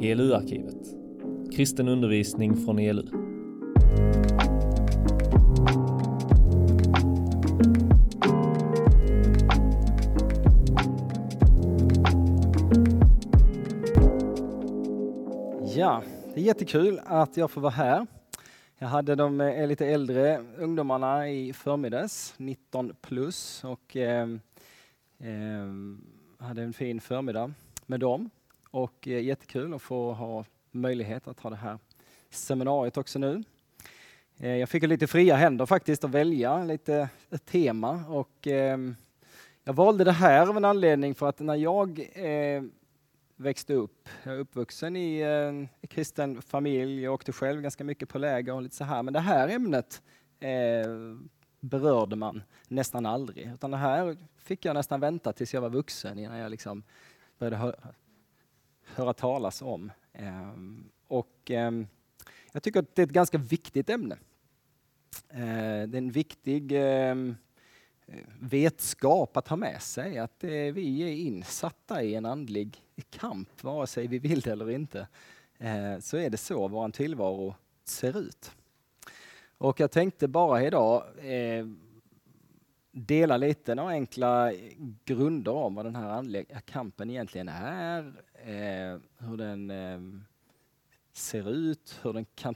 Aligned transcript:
ELU-arkivet. 0.00 0.94
Kristen 1.52 1.88
undervisning 1.88 2.56
från 2.56 2.78
ELU. 2.78 3.02
Ja, 15.76 16.02
det 16.34 16.40
är 16.40 16.44
jättekul 16.44 17.00
att 17.04 17.36
jag 17.36 17.50
får 17.50 17.60
vara 17.60 17.72
här. 17.72 18.06
Jag 18.78 18.88
hade 18.88 19.14
de 19.14 19.40
eh, 19.40 19.66
lite 19.66 19.86
äldre 19.86 20.44
ungdomarna 20.58 21.28
i 21.30 21.52
förmiddags, 21.52 22.34
19 22.36 22.92
plus, 23.00 23.64
och 23.64 23.96
eh, 23.96 24.28
eh, 25.18 25.66
hade 26.38 26.62
en 26.62 26.72
fin 26.72 27.00
förmiddag 27.00 27.52
med 27.86 28.00
dem. 28.00 28.30
Och 28.72 29.08
eh, 29.08 29.22
jättekul 29.22 29.74
att 29.74 29.82
få 29.82 30.12
ha 30.12 30.44
möjlighet 30.70 31.28
att 31.28 31.40
ha 31.40 31.50
det 31.50 31.56
här 31.56 31.78
seminariet 32.30 32.96
också 32.96 33.18
nu. 33.18 33.42
Eh, 34.38 34.56
jag 34.56 34.68
fick 34.68 34.82
lite 34.82 35.06
fria 35.06 35.36
händer 35.36 35.66
faktiskt 35.66 36.04
att 36.04 36.10
välja 36.10 36.64
lite 36.64 37.08
ett 37.30 37.44
tema 37.44 38.04
och 38.08 38.46
eh, 38.46 38.78
jag 39.64 39.72
valde 39.72 40.04
det 40.04 40.12
här 40.12 40.46
av 40.46 40.56
en 40.56 40.64
anledning 40.64 41.14
för 41.14 41.28
att 41.28 41.40
när 41.40 41.54
jag 41.54 42.08
eh, 42.12 42.62
växte 43.36 43.74
upp. 43.74 44.08
Jag 44.22 44.34
är 44.34 44.38
uppvuxen 44.38 44.96
i 44.96 45.20
en 45.20 45.68
kristen 45.88 46.42
familj. 46.42 47.02
Jag 47.02 47.14
åkte 47.14 47.32
själv 47.32 47.62
ganska 47.62 47.84
mycket 47.84 48.08
på 48.08 48.18
läger 48.18 48.54
och 48.54 48.62
lite 48.62 48.76
så 48.76 48.84
här. 48.84 49.02
Men 49.02 49.14
det 49.14 49.20
här 49.20 49.48
ämnet 49.48 50.02
eh, 50.40 50.90
berörde 51.60 52.16
man 52.16 52.42
nästan 52.68 53.06
aldrig. 53.06 53.52
Utan 53.54 53.70
det 53.70 53.76
här 53.76 54.16
fick 54.38 54.64
jag 54.64 54.74
nästan 54.74 55.00
vänta 55.00 55.32
tills 55.32 55.54
jag 55.54 55.60
var 55.60 55.70
vuxen 55.70 56.18
innan 56.18 56.38
jag 56.38 56.50
liksom 56.50 56.82
började 57.38 57.74
höra 58.94 59.12
talas 59.12 59.62
om. 59.62 59.90
Ehm, 60.12 60.84
och 61.08 61.50
ehm, 61.50 61.86
jag 62.52 62.62
tycker 62.62 62.80
att 62.80 62.94
det 62.94 63.02
är 63.02 63.06
ett 63.06 63.12
ganska 63.12 63.38
viktigt 63.38 63.90
ämne. 63.90 64.16
Eh, 65.28 65.88
det 65.88 65.94
är 65.94 65.96
en 65.96 66.10
viktig 66.10 66.72
ehm, 66.72 67.36
vetskap 68.40 69.36
att 69.36 69.48
ha 69.48 69.56
med 69.56 69.82
sig 69.82 70.18
att 70.18 70.44
eh, 70.44 70.50
vi 70.50 71.02
är 71.02 71.26
insatta 71.26 72.02
i 72.02 72.14
en 72.14 72.26
andlig 72.26 72.82
kamp, 73.10 73.64
vare 73.64 73.86
sig 73.86 74.06
vi 74.06 74.18
vill 74.18 74.40
det 74.40 74.52
eller 74.52 74.70
inte. 74.70 75.08
Eh, 75.58 75.98
så 75.98 76.16
är 76.16 76.30
det 76.30 76.36
så 76.36 76.68
vår 76.68 76.88
tillvaro 76.90 77.54
ser 77.84 78.18
ut. 78.18 78.52
Och 79.58 79.80
jag 79.80 79.90
tänkte 79.90 80.28
bara 80.28 80.62
idag 80.62 81.04
dela 82.92 83.36
lite 83.36 83.74
några 83.74 83.90
enkla 83.90 84.52
grunder 85.04 85.52
om 85.52 85.74
vad 85.74 85.84
den 85.84 85.96
här 85.96 86.08
andliga 86.08 86.60
kampen 86.60 87.10
egentligen 87.10 87.48
är, 87.48 88.12
eh, 88.42 88.98
hur 89.18 89.36
den 89.36 89.70
eh, 89.70 90.00
ser 91.12 91.50
ut, 91.50 92.00
hur 92.02 92.12
den 92.12 92.26
kan 92.34 92.54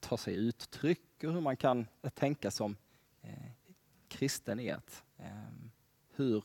ta 0.00 0.16
sig 0.16 0.34
uttryck 0.34 1.24
och 1.24 1.32
hur 1.32 1.40
man 1.40 1.56
kan 1.56 1.86
tänka 2.14 2.50
som 2.50 2.76
eh, 3.22 3.50
kristen 4.08 4.60
är 4.60 4.74
att 4.74 5.04
eh, 5.18 5.26
hur 6.16 6.44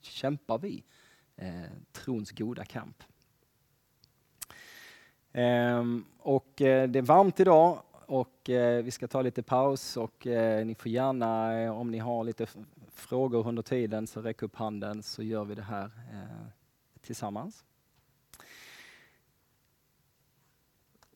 kämpar 0.00 0.58
vi 0.58 0.84
eh, 1.36 1.62
trons 1.92 2.30
goda 2.30 2.64
kamp? 2.64 3.02
Ehm, 5.32 6.04
eh, 6.18 6.26
och 6.26 6.52
det 6.56 6.96
är 6.96 7.02
varmt 7.02 7.40
idag 7.40 7.82
och 8.06 8.50
eh, 8.50 8.82
vi 8.82 8.90
ska 8.90 9.08
ta 9.08 9.22
lite 9.22 9.42
paus 9.42 9.96
och 9.96 10.26
eh, 10.26 10.66
ni 10.66 10.74
får 10.74 10.88
gärna, 10.88 11.60
eh, 11.60 11.78
om 11.78 11.90
ni 11.90 11.98
har 11.98 12.24
lite 12.24 12.46
frågor 13.00 13.48
under 13.48 13.62
tiden, 13.62 14.06
så 14.06 14.22
räck 14.22 14.42
upp 14.42 14.56
handen 14.56 15.02
så 15.02 15.22
gör 15.22 15.44
vi 15.44 15.54
det 15.54 15.62
här 15.62 15.90
eh, 16.12 16.46
tillsammans. 17.00 17.64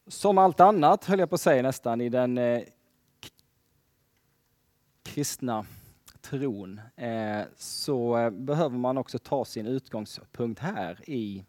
Som 0.07 0.39
allt 0.39 0.61
annat, 0.61 1.05
höll 1.05 1.19
jag 1.19 1.29
på 1.29 1.35
att 1.35 1.41
säga 1.41 1.63
nästan, 1.63 2.01
i 2.01 2.09
den 2.09 2.39
eh, 2.39 2.63
kristna 5.03 5.67
tron 6.21 6.81
eh, 6.97 7.43
så 7.57 8.19
eh, 8.19 8.31
behöver 8.31 8.79
man 8.79 8.99
också 8.99 9.19
ta 9.19 9.45
sin 9.45 9.67
utgångspunkt 9.67 10.61
här 10.61 11.11
i 11.11 11.45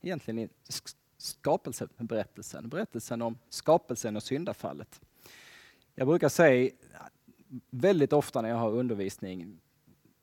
egentligen 0.00 0.38
i 0.38 0.48
skapelseberättelsen, 1.16 2.68
berättelsen 2.68 3.22
om 3.22 3.38
skapelsen 3.48 4.16
och 4.16 4.22
syndafallet. 4.22 5.00
Jag 5.94 6.06
brukar 6.06 6.28
säga 6.28 6.70
väldigt 7.70 8.12
ofta 8.12 8.42
när 8.42 8.48
jag 8.48 8.56
har 8.56 8.72
undervisning, 8.72 9.60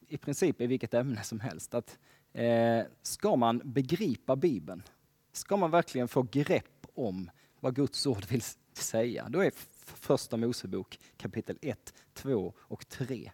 i 0.08 0.18
princip 0.18 0.62
i 0.62 0.68
vilket 0.68 0.94
ämne 0.94 1.24
som 1.24 1.40
helst, 1.40 1.74
att 1.74 2.00
eh, 2.34 2.82
ska 3.02 3.36
man 3.36 3.62
begripa 3.66 4.36
Bibeln, 4.36 4.84
ska 5.32 5.58
man 5.58 5.72
verkligen 5.72 6.08
få 6.08 6.22
grepp 6.22 6.88
om 6.94 7.30
vad 7.60 7.76
Guds 7.76 8.08
ord 8.08 8.26
vill 8.26 8.44
säga, 8.74 9.28
då 9.30 9.40
är 9.40 9.52
första 9.86 10.38
Mosebok 10.38 11.00
kapitel 11.18 11.58
1, 11.62 11.94
2 12.14 12.54
och 12.58 12.90
3 12.90 13.32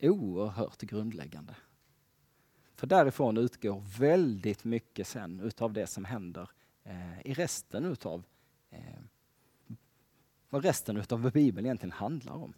oerhört 0.00 0.80
grundläggande. 0.80 1.54
För 2.74 2.86
därifrån 2.86 3.36
utgår 3.36 3.82
väldigt 3.98 4.64
mycket 4.64 5.06
sen 5.06 5.40
utav 5.40 5.72
det 5.72 5.86
som 5.86 6.04
händer 6.04 6.50
eh, 6.84 7.20
i 7.24 7.34
resten 7.34 7.84
utav 7.84 8.24
eh, 8.70 9.00
vad 10.48 10.64
resten 10.64 10.96
utav 10.96 11.30
Bibeln 11.32 11.66
egentligen 11.66 11.92
handlar 11.92 12.34
om. 12.34 12.54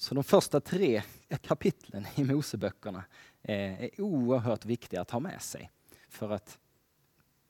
Så 0.00 0.14
de 0.14 0.24
första 0.24 0.60
tre 0.60 1.02
kapitlen 1.40 2.06
i 2.14 2.24
Moseböckerna 2.24 3.04
eh, 3.42 3.84
är 3.84 4.00
oerhört 4.00 4.64
viktiga 4.64 5.00
att 5.00 5.10
ha 5.10 5.20
med 5.20 5.42
sig 5.42 5.70
för 6.08 6.30
att 6.30 6.58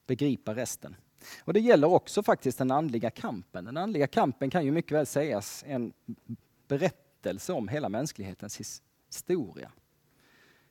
begripa 0.06 0.54
resten. 0.54 0.96
Och 1.44 1.52
det 1.52 1.60
gäller 1.60 1.88
också 1.88 2.22
faktiskt 2.22 2.58
den 2.58 2.70
andliga 2.70 3.10
kampen. 3.10 3.64
Den 3.64 3.76
andliga 3.76 4.06
kampen 4.06 4.50
kan 4.50 4.64
ju 4.64 4.70
mycket 4.70 4.92
väl 4.92 5.06
sägas 5.06 5.64
en 5.66 5.92
berättelse 6.68 7.52
om 7.52 7.68
hela 7.68 7.88
mänsklighetens 7.88 8.82
historia. 9.08 9.72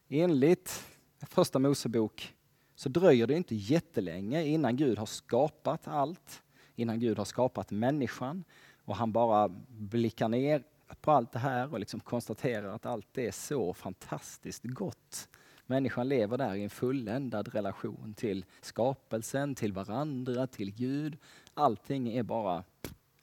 Enligt 0.10 0.86
första 1.22 1.60
Mosebok 1.60 2.36
så 2.76 2.90
dröjer 2.90 3.28
det 3.28 3.34
inte 3.34 3.56
jättelänge 3.56 4.44
innan 4.44 4.78
Gud 4.78 4.98
har 4.98 5.06
skapat 5.06 5.88
allt, 5.88 6.44
innan 6.76 7.00
Gud 7.00 7.18
har 7.18 7.26
skapat 7.26 7.72
människan 7.72 8.44
och 8.86 8.96
han 8.96 9.12
bara 9.12 9.48
blickar 9.68 10.28
ner 10.30 10.64
på 11.02 11.12
allt 11.12 11.32
det 11.32 11.40
här 11.40 11.74
och 11.74 11.80
liksom 11.80 12.00
konstaterar 12.00 12.76
att 12.76 12.86
allt 12.86 13.18
är 13.18 13.32
så 13.32 13.74
fantastiskt 13.74 14.64
gott 14.64 15.30
Människan 15.70 16.10
lever 16.10 16.38
där 16.38 16.56
i 16.56 16.64
en 16.64 16.70
fulländad 16.70 17.48
relation 17.48 18.14
till 18.14 18.46
skapelsen, 18.62 19.56
till 19.56 19.74
varandra, 19.74 20.48
till 20.48 20.72
Gud. 20.72 21.18
Allting 21.54 22.08
är 22.08 22.24
bara 22.24 22.64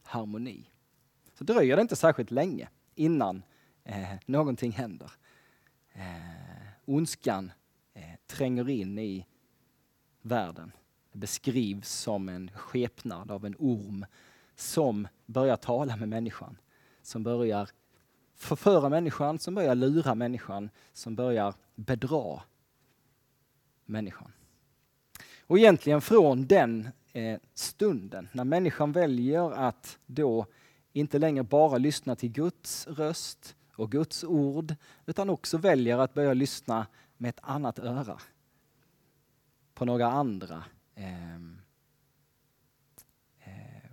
harmoni. 0.02 0.70
Så 1.34 1.44
dröjer 1.44 1.76
det 1.76 1.82
inte 1.82 1.96
särskilt 1.96 2.30
länge 2.30 2.68
innan 2.94 3.42
eh, 3.84 4.14
någonting 4.26 4.72
händer. 4.72 5.12
Eh, 5.92 6.68
ondskan 6.84 7.52
eh, 7.94 8.02
tränger 8.26 8.68
in 8.68 8.98
i 8.98 9.26
världen. 10.22 10.72
Det 11.12 11.18
beskrivs 11.18 11.88
som 11.88 12.28
en 12.28 12.50
skepnad 12.54 13.30
av 13.30 13.46
en 13.46 13.56
orm 13.58 14.06
som 14.54 15.08
börjar 15.26 15.56
tala 15.56 15.96
med 15.96 16.08
människan. 16.08 16.56
Som 17.06 17.22
börjar 17.22 17.68
förföra 18.34 18.88
människan, 18.88 19.38
som 19.38 19.54
börjar 19.54 19.74
lura 19.74 20.14
människan, 20.14 20.70
som 20.92 21.14
börjar 21.14 21.54
bedra 21.74 22.42
människan. 23.84 24.32
Och 25.40 25.58
egentligen 25.58 26.00
från 26.00 26.46
den 26.46 26.88
eh, 27.12 27.40
stunden, 27.54 28.28
när 28.32 28.44
människan 28.44 28.92
väljer 28.92 29.50
att 29.50 29.98
då 30.06 30.46
inte 30.92 31.18
längre 31.18 31.42
bara 31.42 31.78
lyssna 31.78 32.16
till 32.16 32.32
Guds 32.32 32.86
röst 32.86 33.56
och 33.76 33.90
Guds 33.90 34.24
ord, 34.24 34.74
utan 35.06 35.30
också 35.30 35.58
väljer 35.58 35.98
att 35.98 36.14
börja 36.14 36.34
lyssna 36.34 36.86
med 37.16 37.28
ett 37.28 37.40
annat 37.42 37.78
öra 37.78 38.18
på 39.74 39.84
några 39.84 40.06
andra 40.06 40.64
eh, 40.94 41.34
eh, 43.38 43.90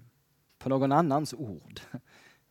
på 0.58 0.70
någon 0.70 0.92
annans 0.92 1.34
ord 1.34 1.82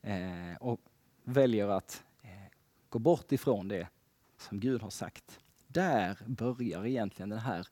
eh, 0.02 0.56
och 0.60 0.80
väljer 1.24 1.68
att 1.68 2.04
eh, 2.22 2.52
gå 2.88 2.98
bort 2.98 3.32
ifrån 3.32 3.68
det 3.68 3.88
som 4.36 4.60
Gud 4.60 4.82
har 4.82 4.90
sagt. 4.90 5.40
Där 5.66 6.18
börjar 6.26 6.86
egentligen 6.86 7.28
den 7.28 7.38
här 7.38 7.68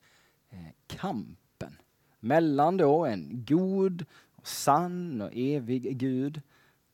eh, 0.49 0.67
kampen 0.87 1.77
mellan 2.19 2.77
då 2.77 3.05
en 3.05 3.45
god, 3.47 4.05
och 4.35 4.47
sann 4.47 5.21
och 5.21 5.31
evig 5.33 5.97
Gud 5.97 6.41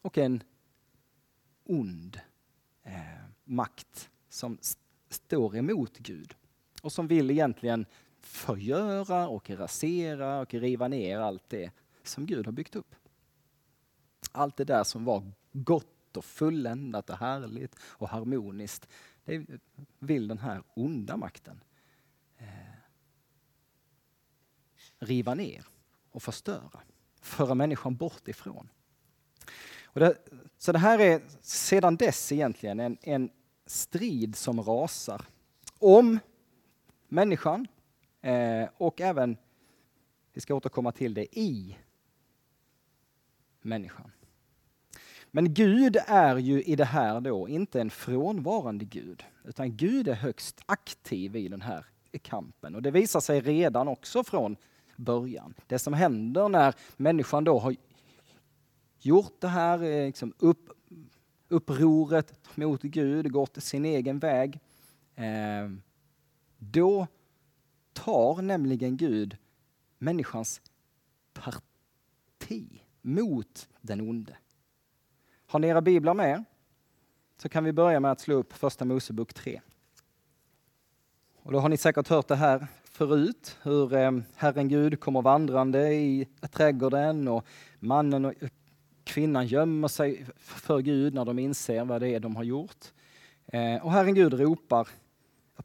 och 0.02 0.18
en 0.18 0.44
ond 1.64 2.20
eh, 2.84 2.94
makt 3.44 4.10
som 4.30 4.58
står 5.10 5.56
emot 5.56 5.98
Gud 5.98 6.36
och 6.82 6.92
som 6.92 7.08
vill 7.08 7.32
egentligen 7.32 7.86
förgöra 8.22 9.28
och 9.28 9.50
rasera 9.50 10.40
och 10.40 10.54
riva 10.54 10.88
ner 10.88 11.20
allt 11.20 11.50
det 11.50 11.72
som 12.04 12.26
Gud 12.26 12.46
har 12.46 12.54
byggt 12.54 12.76
upp. 12.76 12.96
Allt 14.32 14.58
det 14.58 14.64
där 14.64 14.84
som 14.84 15.06
var 15.06 15.32
gott 15.52 16.18
och 16.18 16.26
fulländat 16.26 17.10
och 17.10 17.18
härligt 17.18 17.76
och 17.82 18.10
harmoniskt 18.10 18.88
det 19.28 19.46
vill 20.00 20.28
den 20.28 20.38
här 20.38 20.64
onda 20.74 21.18
makten 21.18 21.64
eh, 22.38 22.48
riva 25.00 25.34
ner 25.34 25.66
och 26.12 26.24
förstöra, 26.24 26.82
föra 27.22 27.56
människan 27.56 27.96
bort 27.96 28.28
ifrån. 28.28 28.70
Och 29.84 30.00
det, 30.00 30.18
så 30.58 30.72
det 30.72 30.80
här 30.80 31.00
är 31.00 31.22
sedan 31.42 31.96
dess 31.96 32.32
egentligen 32.32 32.80
en, 32.80 32.98
en 33.02 33.30
strid 33.66 34.36
som 34.36 34.64
rasar 34.64 35.26
om 35.80 36.20
människan 37.08 37.68
eh, 38.22 38.70
och 38.78 39.02
även, 39.02 39.38
vi 40.34 40.42
ska 40.42 40.56
återkomma 40.56 40.92
till 40.92 41.14
det, 41.14 41.40
i 41.40 41.78
människan. 43.62 44.12
Men 45.32 45.54
Gud 45.54 45.98
är 46.08 46.38
ju 46.38 46.64
i 46.64 46.76
det 46.76 46.86
här 46.86 47.22
då 47.22 47.50
inte 47.50 47.82
en 47.82 47.90
frånvarande 47.90 48.86
Gud, 48.86 49.24
utan 49.44 49.78
Gud 49.78 50.08
är 50.08 50.14
högst 50.14 50.62
aktiv 50.66 51.36
i 51.36 51.48
den 51.48 51.62
här 51.62 51.86
kampen. 52.22 52.76
Och 52.76 52.82
det 52.82 52.92
visar 52.92 53.20
sig 53.20 53.42
redan 53.42 53.88
också 53.88 54.24
från 54.24 54.56
början. 54.96 55.54
Det 55.68 55.80
som 55.80 55.94
händer 55.94 56.50
när 56.50 56.76
människan 56.98 57.44
då 57.44 57.60
har 57.60 57.76
gjort 59.00 59.42
det 59.42 59.48
här 59.48 59.84
eh, 59.84 60.06
liksom 60.06 60.34
upp, 60.40 60.70
upproret 61.48 62.58
mot 62.58 62.82
Gud, 62.82 63.32
gått 63.32 63.64
sin 63.64 63.86
egen 63.86 64.20
väg. 64.20 64.60
Eh, 65.16 65.72
då 66.58 67.08
tar 67.94 68.42
nämligen 68.42 68.98
Gud 68.98 69.38
människans 69.98 70.62
parti 71.34 72.82
mot 73.02 73.70
den 73.82 74.02
onde. 74.02 74.38
Har 75.50 75.60
ni 75.60 75.68
era 75.68 75.82
biblar 75.82 76.14
med 76.14 76.44
så 77.38 77.50
kan 77.50 77.64
vi 77.64 77.72
börja 77.74 78.00
med 78.00 78.12
att 78.12 78.20
slå 78.20 78.36
upp 78.36 78.54
första 78.54 78.86
Mosebok 78.86 79.34
3. 79.34 79.62
Och 81.44 81.52
då 81.52 81.60
har 81.60 81.70
ni 81.70 81.78
säkert 81.78 82.08
hört 82.08 82.28
det 82.28 82.36
här 82.36 82.68
förut, 82.84 83.58
hur 83.64 83.94
eh, 83.94 84.12
Herren 84.36 84.68
Gud 84.68 85.00
kommer 85.00 85.22
vandrande 85.22 85.94
i 85.94 86.28
trädgården 86.52 87.28
och 87.28 87.46
mannen 87.80 88.26
och 88.26 88.34
kvinnan 89.04 89.48
gömmer 89.48 89.88
sig 89.88 90.26
för 90.38 90.80
Gud 90.80 91.14
när 91.14 91.26
de 91.26 91.40
inser 91.40 91.86
vad 91.86 92.02
det 92.02 92.10
är 92.10 92.20
de 92.20 92.36
har 92.36 92.44
gjort. 92.44 92.86
Eh, 93.46 93.86
och 93.86 93.92
Herren 93.92 94.14
Gud 94.14 94.34
ropar 94.34 94.88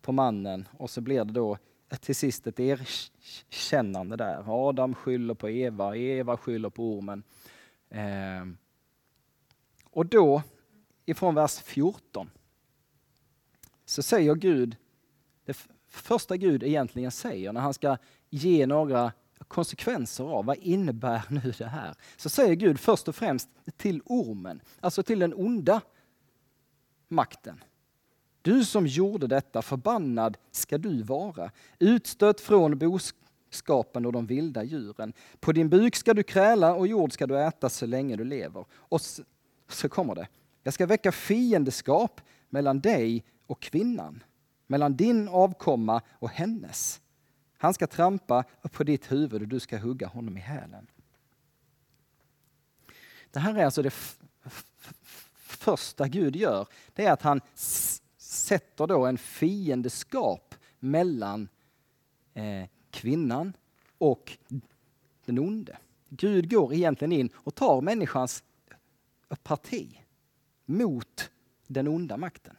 på 0.00 0.12
mannen 0.12 0.69
och 0.78 0.90
så 0.90 1.00
blir 1.00 1.25
det 1.25 1.32
då 1.32 1.58
till 2.00 2.17
sist 2.17 2.46
ett 2.46 2.61
erkännande 2.61 4.17
där. 4.17 4.69
Adam 4.69 4.94
skyller 4.94 5.35
på 5.35 5.50
Eva, 5.50 5.96
Eva 5.96 6.37
skyller 6.37 6.70
på 6.70 6.96
ormen. 6.96 7.23
Eh, 7.90 8.62
och 9.93 10.06
då, 10.06 10.43
ifrån 11.06 11.35
vers 11.35 11.59
14, 11.59 12.31
så 13.85 14.03
säger 14.03 14.35
Gud, 14.35 14.77
det 15.44 15.56
första 15.89 16.37
Gud 16.37 16.62
egentligen 16.62 17.11
säger 17.11 17.53
när 17.53 17.61
han 17.61 17.75
ska 17.75 17.97
ge 18.31 18.67
några 18.67 19.12
konsekvenser 19.49 20.25
av 20.25 20.44
vad 20.44 20.56
innebär 20.56 21.23
nu 21.29 21.53
det 21.59 21.67
här? 21.67 21.94
Så 22.17 22.29
säger 22.29 22.55
Gud 22.55 22.81
först 22.81 23.09
och 23.09 23.17
främst 23.17 23.49
till 23.77 24.03
ormen, 24.05 24.61
alltså 24.81 25.03
till 25.03 25.19
den 25.19 25.35
onda 25.35 25.81
makten. 27.09 27.65
Du 28.43 28.65
som 28.65 28.87
gjorde 28.87 29.27
detta, 29.27 29.62
förbannad 29.62 30.37
ska 30.50 30.79
du 30.79 31.03
vara, 31.03 31.50
utstött 31.79 32.41
från 32.41 32.79
boskapen 32.79 34.06
och 34.06 34.12
de 34.12 34.27
vilda 34.27 34.65
djuren. 34.65 35.12
På 35.41 35.53
din 35.53 35.69
buk 35.69 35.97
ska 35.97 36.15
du 36.15 36.23
kräla 36.23 36.75
och 36.75 36.87
jord 36.87 37.12
ska 37.12 37.27
du 37.27 37.38
äta 37.38 37.69
så 37.69 37.87
länge 37.87 38.17
du 38.17 38.25
lever. 38.25 38.65
Och 38.73 39.00
så, 39.75 39.89
kommer 39.89 40.15
det. 40.15 40.29
Jag 40.63 40.75
ska 40.75 40.87
väcka 40.87 41.13
fiendeskap 41.13 42.21
mellan 42.49 42.81
dig 42.81 43.25
och 43.47 43.61
kvinnan, 43.61 44.23
mellan 44.67 44.97
din 44.97 45.29
avkomma 45.29 46.03
och 46.11 46.31
hennes. 46.31 47.01
Han 47.59 47.75
ska 47.75 47.87
trampa 47.87 48.45
på 48.73 48.85
ditt 48.85 49.13
huvud 49.13 49.43
och 49.43 49.49
du 49.49 49.61
ska 49.61 49.79
hugga 49.79 50.07
honom 50.07 50.37
i 50.37 50.41
hälen. 50.41 50.87
Det 53.31 53.41
här 53.41 53.55
är 53.55 53.65
alltså 53.65 53.83
det 53.83 53.95
första 55.35 56.09
Gud 56.09 56.37
gör. 56.37 56.67
Det 56.95 57.07
är 57.07 57.13
att 57.13 57.23
han 57.23 57.41
sätter 58.17 58.87
då 58.87 59.07
en 59.07 59.19
fiendeskap 59.19 60.55
mellan 60.79 61.49
eh, 62.35 62.69
kvinnan 62.91 63.53
och 63.99 64.39
den 65.25 65.39
onde. 65.39 65.77
Gud 66.09 66.51
går 66.51 66.75
egentligen 66.75 67.13
in 67.13 67.31
och 67.35 67.55
tar 67.55 67.81
människans 67.81 68.45
parti 69.37 70.00
mot 70.64 71.31
den 71.67 71.88
onda 71.88 72.17
makten. 72.17 72.56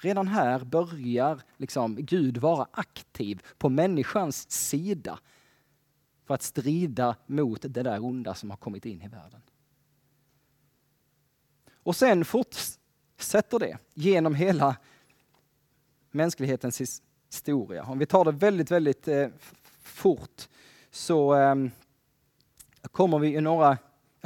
Redan 0.00 0.28
här 0.28 0.64
börjar 0.64 1.42
liksom 1.56 1.96
Gud 1.96 2.36
vara 2.36 2.68
aktiv 2.72 3.42
på 3.58 3.68
människans 3.68 4.50
sida 4.50 5.18
för 6.24 6.34
att 6.34 6.42
strida 6.42 7.16
mot 7.26 7.62
det 7.62 7.82
där 7.82 8.04
onda 8.04 8.34
som 8.34 8.50
har 8.50 8.56
kommit 8.56 8.86
in 8.86 9.02
i 9.02 9.08
världen. 9.08 9.40
Och 11.72 11.96
sen 11.96 12.24
fortsätter 12.24 13.58
det 13.58 13.78
genom 13.94 14.34
hela 14.34 14.76
mänsklighetens 16.10 16.80
historia. 17.30 17.84
Om 17.84 17.98
vi 17.98 18.06
tar 18.06 18.24
det 18.24 18.32
väldigt, 18.32 18.70
väldigt 18.70 19.08
eh, 19.08 19.28
fort 19.82 20.48
så 20.90 21.34
eh, 21.34 21.54
kommer 22.92 23.18
vi 23.18 23.36
i 23.36 23.40
några 23.40 23.78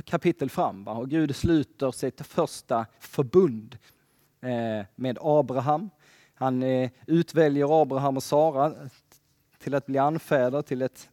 kapitel 0.05 0.50
fram 0.50 0.85
va? 0.85 0.93
och 0.93 1.11
Gud 1.11 1.37
sluter 1.37 1.91
sitt 1.91 2.27
första 2.27 2.87
förbund 3.00 3.79
Eh, 4.43 4.85
med 4.94 5.19
Abraham. 5.21 5.91
Han 6.35 6.62
eh, 6.62 6.91
utväljer 7.06 7.83
Abraham 7.83 8.17
och 8.17 8.23
Sara 8.23 8.75
till 9.59 9.75
att 9.75 9.87
bli 9.87 9.99
anfäder 9.99 10.62
till 10.62 10.83
ett 10.83 11.09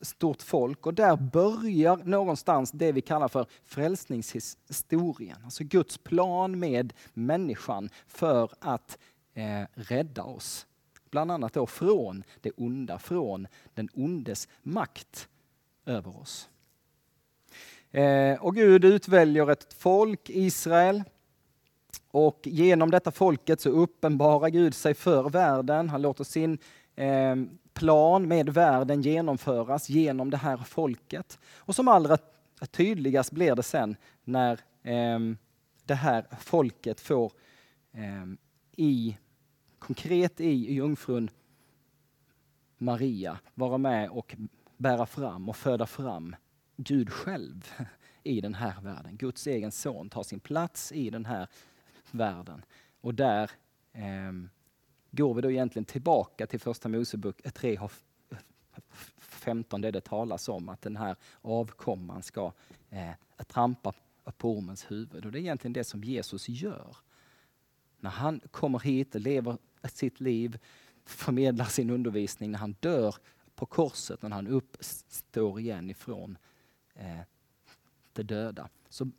stort 0.00 0.42
folk 0.42 0.86
och 0.86 0.94
där 0.94 1.16
börjar 1.16 1.96
någonstans 1.96 2.70
det 2.72 2.92
vi 2.92 3.00
kallar 3.00 3.28
för 3.28 3.46
frälsningshistorien. 3.64 5.36
Alltså 5.44 5.64
Guds 5.64 5.98
plan 5.98 6.58
med 6.58 6.92
människan 7.14 7.90
för 8.06 8.50
att 8.58 8.98
eh, 9.34 9.62
rädda 9.74 10.22
oss. 10.22 10.66
Bland 11.10 11.32
annat 11.32 11.52
då 11.52 11.66
från 11.66 12.24
det 12.40 12.50
onda, 12.50 12.98
från 12.98 13.46
den 13.74 13.88
ondes 13.94 14.48
makt 14.62 15.28
över 15.86 16.20
oss. 16.20 16.48
Eh, 17.92 18.44
och 18.44 18.54
Gud 18.54 18.84
utväljer 18.84 19.50
ett 19.50 19.72
folk, 19.72 20.30
Israel, 20.30 21.02
och 22.10 22.40
genom 22.44 22.90
detta 22.90 23.10
folket 23.10 23.60
så 23.60 23.70
uppenbarar 23.70 24.48
Gud 24.48 24.74
sig 24.74 24.94
för 24.94 25.30
världen. 25.30 25.88
Han 25.88 26.02
låter 26.02 26.24
sin 26.24 26.58
eh, 26.96 27.36
plan 27.74 28.28
med 28.28 28.48
världen 28.48 29.02
genomföras 29.02 29.88
genom 29.88 30.30
det 30.30 30.36
här 30.36 30.56
folket. 30.56 31.38
Och 31.58 31.74
som 31.74 31.88
allra 31.88 32.18
tydligast 32.70 33.32
blir 33.32 33.54
det 33.54 33.62
sen 33.62 33.96
när 34.24 34.52
eh, 34.82 35.18
det 35.84 35.94
här 35.94 36.26
folket 36.40 37.00
får 37.00 37.32
i, 38.76 39.16
konkret 39.78 40.40
i 40.40 40.74
jungfrun 40.74 41.30
Maria 42.78 43.38
vara 43.54 43.78
med 43.78 44.10
och 44.10 44.36
bära 44.76 45.06
fram 45.06 45.48
och 45.48 45.56
föda 45.56 45.86
fram 45.86 46.36
Gud 46.82 47.10
själv 47.10 47.72
i 48.22 48.40
den 48.40 48.54
här 48.54 48.80
världen. 48.80 49.16
Guds 49.16 49.46
egen 49.46 49.72
son 49.72 50.10
tar 50.10 50.22
sin 50.22 50.40
plats 50.40 50.92
i 50.92 51.10
den 51.10 51.24
här 51.24 51.48
världen. 52.10 52.64
Och 53.00 53.14
där 53.14 53.50
eh, 53.92 54.32
går 55.10 55.34
vi 55.34 55.42
då 55.42 55.50
egentligen 55.50 55.84
tillbaka 55.84 56.46
till 56.46 56.60
första 56.60 56.88
Mosebok 56.88 57.42
3 57.54 57.78
15 59.18 59.80
där 59.80 59.92
det 59.92 60.00
talas 60.00 60.48
om 60.48 60.68
att 60.68 60.82
den 60.82 60.96
här 60.96 61.16
avkomman 61.42 62.22
ska 62.22 62.52
eh, 62.90 63.10
trampa 63.46 63.92
på 64.38 64.52
ormens 64.52 64.90
huvud. 64.90 65.26
Och 65.26 65.32
det 65.32 65.38
är 65.38 65.40
egentligen 65.40 65.72
det 65.72 65.84
som 65.84 66.04
Jesus 66.04 66.48
gör. 66.48 66.96
När 68.00 68.10
han 68.10 68.40
kommer 68.50 68.78
hit 68.78 69.14
och 69.14 69.20
lever 69.20 69.56
sitt 69.92 70.20
liv, 70.20 70.58
förmedlar 71.04 71.64
sin 71.64 71.90
undervisning, 71.90 72.50
när 72.50 72.58
han 72.58 72.76
dör 72.80 73.14
på 73.54 73.66
korset, 73.66 74.22
när 74.22 74.30
han 74.30 74.46
uppstår 74.46 75.60
igen 75.60 75.90
ifrån 75.90 76.38
eh, 76.94 77.20
det 78.12 78.22
döda, 78.22 78.68
så 78.88 79.10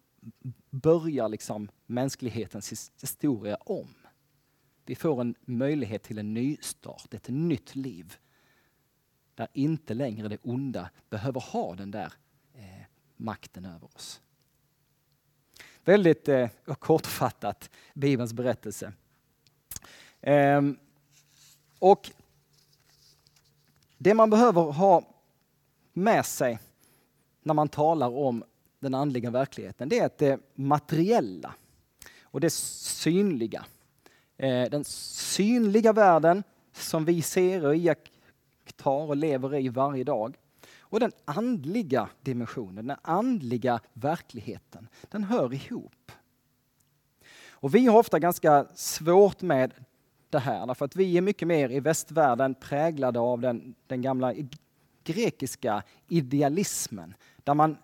börjar 0.70 1.30
liksom 1.30 1.70
mänsklighetens 1.86 2.92
historia 3.02 3.56
om. 3.56 3.94
Vi 4.86 4.96
får 4.96 5.22
en 5.22 5.36
möjlighet 5.42 6.04
till 6.04 6.18
en 6.18 6.34
nystart, 6.34 7.14
ett 7.14 7.30
nytt 7.30 7.76
liv. 7.76 8.18
Där 9.36 9.48
inte 9.54 9.94
längre 9.94 10.28
det 10.28 10.38
onda 10.42 10.90
behöver 11.10 11.42
ha 11.42 11.76
den 11.76 11.92
där 11.92 12.14
eh, 12.54 12.82
makten 13.18 13.66
över 13.66 13.96
oss. 13.96 14.22
Väldigt 15.84 16.28
eh, 16.28 16.50
kortfattat, 16.66 17.70
Bibelns 17.94 18.34
berättelse. 18.34 18.94
Eh, 20.22 20.62
och 21.80 22.12
Det 23.98 24.14
man 24.14 24.30
behöver 24.30 24.62
ha 24.62 25.04
med 25.94 26.26
sig 26.26 26.60
när 27.44 27.54
man 27.54 27.70
talar 27.70 28.10
om 28.10 28.44
den 28.80 28.94
andliga 28.94 29.32
verkligheten, 29.32 29.90
det 29.90 30.00
är 30.00 30.06
att 30.06 30.18
det 30.18 30.40
materiella 30.56 31.54
och 32.22 32.42
det 32.42 32.50
synliga. 32.50 33.66
Eh, 34.38 34.70
den 34.70 34.84
synliga 34.84 35.94
världen 35.94 36.44
som 36.74 37.06
vi 37.06 37.22
ser 37.22 37.66
och 37.66 37.76
iakttar 37.76 39.10
och 39.10 39.18
lever 39.18 39.56
i 39.56 39.70
varje 39.70 40.04
dag. 40.04 40.38
Och 40.80 41.00
den 41.00 41.12
andliga 41.26 42.10
dimensionen, 42.22 42.88
den 42.88 42.98
andliga 43.02 43.80
verkligheten, 43.94 44.88
den 45.10 45.24
hör 45.24 45.54
ihop. 45.54 46.12
Och 47.50 47.76
vi 47.76 47.86
har 47.86 48.00
ofta 48.00 48.20
ganska 48.20 48.66
svårt 48.76 49.42
med 49.42 49.74
det 50.30 50.40
här, 50.40 50.68
därför 50.68 50.86
att 50.86 50.96
vi 50.96 51.18
är 51.18 51.22
mycket 51.22 51.48
mer 51.48 51.70
i 51.70 51.80
västvärlden 51.80 52.56
präglade 52.56 53.20
av 53.20 53.42
den, 53.42 53.76
den 53.88 54.02
gamla 54.02 54.34
grekiska 55.04 55.84
idealismen, 56.08 57.14
där 57.44 57.54
man 57.54 57.78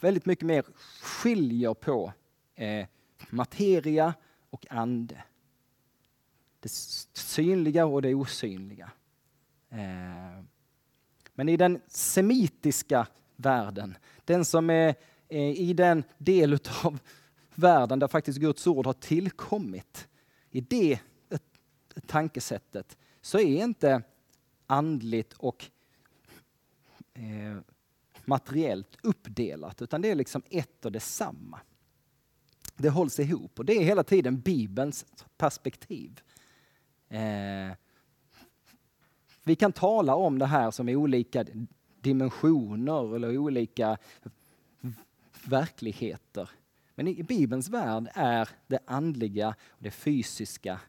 väldigt 0.00 0.26
mycket 0.26 0.46
mer 0.46 0.64
skiljer 1.00 1.74
på 1.74 2.12
eh, 2.54 2.86
materia 3.30 4.14
och 4.50 4.66
ande. 4.70 5.24
Det 6.60 6.72
synliga 7.12 7.86
och 7.86 8.02
det 8.02 8.14
osynliga. 8.14 8.90
Eh, 9.68 10.44
men 11.34 11.48
i 11.48 11.56
den 11.56 11.80
semitiska 11.86 13.06
världen, 13.36 13.96
den 14.24 14.44
som 14.44 14.70
är 14.70 14.94
eh, 15.28 15.60
i 15.60 15.72
den 15.72 16.04
del 16.18 16.58
av 16.84 16.98
världen 17.54 17.98
där 17.98 18.08
faktiskt 18.08 18.38
Guds 18.38 18.66
ord 18.66 18.86
har 18.86 18.92
tillkommit, 18.92 20.08
i 20.50 20.60
det 20.60 21.00
tankesättet 22.06 22.96
så 23.20 23.38
är 23.38 23.64
inte 23.64 24.02
andligt 24.66 25.32
och 25.32 25.70
eh, 27.14 27.58
materiellt 28.24 28.96
uppdelat, 29.02 29.82
utan 29.82 30.02
det 30.02 30.10
är 30.10 30.14
liksom 30.14 30.42
ett 30.50 30.84
och 30.84 30.92
detsamma. 30.92 31.60
Det 32.76 32.90
hålls 32.90 33.20
ihop 33.20 33.58
och 33.58 33.64
det 33.64 33.72
är 33.72 33.84
hela 33.84 34.04
tiden 34.04 34.40
Bibelns 34.40 35.06
perspektiv. 35.36 36.20
Eh, 37.08 37.72
vi 39.44 39.56
kan 39.56 39.72
tala 39.72 40.14
om 40.14 40.38
det 40.38 40.46
här 40.46 40.70
som 40.70 40.88
olika 40.88 41.44
dimensioner 42.00 43.16
eller 43.16 43.38
olika 43.38 43.98
verkligheter. 45.44 46.50
Men 46.94 47.08
i 47.08 47.22
Bibelns 47.22 47.68
värld 47.68 48.08
är 48.14 48.48
det 48.66 48.78
andliga 48.86 49.54
och 49.68 49.82
det 49.82 49.90
fysiska 49.90 50.80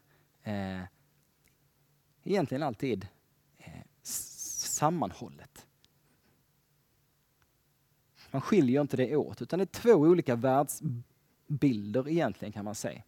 eh, 0.42 0.80
egentligen 2.24 2.62
alltid 2.62 3.08
eh, 3.58 3.82
sammanhållet. 4.02 5.63
Man 8.34 8.40
skiljer 8.40 8.80
inte 8.80 8.96
det 8.96 9.16
åt, 9.16 9.42
utan 9.42 9.58
det 9.58 9.62
är 9.62 9.80
två 9.80 9.92
olika 9.92 10.36
världsbilder 10.36 12.08
egentligen 12.08 12.52
kan 12.52 12.64
man 12.64 12.74
säga. 12.74 13.02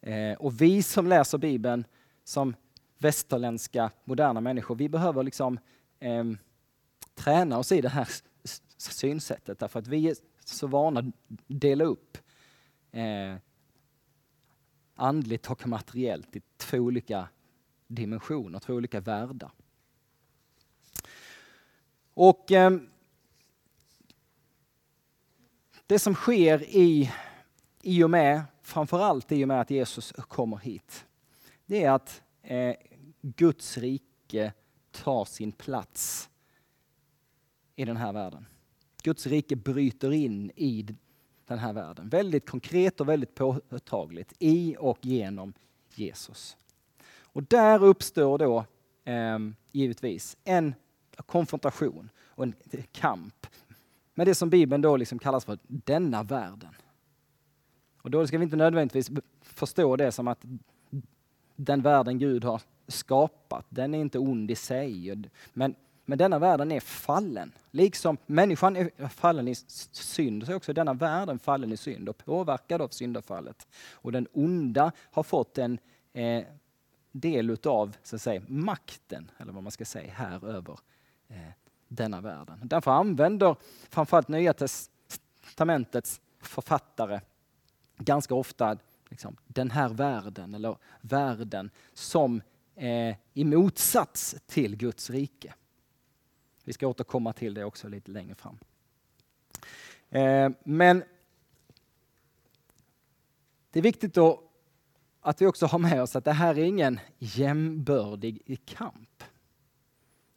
Eh, 0.00 0.32
och 0.38 0.60
vi 0.60 0.82
som 0.82 1.06
läser 1.06 1.38
Bibeln 1.38 1.84
som 2.24 2.54
västerländska 2.98 3.90
moderna 4.04 4.40
människor, 4.40 4.74
vi 4.74 4.88
behöver 4.88 5.22
liksom 5.22 5.58
eh, 5.98 6.24
träna 7.14 7.58
oss 7.58 7.72
i 7.72 7.80
det 7.80 7.88
här 7.88 8.08
synsättet 8.76 9.58
därför 9.58 9.78
att 9.78 9.86
vi 9.86 10.08
är 10.08 10.16
så 10.44 10.66
vana 10.66 11.00
att 11.00 11.06
dela 11.46 11.84
upp 11.84 12.18
eh, 12.92 13.34
andligt 14.94 15.50
och 15.50 15.66
materiellt 15.66 16.36
i 16.36 16.42
två 16.56 16.78
olika 16.78 17.28
dimensioner, 17.86 18.58
två 18.58 18.74
olika 18.74 19.00
världar. 19.00 19.50
Och 22.14 22.52
eh, 22.52 22.78
det 25.88 25.98
som 25.98 26.14
sker 26.14 26.62
i, 26.62 27.12
i 27.82 28.04
och 28.04 28.10
med, 28.10 28.42
framförallt 28.62 29.32
i 29.32 29.44
och 29.44 29.48
med 29.48 29.60
att 29.60 29.70
Jesus 29.70 30.12
kommer 30.12 30.56
hit, 30.56 31.06
det 31.66 31.84
är 31.84 31.90
att 31.90 32.22
eh, 32.42 32.74
Guds 33.20 33.78
rike 33.78 34.52
tar 34.90 35.24
sin 35.24 35.52
plats 35.52 36.30
i 37.76 37.84
den 37.84 37.96
här 37.96 38.12
världen. 38.12 38.46
Guds 39.02 39.26
rike 39.26 39.56
bryter 39.56 40.12
in 40.12 40.50
i 40.56 40.86
den 41.46 41.58
här 41.58 41.72
världen. 41.72 42.08
Väldigt 42.08 42.48
konkret 42.48 43.00
och 43.00 43.08
väldigt 43.08 43.34
påtagligt 43.34 44.32
i 44.38 44.76
och 44.78 45.06
genom 45.06 45.52
Jesus. 45.94 46.56
Och 47.20 47.42
där 47.42 47.84
uppstår 47.84 48.38
då 48.38 48.64
eh, 49.04 49.38
givetvis 49.72 50.36
en 50.44 50.74
konfrontation 51.26 52.10
och 52.18 52.44
en 52.44 52.54
kamp 52.92 53.46
med 54.18 54.26
det 54.26 54.34
som 54.34 54.50
Bibeln 54.50 54.82
då 54.82 54.96
liksom 54.96 55.18
kallas 55.18 55.44
för 55.44 55.58
denna 55.66 56.22
världen. 56.22 56.74
Och 58.02 58.10
då 58.10 58.26
ska 58.26 58.38
vi 58.38 58.44
inte 58.44 58.56
nödvändigtvis 58.56 59.10
förstå 59.40 59.96
det 59.96 60.12
som 60.12 60.28
att 60.28 60.44
den 61.56 61.82
världen 61.82 62.18
Gud 62.18 62.44
har 62.44 62.62
skapat, 62.86 63.66
den 63.68 63.94
är 63.94 63.98
inte 63.98 64.18
ond 64.18 64.50
i 64.50 64.54
sig. 64.54 65.24
Men, 65.52 65.74
men 66.04 66.18
denna 66.18 66.38
världen 66.38 66.72
är 66.72 66.80
fallen. 66.80 67.52
Liksom 67.70 68.16
människan 68.26 68.76
är 68.76 69.08
fallen 69.08 69.48
i 69.48 69.54
synd, 69.54 70.46
så 70.46 70.52
är 70.52 70.56
också 70.56 70.72
denna 70.72 70.94
världen 70.94 71.38
fallen 71.38 71.72
i 71.72 71.76
synd 71.76 72.08
och 72.08 72.18
påverkad 72.18 72.82
av 72.82 72.88
syndafallet. 72.88 73.66
Och 73.92 74.12
den 74.12 74.26
onda 74.32 74.92
har 75.10 75.22
fått 75.22 75.58
en 75.58 75.78
eh, 76.12 76.44
del 77.12 77.50
utav 77.50 77.96
så 78.02 78.16
att 78.16 78.22
säga, 78.22 78.42
makten, 78.46 79.30
eller 79.38 79.52
vad 79.52 79.62
man 79.62 79.72
ska 79.72 79.84
säga, 79.84 80.12
här 80.12 80.48
över 80.48 80.78
eh, 81.28 81.67
denna 81.88 82.20
världen. 82.20 82.60
Därför 82.62 82.90
använder 82.90 83.56
framförallt 83.90 84.28
Nya 84.28 84.52
Testamentets 84.54 86.20
författare 86.40 87.20
ganska 87.96 88.34
ofta 88.34 88.78
liksom, 89.08 89.36
den 89.46 89.70
här 89.70 89.88
världen, 89.88 90.54
eller 90.54 90.76
världen, 91.00 91.70
som 91.94 92.42
eh, 92.74 93.16
i 93.34 93.44
motsats 93.44 94.36
till 94.46 94.76
Guds 94.76 95.10
rike. 95.10 95.54
Vi 96.64 96.72
ska 96.72 96.86
återkomma 96.86 97.32
till 97.32 97.54
det 97.54 97.64
också 97.64 97.88
lite 97.88 98.10
längre 98.10 98.34
fram. 98.34 98.58
Eh, 100.10 100.50
men 100.64 101.04
det 103.70 103.78
är 103.78 103.82
viktigt 103.82 104.14
då 104.14 104.42
att 105.20 105.42
vi 105.42 105.46
också 105.46 105.66
har 105.66 105.78
med 105.78 106.02
oss 106.02 106.16
att 106.16 106.24
det 106.24 106.32
här 106.32 106.58
är 106.58 106.64
ingen 106.64 107.00
jämbördig 107.18 108.60
kamp. 108.64 109.24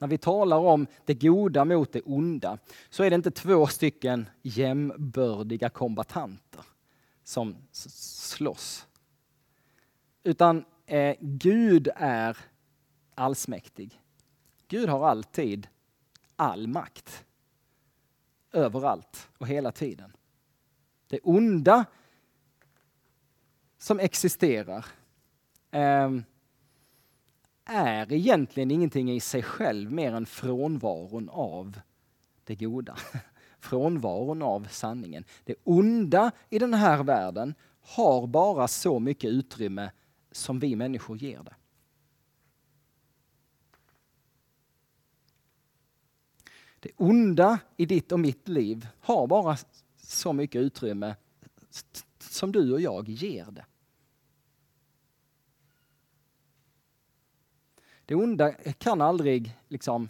När 0.02 0.08
vi 0.08 0.18
talar 0.18 0.58
om 0.58 0.88
det 1.06 1.14
goda 1.14 1.66
mot 1.66 1.94
det 1.94 2.02
onda 2.02 2.58
så 2.90 3.04
är 3.04 3.10
det 3.10 3.16
inte 3.16 3.32
två 3.32 3.68
stycken 3.68 4.30
jämbördiga 4.42 5.70
kombatanter 5.70 6.66
som 7.24 7.56
slåss. 7.72 8.88
Utan 10.24 10.66
eh, 10.86 11.16
Gud 11.20 11.90
är 11.96 12.38
allsmäktig. 13.16 14.02
Gud 14.68 14.90
har 14.90 15.08
alltid 15.08 15.68
all 16.36 16.68
makt. 16.68 17.26
Överallt 18.52 19.30
och 19.38 19.48
hela 19.48 19.72
tiden. 19.72 20.12
Det 21.08 21.20
onda 21.24 21.86
som 23.78 24.00
existerar 24.00 24.86
eh, 25.72 26.12
är 27.72 28.14
egentligen 28.14 28.72
ingenting 28.72 29.12
i 29.12 29.20
sig 29.20 29.44
själv 29.44 29.92
mer 29.92 30.14
än 30.14 30.26
frånvaron 30.26 31.30
av 31.30 31.80
det 32.44 32.56
goda. 32.56 32.98
Frånvaron 33.60 34.42
av 34.42 34.68
sanningen. 34.72 35.24
Det 35.44 35.56
onda 35.64 36.32
i 36.50 36.60
den 36.60 36.74
här 36.74 37.04
världen 37.04 37.54
har 37.82 38.28
bara 38.28 38.68
så 38.68 39.00
mycket 39.00 39.30
utrymme 39.30 39.92
som 40.32 40.60
vi 40.60 40.76
människor 40.76 41.18
ger 41.18 41.44
det. 41.44 41.56
Det 46.80 46.92
onda 46.96 47.60
i 47.78 47.86
ditt 47.86 48.12
och 48.12 48.20
mitt 48.20 48.48
liv 48.48 48.88
har 49.00 49.28
bara 49.28 49.58
så 49.98 50.34
mycket 50.34 50.62
utrymme 50.62 51.16
som 52.20 52.52
du 52.52 52.74
och 52.74 52.82
jag 52.82 53.10
ger 53.10 53.46
det. 53.52 53.66
Det 58.12 58.16
onda 58.16 58.54
kan 58.78 59.02
aldrig 59.02 59.58
liksom 59.68 60.10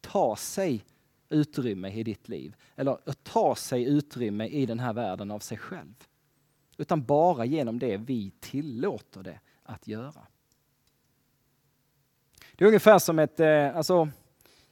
ta 0.00 0.36
sig 0.36 0.84
utrymme 1.28 1.92
i 1.92 2.02
ditt 2.02 2.28
liv 2.28 2.56
eller 2.76 2.98
ta 3.22 3.54
sig 3.54 3.84
utrymme 3.84 4.46
i 4.46 4.66
den 4.66 4.80
här 4.80 4.92
världen 4.92 5.30
av 5.30 5.38
sig 5.38 5.58
själv. 5.58 6.08
Utan 6.76 7.04
bara 7.04 7.44
genom 7.44 7.78
det 7.78 7.96
vi 7.96 8.32
tillåter 8.40 9.22
det 9.22 9.40
att 9.62 9.88
göra. 9.88 10.26
Det 12.56 12.64
är 12.64 12.68
ungefär 12.68 12.98
som 12.98 13.18
ett, 13.18 13.40
eh, 13.40 13.76
alltså, 13.76 14.08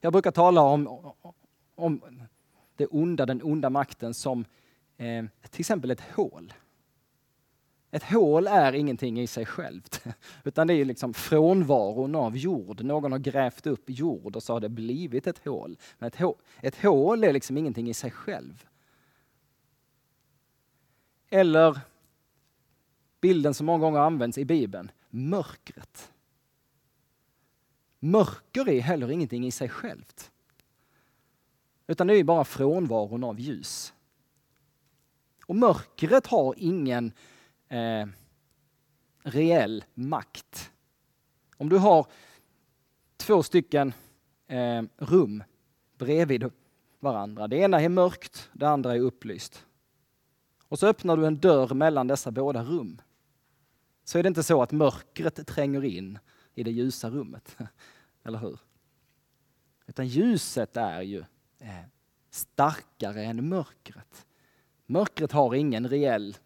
jag 0.01 0.13
brukar 0.13 0.31
tala 0.31 0.61
om, 0.61 1.13
om 1.75 2.01
det 2.77 2.87
onda, 2.87 3.27
den 3.27 3.43
onda 3.43 3.71
makten 3.71 4.15
som 4.15 4.45
eh, 4.97 5.25
till 5.51 5.61
exempel 5.61 5.91
ett 5.91 6.15
hål. 6.15 6.53
Ett 7.95 8.03
hål 8.03 8.47
är 8.47 8.73
ingenting 8.73 9.21
i 9.21 9.27
sig 9.27 9.47
självt, 9.47 10.05
utan 10.45 10.67
det 10.67 10.75
är 10.75 10.85
liksom 10.85 11.15
frånvaron 11.15 12.15
av 12.15 12.37
jord. 12.37 12.85
Någon 12.85 13.13
har 13.13 13.19
grävt 13.19 13.67
upp 13.67 13.85
jord 13.87 14.37
och 14.37 14.43
så 14.43 14.53
har 14.53 14.61
det 14.61 14.69
blivit 14.69 15.27
ett 15.27 15.45
hål. 15.45 15.79
Men 15.99 16.07
ett 16.07 16.17
hål, 16.17 16.37
ett 16.61 16.83
hål 16.83 17.25
är 17.25 17.33
liksom 17.33 17.59
ingenting 17.59 17.91
i 17.91 17.95
sig 17.95 18.11
själv. 18.11 18.67
Eller 21.29 21.81
bilden 23.21 23.55
som 23.55 23.67
många 23.67 23.79
gånger 23.79 24.01
används 24.01 24.39
i 24.39 24.45
Bibeln, 24.45 24.91
mörkret. 25.11 26.13
Mörker 27.99 28.69
är 28.69 28.81
heller 28.81 29.11
ingenting 29.11 29.47
i 29.47 29.51
sig 29.51 29.69
självt. 29.69 30.31
Utan 31.87 32.07
det 32.07 32.17
är 32.17 32.25
bara 32.25 32.45
frånvaron 32.45 33.25
av 33.25 33.41
ljus. 33.41 33.95
Och 35.47 35.57
mörkret 35.57 36.27
har 36.27 36.55
ingen 36.57 37.13
eh, 37.69 38.07
reell 39.23 39.85
makt. 39.95 40.73
Om 41.57 41.69
du 41.69 41.79
har 41.79 42.07
två 43.17 43.43
stycken 43.43 43.93
eh, 44.47 44.83
rum 44.97 45.45
bredvid 45.99 46.51
varandra. 47.01 47.49
Det 47.49 47.57
ena 47.57 47.81
är 47.81 47.89
mörkt, 47.89 48.51
det 48.53 48.69
andra 48.69 48.95
är 48.95 49.01
upplyst. 49.01 49.67
Och 50.69 50.79
så 50.79 50.87
öppnar 50.87 51.17
du 51.17 51.27
en 51.27 51.41
dörr 51.41 51.75
mellan 51.75 52.07
dessa 52.07 52.31
båda 52.31 52.63
rum. 52.65 53.01
Så 54.05 54.19
är 54.19 54.23
det 54.23 54.29
inte 54.29 54.43
så 54.43 54.63
att 54.63 54.73
mörkret 54.73 55.47
tränger 55.47 55.85
in 55.85 56.19
i 56.55 56.63
det 56.63 56.71
ljusa 56.71 57.11
rummet. 57.11 57.57
Eller 58.25 58.39
hur? 58.39 58.59
Utan 59.87 60.07
ljuset 60.07 60.77
är 60.77 61.03
ju 61.03 61.19
eh, 61.59 61.85
starkare 62.31 63.25
än 63.25 63.49
mörkret. 63.49 64.27
Mörkret 64.87 65.33
har 65.33 65.55
ingen 65.55 65.89
reell 65.89 66.37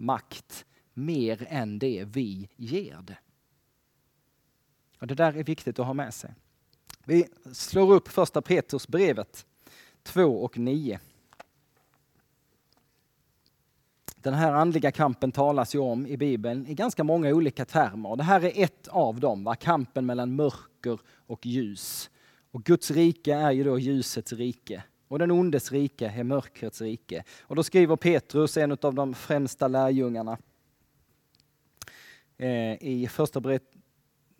makt 0.00 0.64
mer 0.94 1.46
än 1.48 1.78
det 1.78 2.04
vi 2.04 2.48
ger 2.56 3.02
det. 3.02 3.18
Och 4.98 5.06
Det 5.06 5.14
där 5.14 5.36
är 5.36 5.44
viktigt 5.44 5.78
att 5.78 5.86
ha 5.86 5.94
med 5.94 6.14
sig. 6.14 6.34
Vi 7.04 7.26
slår 7.52 7.92
upp 7.92 8.08
första 8.08 8.42
Petrusbrevet 8.42 9.46
2 10.02 10.22
och 10.22 10.58
9. 10.58 11.00
Den 14.16 14.34
här 14.34 14.52
andliga 14.52 14.92
kampen 14.92 15.32
talas 15.32 15.74
ju 15.74 15.78
om 15.78 16.06
i 16.06 16.16
Bibeln 16.16 16.66
i 16.66 16.74
ganska 16.74 17.04
många 17.04 17.28
olika 17.28 17.64
termer. 17.64 18.16
Det 18.16 18.22
här 18.22 18.44
är 18.44 18.64
ett 18.64 18.88
av 18.88 19.20
dem, 19.20 19.44
va? 19.44 19.54
kampen 19.54 20.06
mellan 20.06 20.36
mörker 20.36 20.98
och 21.26 21.46
ljus. 21.46 22.10
Och 22.50 22.62
Guds 22.62 22.90
rike 22.90 23.34
är 23.34 23.50
ju 23.50 23.64
då 23.64 23.78
ljusets 23.78 24.32
rike 24.32 24.82
och 25.10 25.18
den 25.18 25.30
ondes 25.30 25.72
rike 25.72 26.12
är 26.16 26.24
mörkrets 26.24 26.80
rike. 26.80 27.24
Och 27.40 27.56
då 27.56 27.62
skriver 27.62 27.96
Petrus, 27.96 28.56
en 28.56 28.72
av 28.82 28.94
de 28.94 29.14
främsta 29.14 29.68
lärjungarna, 29.68 30.38
eh, 32.38 32.82
i 32.82 33.08
första 33.10 33.42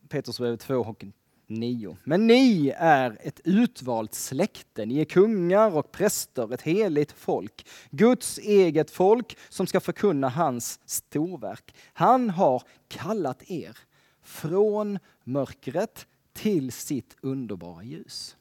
Petrusbrevet 0.08 0.60
2 0.60 0.74
och 0.74 1.04
9. 1.46 1.96
Men 2.04 2.26
ni 2.26 2.72
är 2.76 3.18
ett 3.20 3.40
utvalt 3.44 4.14
släkte, 4.14 4.86
ni 4.86 5.00
är 5.00 5.04
kungar 5.04 5.76
och 5.76 5.92
präster, 5.92 6.54
ett 6.54 6.62
heligt 6.62 7.12
folk, 7.12 7.66
Guds 7.90 8.38
eget 8.38 8.90
folk 8.90 9.38
som 9.48 9.66
ska 9.66 9.80
förkunna 9.80 10.28
hans 10.28 10.80
storverk. 10.84 11.74
Han 11.92 12.30
har 12.30 12.62
kallat 12.88 13.50
er 13.50 13.78
från 14.22 14.98
mörkret 15.24 16.06
till 16.32 16.72
sitt 16.72 17.16
underbara 17.20 17.82
ljus. 17.82 18.36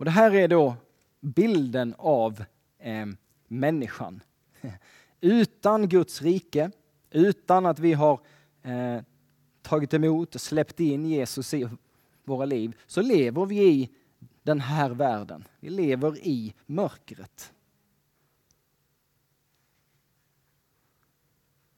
Och 0.00 0.04
det 0.04 0.10
här 0.10 0.34
är 0.34 0.48
då 0.48 0.76
bilden 1.20 1.94
av 1.98 2.44
eh, 2.78 3.06
människan. 3.48 4.22
Utan 5.20 5.88
Guds 5.88 6.22
rike, 6.22 6.70
utan 7.10 7.66
att 7.66 7.78
vi 7.78 7.92
har 7.92 8.20
eh, 8.62 9.02
tagit 9.62 9.94
emot 9.94 10.34
och 10.34 10.40
släppt 10.40 10.80
in 10.80 11.06
Jesus 11.06 11.54
i 11.54 11.68
våra 12.24 12.44
liv, 12.44 12.76
så 12.86 13.02
lever 13.02 13.46
vi 13.46 13.68
i 13.68 13.88
den 14.42 14.60
här 14.60 14.90
världen. 14.90 15.44
Vi 15.60 15.70
lever 15.70 16.18
i 16.18 16.54
mörkret. 16.66 17.52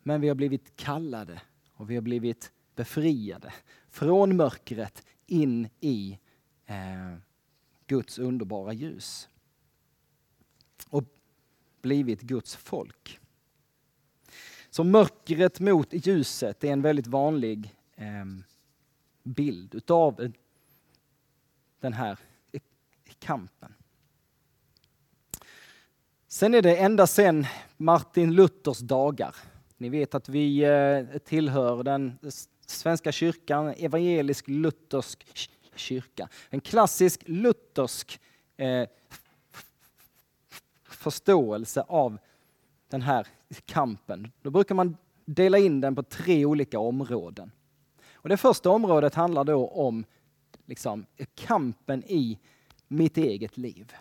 Men 0.02 0.20
vi 0.20 0.28
har 0.28 0.34
blivit 0.34 0.76
kallade 0.76 1.42
och 1.74 1.90
vi 1.90 1.94
har 1.94 2.02
blivit 2.02 2.52
befriade 2.74 3.52
från 3.88 4.36
mörkret 4.36 5.06
in 5.26 5.68
i 5.80 6.18
eh, 6.66 7.18
Guds 7.92 8.18
underbara 8.18 8.72
ljus. 8.72 9.28
Och 10.88 11.04
blivit 11.80 12.20
Guds 12.20 12.56
folk. 12.56 13.20
Så 14.70 14.84
mörkret 14.84 15.60
mot 15.60 16.06
ljuset 16.06 16.64
är 16.64 16.72
en 16.72 16.82
väldigt 16.82 17.06
vanlig 17.06 17.74
ehm, 17.96 18.44
bild 19.22 19.74
utav 19.74 20.32
den 21.80 21.92
här 21.92 22.18
kampen. 23.18 23.74
Sen 26.26 26.54
är 26.54 26.62
det 26.62 26.76
ända 26.76 27.06
sedan 27.06 27.46
Martin 27.76 28.34
Luthers 28.34 28.78
dagar. 28.78 29.36
Ni 29.76 29.88
vet 29.88 30.14
att 30.14 30.28
vi 30.28 30.64
eh, 30.64 31.18
tillhör 31.18 31.82
den 31.82 32.18
svenska 32.66 33.12
kyrkan, 33.12 33.68
evangelisk 33.68 34.48
luthersk 34.48 35.26
kyrka. 35.74 36.28
En 36.50 36.60
klassisk 36.60 37.22
luthersk 37.26 38.20
eh, 38.56 38.88
förståelse 40.84 41.84
av 41.88 42.18
den 42.88 43.02
här 43.02 43.26
kampen. 43.64 44.32
Då 44.42 44.50
brukar 44.50 44.74
man 44.74 44.96
dela 45.24 45.58
in 45.58 45.80
den 45.80 45.94
på 45.94 46.02
tre 46.02 46.44
olika 46.44 46.78
områden. 46.78 47.52
Och 48.12 48.28
det 48.28 48.36
första 48.36 48.70
området 48.70 49.14
handlar 49.14 49.44
då 49.44 49.68
om 49.68 50.04
liksom, 50.66 51.06
kampen 51.34 52.04
i 52.06 52.38
mitt 52.88 53.16
eget 53.16 53.56
liv. 53.56 53.92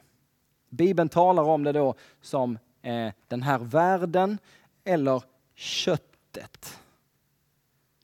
Bibeln 0.70 1.10
talar 1.10 1.44
om 1.44 1.64
det 1.64 1.72
då 1.72 1.96
som 2.22 2.58
eh, 2.82 3.14
den 3.28 3.42
här 3.42 3.60
världen 3.60 4.38
eller 4.84 5.24
köttet. 5.56 6.80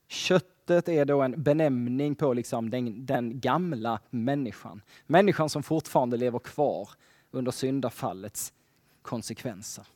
Kött 0.08 0.57
Köttet 0.68 0.90
är 0.90 1.06
då 1.06 1.22
en 1.22 1.44
benämning 1.44 2.16
på 2.16 2.34
liksom 2.34 2.70
den, 2.70 3.06
den 3.06 3.40
gamla 3.40 4.00
människan. 4.10 4.82
Människan 5.06 5.50
som 5.50 5.64
fortfarande 5.64 6.18
lever 6.18 6.40
kvar 6.40 6.90
under 7.32 7.52
syndafallets 7.52 8.54
konsekvenser. 9.02 9.88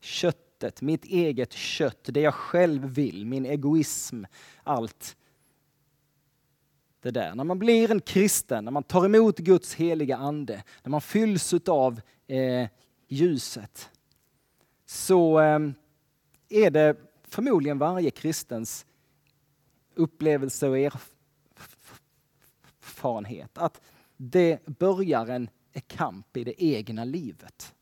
Köttet, 0.00 0.82
mitt 0.82 1.04
eget 1.04 1.52
kött, 1.52 2.04
det 2.04 2.20
jag 2.20 2.34
själv 2.34 2.84
vill, 2.84 3.26
min 3.26 3.46
egoism, 3.46 4.24
allt 4.62 5.16
det 7.00 7.10
där. 7.10 7.34
När 7.34 7.44
man 7.44 7.58
blir 7.58 7.90
en 7.90 8.00
kristen, 8.00 8.64
när 8.64 8.72
man 8.72 8.82
tar 8.82 9.04
emot 9.04 9.38
Guds 9.38 9.74
heliga 9.74 10.16
ande, 10.16 10.62
när 10.82 10.90
man 10.90 11.00
fylls 11.00 11.54
av 11.66 12.00
eh, 12.26 12.68
ljuset, 13.08 13.90
så 14.86 15.40
eh, 15.40 15.58
är 16.48 16.70
det 16.70 17.09
förmodligen 17.30 17.78
varje 17.78 18.10
kristens 18.10 18.86
upplevelse 19.94 20.68
och 20.68 20.78
erfarenhet. 22.82 23.58
Att 23.58 23.80
det 24.16 24.66
börjar 24.66 25.26
en 25.26 25.48
kamp 25.86 26.36
i 26.36 26.44
det 26.44 26.64
egna 26.64 27.04
livet. 27.04 27.74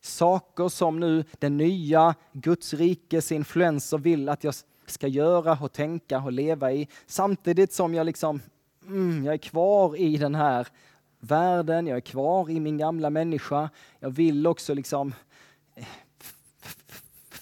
Saker 0.00 0.68
som 0.68 1.00
nu 1.00 1.24
den 1.38 1.56
nya 1.56 2.14
Guds 2.32 2.74
rikes 2.74 3.32
influenser 3.32 3.98
vill 3.98 4.28
att 4.28 4.44
jag 4.44 4.54
ska 4.86 5.06
göra 5.06 5.58
och 5.60 5.72
tänka 5.72 6.18
och 6.18 6.32
leva 6.32 6.72
i. 6.72 6.88
Samtidigt 7.06 7.72
som 7.72 7.94
jag 7.94 8.06
liksom, 8.06 8.40
mm, 8.86 9.24
jag 9.24 9.34
är 9.34 9.38
kvar 9.38 9.96
i 9.96 10.16
den 10.16 10.34
här 10.34 10.68
världen, 11.18 11.86
jag 11.86 11.96
är 11.96 12.00
kvar 12.00 12.50
i 12.50 12.60
min 12.60 12.78
gamla 12.78 13.10
människa. 13.10 13.70
Jag 14.00 14.10
vill 14.10 14.46
också 14.46 14.74
liksom 14.74 15.14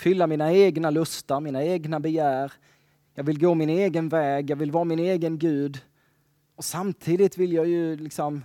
fylla 0.00 0.26
mina 0.26 0.52
egna 0.52 0.90
lustar, 0.90 1.40
mina 1.40 1.64
egna 1.64 2.00
begär. 2.00 2.52
Jag 3.14 3.24
vill 3.24 3.40
gå 3.40 3.54
min 3.54 3.68
egen 3.68 4.08
väg, 4.08 4.50
jag 4.50 4.56
vill 4.56 4.70
vara 4.70 4.84
min 4.84 4.98
egen 4.98 5.38
Gud. 5.38 5.80
Och 6.54 6.64
samtidigt 6.64 7.38
vill 7.38 7.52
jag 7.52 7.66
ju 7.66 7.96
liksom 7.96 8.44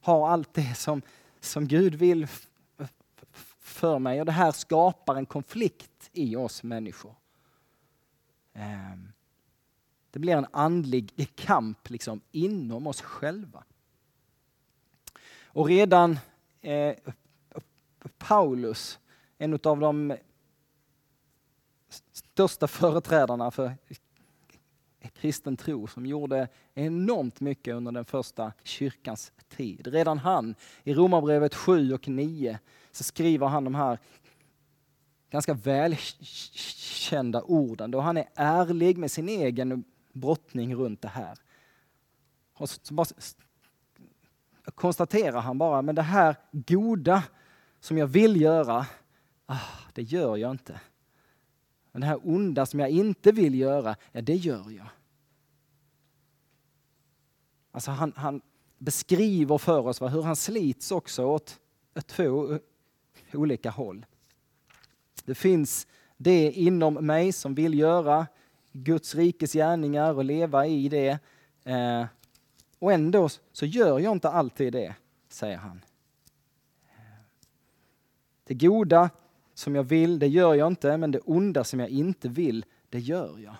ha 0.00 0.30
allt 0.30 0.54
det 0.54 0.74
som, 0.74 1.02
som 1.40 1.68
Gud 1.68 1.94
vill 1.94 2.26
för 3.58 3.98
mig. 3.98 4.20
Och 4.20 4.26
det 4.26 4.32
här 4.32 4.52
skapar 4.52 5.16
en 5.16 5.26
konflikt 5.26 6.10
i 6.12 6.36
oss 6.36 6.62
människor. 6.62 7.14
Ehm, 8.52 9.12
det 10.10 10.18
blir 10.18 10.36
en 10.36 10.46
andlig 10.50 11.30
kamp 11.34 11.90
liksom 11.90 12.20
inom 12.32 12.86
oss 12.86 13.00
själva. 13.00 13.64
Och 15.44 15.66
redan 15.66 16.18
eh, 16.60 16.94
Paulus, 18.18 18.98
en 19.38 19.52
av 19.52 19.80
de 19.80 20.16
största 22.16 22.66
företrädarna 22.66 23.50
för 23.50 23.72
kristen 25.14 25.56
tro 25.56 25.86
som 25.86 26.06
gjorde 26.06 26.48
enormt 26.74 27.40
mycket 27.40 27.74
under 27.74 27.92
den 27.92 28.04
första 28.04 28.52
kyrkans 28.62 29.32
tid. 29.48 29.86
Redan 29.86 30.18
han, 30.18 30.54
i 30.84 30.94
Romarbrevet 30.94 31.54
7 31.54 31.92
och 31.92 32.08
9, 32.08 32.58
så 32.92 33.04
skriver 33.04 33.46
han 33.46 33.64
de 33.64 33.74
här 33.74 33.98
ganska 35.30 35.54
välkända 35.54 37.42
orden 37.42 37.90
då 37.90 38.00
han 38.00 38.16
är 38.16 38.28
ärlig 38.34 38.98
med 38.98 39.10
sin 39.10 39.28
egen 39.28 39.84
brottning 40.12 40.74
runt 40.74 41.02
det 41.02 41.08
här. 41.08 41.38
Och 42.54 42.70
så 42.70 42.94
bara 42.94 43.06
konstaterar 44.74 45.40
han 45.40 45.58
bara, 45.58 45.82
men 45.82 45.94
det 45.94 46.02
här 46.02 46.36
goda 46.52 47.22
som 47.80 47.98
jag 47.98 48.06
vill 48.06 48.40
göra, 48.40 48.86
ah, 49.46 49.60
det 49.94 50.02
gör 50.02 50.36
jag 50.36 50.50
inte. 50.50 50.80
Men 51.96 52.00
det 52.00 52.06
här 52.06 52.20
onda 52.24 52.66
som 52.66 52.80
jag 52.80 52.90
inte 52.90 53.32
vill 53.32 53.54
göra, 53.54 53.96
ja 54.12 54.20
det 54.20 54.34
gör 54.34 54.70
jag. 54.70 54.86
Alltså 57.70 57.90
han, 57.90 58.12
han 58.16 58.40
beskriver 58.78 59.58
för 59.58 59.86
oss 59.86 60.02
hur 60.02 60.22
han 60.22 60.36
slits 60.36 60.90
också 60.90 61.24
åt 61.24 61.60
eh, 61.94 62.02
två 62.02 62.52
eh, 62.52 62.58
olika 63.32 63.70
håll. 63.70 64.06
Det 65.24 65.34
finns 65.34 65.86
det 66.16 66.52
inom 66.52 66.94
mig 66.94 67.32
som 67.32 67.54
vill 67.54 67.78
göra 67.78 68.26
Guds 68.72 69.14
rikes 69.14 69.52
gärningar 69.52 70.14
och 70.14 70.24
leva 70.24 70.66
i 70.66 70.88
det. 70.88 71.18
Eh, 71.64 72.06
och 72.78 72.92
ändå 72.92 73.28
så 73.52 73.66
gör 73.66 73.98
jag 73.98 74.12
inte 74.12 74.28
alltid 74.28 74.72
det, 74.72 74.94
säger 75.28 75.56
han. 75.56 75.84
Det 78.44 78.54
goda 78.54 79.10
som 79.56 79.74
jag 79.74 79.84
vill, 79.84 80.18
det 80.18 80.28
gör 80.28 80.54
jag 80.54 80.66
inte, 80.66 80.96
men 80.96 81.10
det 81.10 81.20
onda 81.20 81.64
som 81.64 81.80
jag 81.80 81.88
inte 81.88 82.28
vill, 82.28 82.64
det 82.88 82.98
gör 82.98 83.38
jag. 83.38 83.54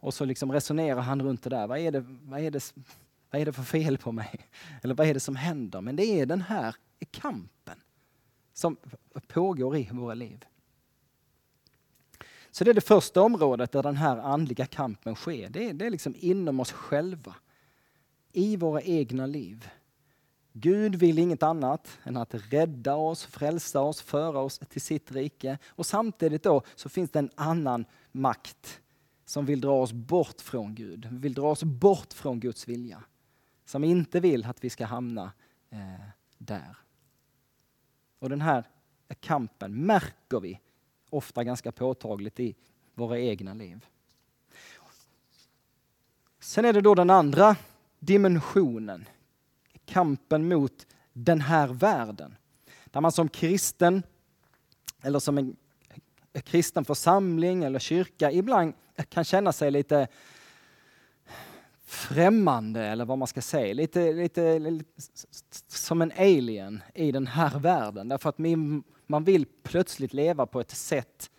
Och 0.00 0.14
så 0.14 0.24
liksom 0.24 0.52
resonerar 0.52 1.00
han 1.00 1.22
runt 1.22 1.42
det 1.42 1.50
där. 1.50 1.66
Vad 1.66 1.78
är 1.78 1.90
det, 1.90 2.04
vad, 2.22 2.40
är 2.40 2.50
det, 2.50 2.72
vad 3.30 3.40
är 3.40 3.44
det 3.44 3.52
för 3.52 3.62
fel 3.62 3.98
på 3.98 4.12
mig? 4.12 4.48
Eller 4.82 4.94
vad 4.94 5.06
är 5.06 5.14
det 5.14 5.20
som 5.20 5.36
händer? 5.36 5.80
Men 5.80 5.96
det 5.96 6.04
är 6.04 6.26
den 6.26 6.40
här 6.40 6.76
kampen 7.10 7.78
som 8.52 8.76
pågår 9.26 9.76
i 9.76 9.88
våra 9.92 10.14
liv. 10.14 10.44
Så 12.50 12.64
det 12.64 12.70
är 12.70 12.74
det 12.74 12.80
första 12.80 13.22
området 13.22 13.72
där 13.72 13.82
den 13.82 13.96
här 13.96 14.16
andliga 14.16 14.66
kampen 14.66 15.14
sker. 15.14 15.48
Det 15.48 15.68
är, 15.68 15.74
det 15.74 15.86
är 15.86 15.90
liksom 15.90 16.14
inom 16.18 16.60
oss 16.60 16.72
själva. 16.72 17.34
I 18.32 18.56
våra 18.56 18.82
egna 18.82 19.26
liv. 19.26 19.68
Gud 20.58 20.94
vill 20.94 21.18
inget 21.18 21.42
annat 21.42 21.98
än 22.04 22.16
att 22.16 22.34
rädda 22.34 22.94
oss, 22.94 23.24
frälsa 23.24 23.80
oss, 23.80 24.00
föra 24.00 24.38
oss 24.38 24.58
till 24.58 24.80
sitt 24.80 25.12
rike. 25.12 25.58
Och 25.68 25.86
samtidigt 25.86 26.42
då 26.42 26.62
så 26.74 26.88
finns 26.88 27.10
det 27.10 27.18
en 27.18 27.30
annan 27.34 27.84
makt 28.12 28.80
som 29.24 29.46
vill 29.46 29.60
dra 29.60 29.82
oss 29.82 29.92
bort 29.92 30.40
från 30.40 30.74
Gud, 30.74 31.08
vill 31.10 31.34
dra 31.34 31.50
oss 31.50 31.64
bort 31.64 32.12
från 32.12 32.40
Guds 32.40 32.68
vilja. 32.68 33.02
Som 33.64 33.84
inte 33.84 34.20
vill 34.20 34.44
att 34.46 34.64
vi 34.64 34.70
ska 34.70 34.86
hamna 34.86 35.32
eh, 35.70 36.08
där. 36.38 36.76
Och 38.18 38.28
den 38.28 38.40
här 38.40 38.64
kampen 39.20 39.86
märker 39.86 40.40
vi 40.40 40.60
ofta 41.10 41.44
ganska 41.44 41.72
påtagligt 41.72 42.40
i 42.40 42.54
våra 42.94 43.18
egna 43.18 43.54
liv. 43.54 43.86
Sen 46.40 46.64
är 46.64 46.72
det 46.72 46.80
då 46.80 46.94
den 46.94 47.10
andra 47.10 47.56
dimensionen, 47.98 49.04
kampen 49.86 50.48
mot 50.48 50.86
den 51.12 51.40
här 51.40 51.68
världen. 51.68 52.36
Där 52.84 53.00
man 53.00 53.12
som 53.12 53.28
kristen, 53.28 54.02
eller 55.02 55.18
som 55.18 55.38
en 55.38 55.56
kristen 56.44 56.84
församling 56.84 57.64
eller 57.64 57.78
kyrka 57.78 58.32
ibland 58.32 58.74
kan 59.08 59.24
känna 59.24 59.52
sig 59.52 59.70
lite 59.70 60.08
främmande 61.84 62.84
eller 62.86 63.04
vad 63.04 63.18
man 63.18 63.28
ska 63.28 63.42
säga, 63.42 63.74
lite, 63.74 64.12
lite, 64.12 64.58
lite 64.58 65.02
som 65.68 66.02
en 66.02 66.12
alien 66.16 66.82
i 66.94 67.12
den 67.12 67.26
här 67.26 67.58
världen. 67.58 68.08
Därför 68.08 68.28
att 68.28 68.38
man 69.06 69.24
vill 69.24 69.46
plötsligt 69.62 70.14
leva 70.14 70.46
på 70.46 70.60
ett 70.60 70.70
sätt 70.70 71.30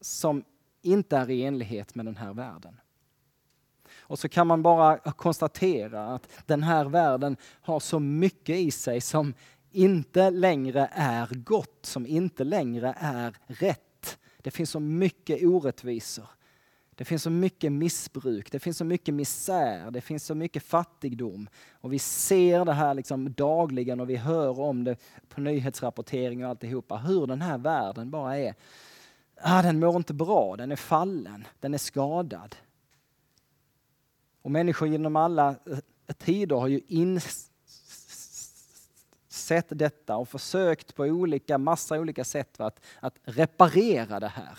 som 0.00 0.44
inte 0.82 1.16
är 1.16 1.30
i 1.30 1.44
enlighet 1.44 1.94
med 1.94 2.06
den 2.06 2.16
här 2.16 2.32
världen. 2.32 2.80
Och 4.08 4.18
så 4.18 4.28
kan 4.28 4.46
man 4.46 4.62
bara 4.62 4.98
konstatera 4.98 6.06
att 6.14 6.28
den 6.46 6.62
här 6.62 6.84
världen 6.84 7.36
har 7.42 7.80
så 7.80 7.98
mycket 7.98 8.56
i 8.56 8.70
sig 8.70 9.00
som 9.00 9.34
inte 9.70 10.30
längre 10.30 10.90
är 10.92 11.28
gott, 11.34 11.78
som 11.82 12.06
inte 12.06 12.44
längre 12.44 12.94
är 12.98 13.36
rätt. 13.46 14.18
Det 14.42 14.50
finns 14.50 14.70
så 14.70 14.80
mycket 14.80 15.42
orättvisor. 15.42 16.26
Det 16.94 17.04
finns 17.04 17.22
så 17.22 17.30
mycket 17.30 17.72
missbruk, 17.72 18.52
det 18.52 18.58
finns 18.58 18.78
så 18.78 18.84
mycket 18.84 19.14
misär, 19.14 19.90
det 19.90 20.00
finns 20.00 20.24
så 20.24 20.34
mycket 20.34 20.62
fattigdom. 20.62 21.48
Och 21.72 21.92
vi 21.92 21.98
ser 21.98 22.64
det 22.64 22.72
här 22.72 22.94
liksom 22.94 23.32
dagligen 23.32 24.00
och 24.00 24.10
vi 24.10 24.16
hör 24.16 24.60
om 24.60 24.84
det 24.84 24.96
på 25.28 25.40
nyhetsrapportering 25.40 26.44
och 26.44 26.50
alltihopa. 26.50 26.96
Hur 26.96 27.26
den 27.26 27.42
här 27.42 27.58
världen 27.58 28.10
bara 28.10 28.38
är, 28.38 28.54
ah, 29.40 29.62
den 29.62 29.80
mår 29.80 29.96
inte 29.96 30.14
bra, 30.14 30.56
den 30.56 30.72
är 30.72 30.76
fallen, 30.76 31.46
den 31.60 31.74
är 31.74 31.78
skadad. 31.78 32.56
Och 34.42 34.50
människor 34.50 34.88
genom 34.88 35.16
alla 35.16 35.48
eh, 35.48 35.78
tider 36.18 36.56
har 36.56 36.68
ju 36.68 36.80
insett 36.88 37.52
detta 39.68 40.16
och 40.16 40.28
försökt 40.28 40.94
på 40.94 41.02
olika, 41.02 41.58
massa 41.58 42.00
olika 42.00 42.24
sätt 42.24 42.60
att, 42.60 42.80
att 43.00 43.14
reparera 43.24 44.20
det 44.20 44.28
här. 44.28 44.58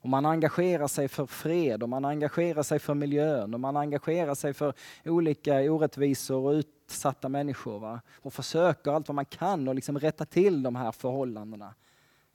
Och 0.00 0.08
man 0.08 0.26
engagerar 0.26 0.86
sig 0.88 1.08
för 1.08 1.26
fred 1.26 1.82
och 1.82 1.88
man 1.88 2.04
engagerar 2.04 2.62
sig 2.62 2.78
för 2.78 2.94
miljön 2.94 3.54
och 3.54 3.60
man 3.60 3.76
engagerar 3.76 4.34
sig 4.34 4.54
för 4.54 4.74
olika 5.04 5.72
orättvisor 5.72 6.46
och 6.46 6.52
utsatta 6.52 7.28
människor. 7.28 7.78
Va? 7.78 8.00
Och 8.22 8.34
försöker 8.34 8.90
allt 8.90 9.08
vad 9.08 9.14
man 9.14 9.24
kan 9.24 9.68
och 9.68 9.74
liksom 9.74 9.98
rätta 9.98 10.24
till 10.24 10.62
de 10.62 10.76
här 10.76 10.92
förhållandena. 10.92 11.74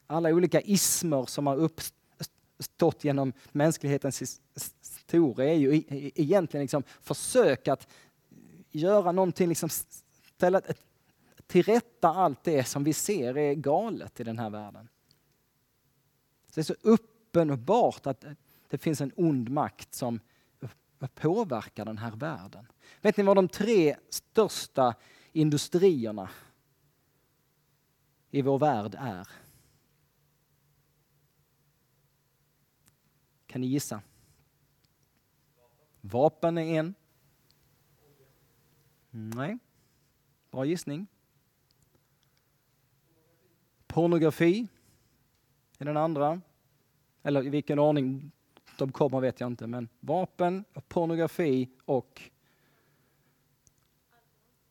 Alla 0.08 0.30
olika 0.30 0.62
ismer 0.62 1.26
som 1.26 1.48
har 1.48 1.56
uppstått 1.56 2.03
stått 2.60 3.04
genom 3.04 3.34
mänsklighetens 3.52 4.42
historia 4.80 5.54
är 5.54 5.58
ju 5.58 5.76
e-, 5.76 5.84
e-, 5.88 6.12
egentligen 6.16 6.64
liksom 6.64 6.84
försök 7.02 7.68
att 7.68 7.88
göra 8.72 9.12
någonting, 9.12 9.50
liksom 9.50 9.70
ställa 9.70 10.62
till 11.48 11.64
rätta 11.64 12.08
allt 12.08 12.44
det 12.44 12.64
som 12.64 12.84
vi 12.84 12.94
ser 12.94 13.38
är 13.38 13.54
galet 13.54 14.20
i 14.20 14.24
den 14.24 14.40
här 14.40 14.50
världen. 14.50 14.90
det 16.54 16.62
är 16.62 16.64
så 16.64 16.76
uppenbart 16.82 18.08
att 18.08 18.26
det 18.70 18.78
finns 18.78 19.02
en 19.02 19.12
ond 19.16 19.50
makt 19.50 19.94
som 19.94 20.20
påverkar 21.16 21.86
den 21.86 21.98
här 21.98 22.12
världen. 22.12 22.66
Vet 23.02 23.18
ni 23.18 23.24
vad 23.24 23.38
de 23.38 23.48
tre 23.48 23.96
största 24.10 24.96
industrierna 25.32 26.30
i 28.32 28.42
vår 28.42 28.60
värld 28.60 28.96
är? 29.00 29.28
Kan 33.54 33.62
ni 33.62 33.68
gissa? 33.68 34.02
Vapen 36.02 36.58
är 36.58 36.80
en. 36.80 36.94
Nej. 39.10 39.58
Bra 40.52 40.66
gissning. 40.66 41.08
Pornografi 43.88 44.68
är 45.78 45.86
den 45.86 45.98
andra. 45.98 46.42
Eller 47.24 47.46
i 47.46 47.50
vilken 47.50 47.80
ordning 47.80 48.32
de 48.78 48.92
kommer 48.92 49.20
vet 49.20 49.40
jag 49.40 49.48
inte, 49.48 49.68
men 49.68 49.90
vapen, 50.00 50.66
pornografi 50.88 51.70
och 51.86 52.22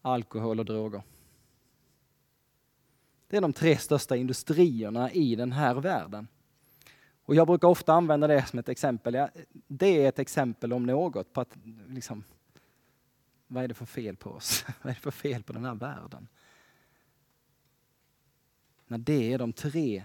alkohol 0.01 0.59
och 0.59 0.65
droger. 0.65 1.03
Det 3.29 3.37
är 3.37 3.41
de 3.41 3.53
tre 3.53 3.77
största 3.77 4.17
industrierna 4.17 5.13
i 5.13 5.37
den 5.37 5.53
här 5.53 5.75
världen. 5.75 6.29
Och 7.25 7.35
jag 7.35 7.47
brukar 7.47 7.69
ofta 7.69 7.93
använda 7.93 8.27
det 8.27 8.47
som 8.47 8.59
ett 8.59 8.69
exempel. 8.69 9.29
Det 9.67 10.05
är 10.05 10.09
ett 10.09 10.19
exempel 10.19 10.73
om 10.73 10.87
något 10.87 11.33
på 11.33 11.41
att 11.41 11.57
liksom, 11.89 12.25
vad 13.47 13.65
är 13.65 13.69
det 13.69 13.75
för 13.75 13.87
fel 13.87 14.17
på 14.17 14.31
oss? 14.31 14.65
vad 14.83 14.91
är 14.91 14.95
det 14.95 15.01
för 15.01 15.11
fel 15.11 15.43
på 15.43 15.53
den 15.53 15.65
här 15.65 15.75
världen? 15.75 16.29
När 18.87 18.99
det 18.99 19.33
är 19.33 19.39
de 19.39 19.53
tre 19.53 20.05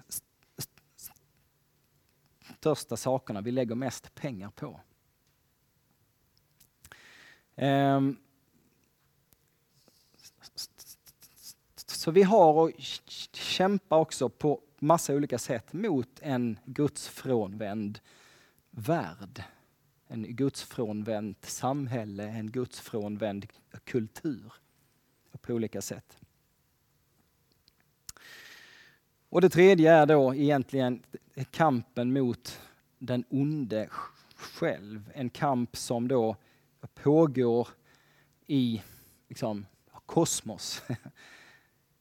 största 2.57 2.97
sakerna 2.97 3.41
vi 3.41 3.51
lägger 3.51 3.75
mest 3.75 4.15
pengar 4.15 4.49
på. 4.49 4.79
Um, 7.55 8.17
så 11.85 12.11
vi 12.11 12.23
har 12.23 12.67
att 12.67 12.79
kämpa 13.33 13.97
också 13.97 14.29
på 14.29 14.61
massa 14.81 15.13
olika 15.13 15.37
sätt 15.37 15.73
mot 15.73 16.19
en 16.21 16.59
gudsfrånvänd 16.65 17.99
värld. 18.69 19.43
En 20.07 20.35
gudsfrånvänt 20.35 21.45
samhälle, 21.45 22.23
en 22.29 22.51
gudsfrånvänd 22.51 23.47
kultur 23.83 24.53
på 25.41 25.53
olika 25.53 25.81
sätt. 25.81 26.17
Och 29.29 29.41
det 29.41 29.49
tredje 29.49 29.93
är 29.93 30.05
då 30.05 30.35
egentligen 30.35 31.03
kampen 31.51 32.13
mot 32.13 32.61
den 32.97 33.23
onde 33.29 33.89
själv. 34.35 35.11
En 35.13 35.29
kamp 35.29 35.77
som 35.77 36.07
då 36.07 36.35
pågår 36.93 37.67
i 38.47 38.81
liksom, 39.27 39.65
kosmos. 40.05 40.81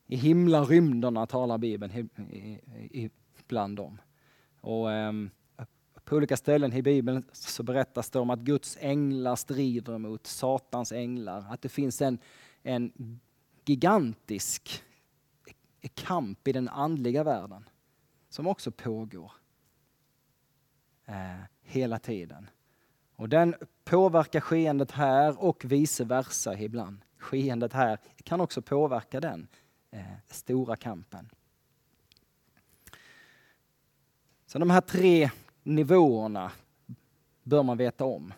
I 0.07 0.17
himlarymderna 0.17 1.27
talar 1.27 1.59
Bibeln 1.59 2.11
ibland 3.39 3.81
om. 3.81 4.01
Och, 4.61 4.89
um, 4.89 5.31
på 6.05 6.17
olika 6.17 6.37
ställen 6.37 6.73
i 6.73 6.83
Bibeln 6.83 7.25
så 7.33 7.63
berättas 7.63 8.11
det 8.11 8.19
om 8.19 8.31
att 8.31 8.39
Guds 8.39 8.79
änglar 8.81 9.37
strider 9.37 9.99
mot 9.99 10.27
Satans 10.27 10.93
änglar. 10.93 11.45
Att 11.51 11.63
det 11.63 11.69
finns 11.69 12.03
en, 12.03 12.19
en 12.63 13.21
gigantisk 13.65 14.83
kamp 15.95 16.49
i 16.49 16.53
den 16.53 16.69
andliga 16.69 17.25
världen 17.25 17.69
som 18.29 18.47
också 18.47 18.71
pågår 18.71 19.33
eh, 21.07 21.41
hela 21.63 21.99
tiden. 21.99 22.51
Och 23.17 23.29
den 23.29 23.55
påverkar 23.85 24.41
skeendet 24.41 24.91
här 24.91 25.45
och 25.45 25.65
vice 25.65 26.05
versa 26.05 26.59
ibland. 26.59 26.99
Skeendet 27.19 27.73
här 27.73 27.99
kan 28.25 28.41
också 28.41 28.63
påverka 28.63 29.21
den 29.21 29.49
eh, 29.91 30.05
stora 30.27 30.77
kampen. 30.77 31.29
Så 34.47 34.59
de 34.59 34.71
här 34.71 34.81
tre 34.81 35.31
nivåerna 35.63 36.53
bör 37.43 37.63
man 37.63 37.77
veta 37.77 38.05
om. 38.05 38.35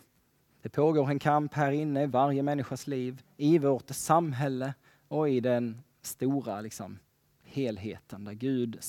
Det 0.61 0.69
pågår 0.69 1.09
en 1.09 1.19
kamp 1.19 1.53
här 1.53 1.71
inne 1.71 2.03
i 2.03 2.07
varje 2.07 2.43
människas 2.43 2.87
liv, 2.87 3.23
i 3.37 3.57
vårt 3.59 3.89
samhälle 3.89 4.73
och 5.07 5.29
i 5.29 5.39
den 5.39 5.81
stora 6.01 6.61
liksom, 6.61 6.99
helheten 7.43 8.25
där 8.25 8.33
Gud 8.33 8.79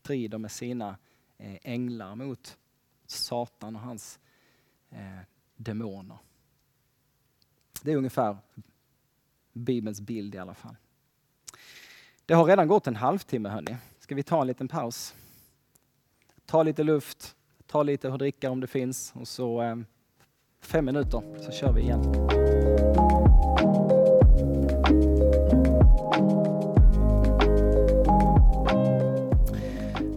strider 0.00 0.38
med 0.38 0.52
sina 0.52 0.96
eh, 1.38 1.56
änglar 1.62 2.14
mot 2.14 2.58
Satan 3.06 3.76
och 3.76 3.82
hans 3.82 4.18
eh, 4.90 5.20
demoner. 5.56 6.18
Det 7.82 7.92
är 7.92 7.96
ungefär 7.96 8.36
Bibelns 9.54 10.00
bild 10.00 10.34
i 10.34 10.38
alla 10.38 10.54
fall. 10.54 10.76
Det 12.26 12.34
har 12.34 12.44
redan 12.44 12.68
gått 12.68 12.86
en 12.86 12.96
halvtimme 12.96 13.48
hörni. 13.48 13.76
Ska 13.98 14.14
vi 14.14 14.22
ta 14.22 14.40
en 14.40 14.46
liten 14.46 14.68
paus? 14.68 15.14
Ta 16.46 16.62
lite 16.62 16.82
luft, 16.82 17.36
ta 17.66 17.82
lite 17.82 18.12
att 18.12 18.18
dricka 18.18 18.50
om 18.50 18.60
det 18.60 18.66
finns 18.66 19.12
och 19.14 19.28
så 19.28 19.62
eh, 19.62 19.76
fem 20.60 20.84
minuter 20.84 21.22
så 21.40 21.52
kör 21.52 21.72
vi 21.72 21.80
igen. 21.80 22.04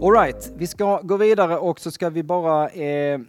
Alright, 0.02 0.54
vi 0.56 0.68
ska 0.68 1.02
gå 1.02 1.18
vidare 1.18 1.58
och 1.58 1.80
så 1.80 1.92
ska 1.92 2.10
vi 2.10 2.24
bara 2.24 2.70
eh, 2.70 3.20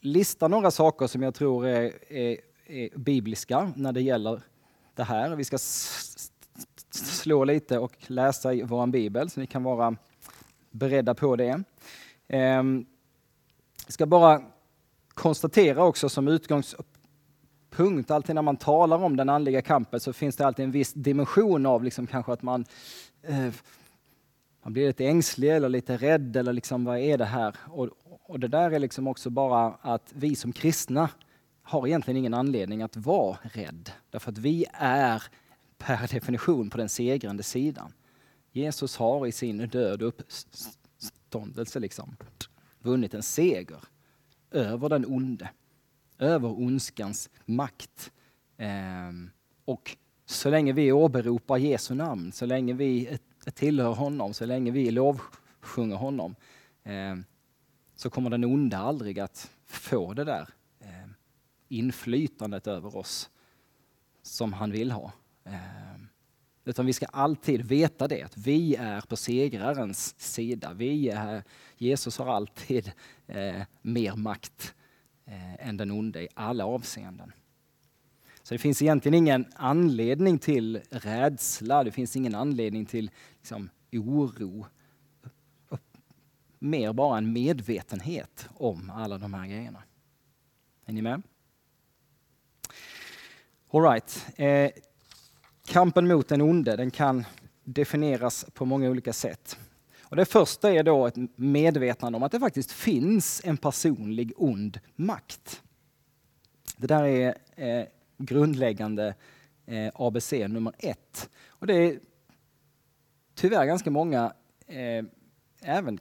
lista 0.00 0.48
några 0.48 0.70
saker 0.70 1.06
som 1.06 1.22
jag 1.22 1.34
tror 1.34 1.66
är, 1.66 2.12
är, 2.12 2.36
är 2.66 2.98
bibliska 2.98 3.72
när 3.76 3.92
det 3.92 4.00
gäller 4.00 4.42
det 4.94 5.04
här. 5.04 5.36
Vi 5.36 5.44
ska 5.44 5.58
slå 6.90 7.44
lite 7.44 7.78
och 7.78 7.96
läsa 8.06 8.54
i 8.54 8.62
vår 8.62 8.86
bibel 8.86 9.30
så 9.30 9.40
ni 9.40 9.46
kan 9.46 9.62
vara 9.62 9.96
beredda 10.70 11.14
på 11.14 11.36
det. 11.36 11.62
Ehm, 12.28 12.86
jag 13.86 13.92
ska 13.92 14.06
bara 14.06 14.42
konstatera 15.14 15.84
också 15.84 16.08
som 16.08 16.28
utgångspunkt, 16.28 18.10
alltid 18.10 18.34
när 18.34 18.42
man 18.42 18.56
talar 18.56 19.02
om 19.04 19.16
den 19.16 19.28
andliga 19.28 19.62
kampen 19.62 20.00
så 20.00 20.12
finns 20.12 20.36
det 20.36 20.46
alltid 20.46 20.64
en 20.64 20.70
viss 20.70 20.92
dimension 20.92 21.66
av 21.66 21.84
liksom 21.84 22.06
kanske 22.06 22.32
att 22.32 22.42
man, 22.42 22.64
eh, 23.22 23.48
man 24.62 24.72
blir 24.72 24.86
lite 24.86 25.06
ängslig 25.06 25.50
eller 25.50 25.68
lite 25.68 25.96
rädd 25.96 26.36
eller 26.36 26.52
liksom 26.52 26.84
vad 26.84 26.98
är 26.98 27.18
det 27.18 27.24
här? 27.24 27.56
Och, 27.66 27.88
och 28.22 28.40
det 28.40 28.48
där 28.48 28.70
är 28.70 28.78
liksom 28.78 29.06
också 29.06 29.30
bara 29.30 29.74
att 29.80 30.12
vi 30.14 30.36
som 30.36 30.52
kristna 30.52 31.08
har 31.70 31.86
egentligen 31.86 32.16
ingen 32.16 32.34
anledning 32.34 32.82
att 32.82 32.96
vara 32.96 33.38
rädd. 33.42 33.90
Därför 34.10 34.32
att 34.32 34.38
vi 34.38 34.66
är 34.72 35.22
per 35.78 36.08
definition 36.08 36.70
på 36.70 36.78
den 36.78 36.88
segrande 36.88 37.42
sidan. 37.42 37.92
Jesus 38.52 38.96
har 38.96 39.26
i 39.26 39.32
sin 39.32 39.58
död 39.68 40.02
och 40.02 40.08
uppståndelse 40.08 41.80
liksom 41.80 42.16
vunnit 42.78 43.14
en 43.14 43.22
seger 43.22 43.80
över 44.50 44.88
den 44.88 45.06
onde, 45.06 45.50
över 46.18 46.48
ondskans 46.48 47.30
makt. 47.44 48.12
Ehm, 48.56 49.30
och 49.64 49.96
så 50.26 50.50
länge 50.50 50.72
vi 50.72 50.92
åberopar 50.92 51.56
Jesu 51.56 51.94
namn, 51.94 52.32
så 52.32 52.46
länge 52.46 52.72
vi 52.72 53.18
tillhör 53.54 53.94
honom, 53.94 54.34
så 54.34 54.46
länge 54.46 54.70
vi 54.70 54.90
lovsjunger 54.90 55.96
honom, 55.96 56.34
ehm, 56.84 57.24
så 57.96 58.10
kommer 58.10 58.30
den 58.30 58.44
onde 58.44 58.76
aldrig 58.78 59.20
att 59.20 59.50
få 59.66 60.14
det 60.14 60.24
där 60.24 60.48
inflytandet 61.70 62.66
över 62.66 62.96
oss 62.96 63.30
som 64.22 64.52
han 64.52 64.70
vill 64.70 64.90
ha. 64.90 65.12
Ehm, 65.44 66.08
utan 66.64 66.86
vi 66.86 66.92
ska 66.92 67.06
alltid 67.06 67.62
veta 67.62 68.08
det, 68.08 68.22
att 68.22 68.36
vi 68.36 68.74
är 68.74 69.00
på 69.00 69.16
segrarens 69.16 70.20
sida. 70.20 70.72
Vi 70.72 71.08
är, 71.08 71.42
Jesus 71.76 72.18
har 72.18 72.26
alltid 72.26 72.92
eh, 73.26 73.62
mer 73.82 74.16
makt 74.16 74.74
eh, 75.24 75.68
än 75.68 75.76
den 75.76 75.90
onde 75.90 76.22
i 76.22 76.28
alla 76.34 76.66
avseenden. 76.66 77.32
Så 78.42 78.54
det 78.54 78.58
finns 78.58 78.82
egentligen 78.82 79.14
ingen 79.14 79.46
anledning 79.54 80.38
till 80.38 80.80
rädsla, 80.90 81.84
det 81.84 81.92
finns 81.92 82.16
ingen 82.16 82.34
anledning 82.34 82.86
till 82.86 83.10
liksom, 83.36 83.70
oro. 83.92 84.66
Mer 86.58 86.92
bara 86.92 87.18
en 87.18 87.32
medvetenhet 87.32 88.48
om 88.54 88.90
alla 88.90 89.18
de 89.18 89.34
här 89.34 89.46
grejerna. 89.46 89.82
Är 90.86 90.92
ni 90.92 91.02
med? 91.02 91.22
All 93.72 93.82
right. 93.82 94.26
Eh, 94.36 94.70
Kampen 95.66 96.08
mot 96.08 96.28
den 96.28 96.40
onde 96.40 96.76
den 96.76 96.90
kan 96.90 97.24
definieras 97.64 98.46
på 98.54 98.64
många 98.64 98.90
olika 98.90 99.12
sätt. 99.12 99.58
Och 100.02 100.16
det 100.16 100.24
första 100.24 100.72
är 100.72 100.82
då 100.82 101.06
ett 101.06 101.16
medvetande 101.36 102.16
om 102.16 102.22
att 102.22 102.32
det 102.32 102.40
faktiskt 102.40 102.72
finns 102.72 103.40
en 103.44 103.56
personlig 103.56 104.32
ond 104.36 104.80
makt. 104.96 105.62
Det 106.76 106.86
där 106.86 107.04
är 107.04 107.34
eh, 107.56 107.86
grundläggande 108.18 109.14
eh, 109.66 109.92
ABC 109.94 110.32
nummer 110.32 110.74
ett. 110.78 111.30
Och 111.48 111.66
det 111.66 111.74
är 111.74 112.00
tyvärr 113.34 113.66
ganska 113.66 113.90
många, 113.90 114.32
eh, 114.66 115.04
även 115.62 115.98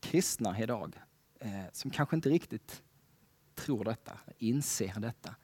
kristna 0.00 0.60
idag, 0.60 0.96
eh, 1.40 1.64
som 1.72 1.90
kanske 1.90 2.16
inte 2.16 2.28
riktigt 2.28 2.82
tror 3.54 3.84
detta, 3.84 4.18
inser 4.38 5.00
detta 5.00 5.34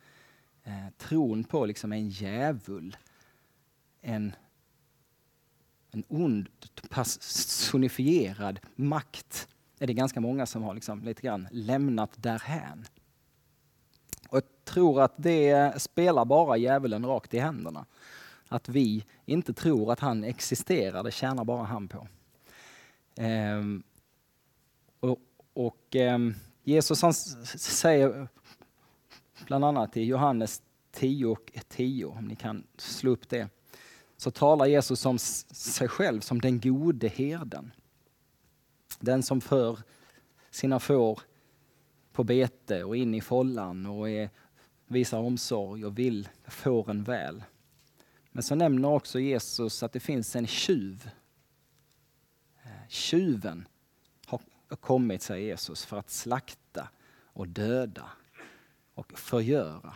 eh, 0.64 0.88
tron 0.98 1.44
på 1.44 1.66
liksom 1.66 1.92
en 1.92 2.08
djävul, 2.08 2.96
en, 4.00 4.32
en 5.90 6.04
ond 6.08 6.48
personifierad 6.90 8.60
makt 8.76 9.48
är 9.78 9.86
det 9.86 9.94
ganska 9.94 10.20
många 10.20 10.46
som 10.46 10.62
har 10.62 10.74
liksom 10.74 11.02
lite 11.02 11.22
grann 11.22 11.48
lämnat 11.50 12.10
därhän. 12.16 12.84
Och 14.28 14.36
jag 14.36 14.64
tror 14.64 15.02
att 15.02 15.14
det 15.16 15.82
spelar 15.82 16.24
bara 16.24 16.56
djävulen 16.56 17.06
rakt 17.06 17.34
i 17.34 17.38
händerna. 17.38 17.86
Att 18.48 18.68
vi 18.68 19.04
inte 19.24 19.52
tror 19.54 19.92
att 19.92 20.00
han 20.00 20.24
existerar, 20.24 21.02
det 21.02 21.10
tjänar 21.10 21.44
bara 21.44 21.64
han 21.64 21.88
på. 21.88 22.08
Ehm, 23.16 23.82
och, 25.00 25.18
och 25.52 25.96
ehm, 25.96 26.34
Jesus 26.62 27.02
han 27.02 27.14
säger 27.14 28.28
bland 29.46 29.64
annat 29.64 29.96
i 29.96 30.04
Johannes 30.04 30.62
10 30.92 31.26
och 31.26 31.52
10, 31.68 32.04
om 32.04 32.24
ni 32.24 32.36
kan 32.36 32.66
slå 32.76 33.10
upp 33.10 33.28
det, 33.28 33.48
så 34.16 34.30
talar 34.30 34.66
Jesus 34.66 35.06
om 35.06 35.18
sig 35.18 35.88
själv 35.88 36.20
som 36.20 36.40
den 36.40 36.60
gode 36.60 37.08
herden. 37.08 37.72
Den 39.00 39.22
som 39.22 39.40
för 39.40 39.78
sina 40.50 40.80
får 40.80 41.20
på 42.12 42.24
bete 42.24 42.84
och 42.84 42.96
in 42.96 43.14
i 43.14 43.20
follan 43.20 43.86
och 43.86 44.10
är, 44.10 44.30
visar 44.86 45.18
omsorg 45.18 45.84
och 45.84 45.98
vill 45.98 46.28
fåren 46.46 47.04
väl. 47.04 47.42
Men 48.32 48.42
så 48.42 48.54
nämner 48.54 48.88
också 48.88 49.20
Jesus 49.20 49.82
att 49.82 49.92
det 49.92 50.00
finns 50.00 50.36
en 50.36 50.46
tjuv. 50.46 51.10
Eh, 52.62 52.88
tjuven 52.88 53.68
har 54.26 54.40
kommit, 54.80 55.22
säger 55.22 55.46
Jesus, 55.46 55.84
för 55.84 55.96
att 55.96 56.10
slakta 56.10 56.88
och 57.22 57.48
döda 57.48 58.10
och 58.94 59.18
förgöra. 59.18 59.94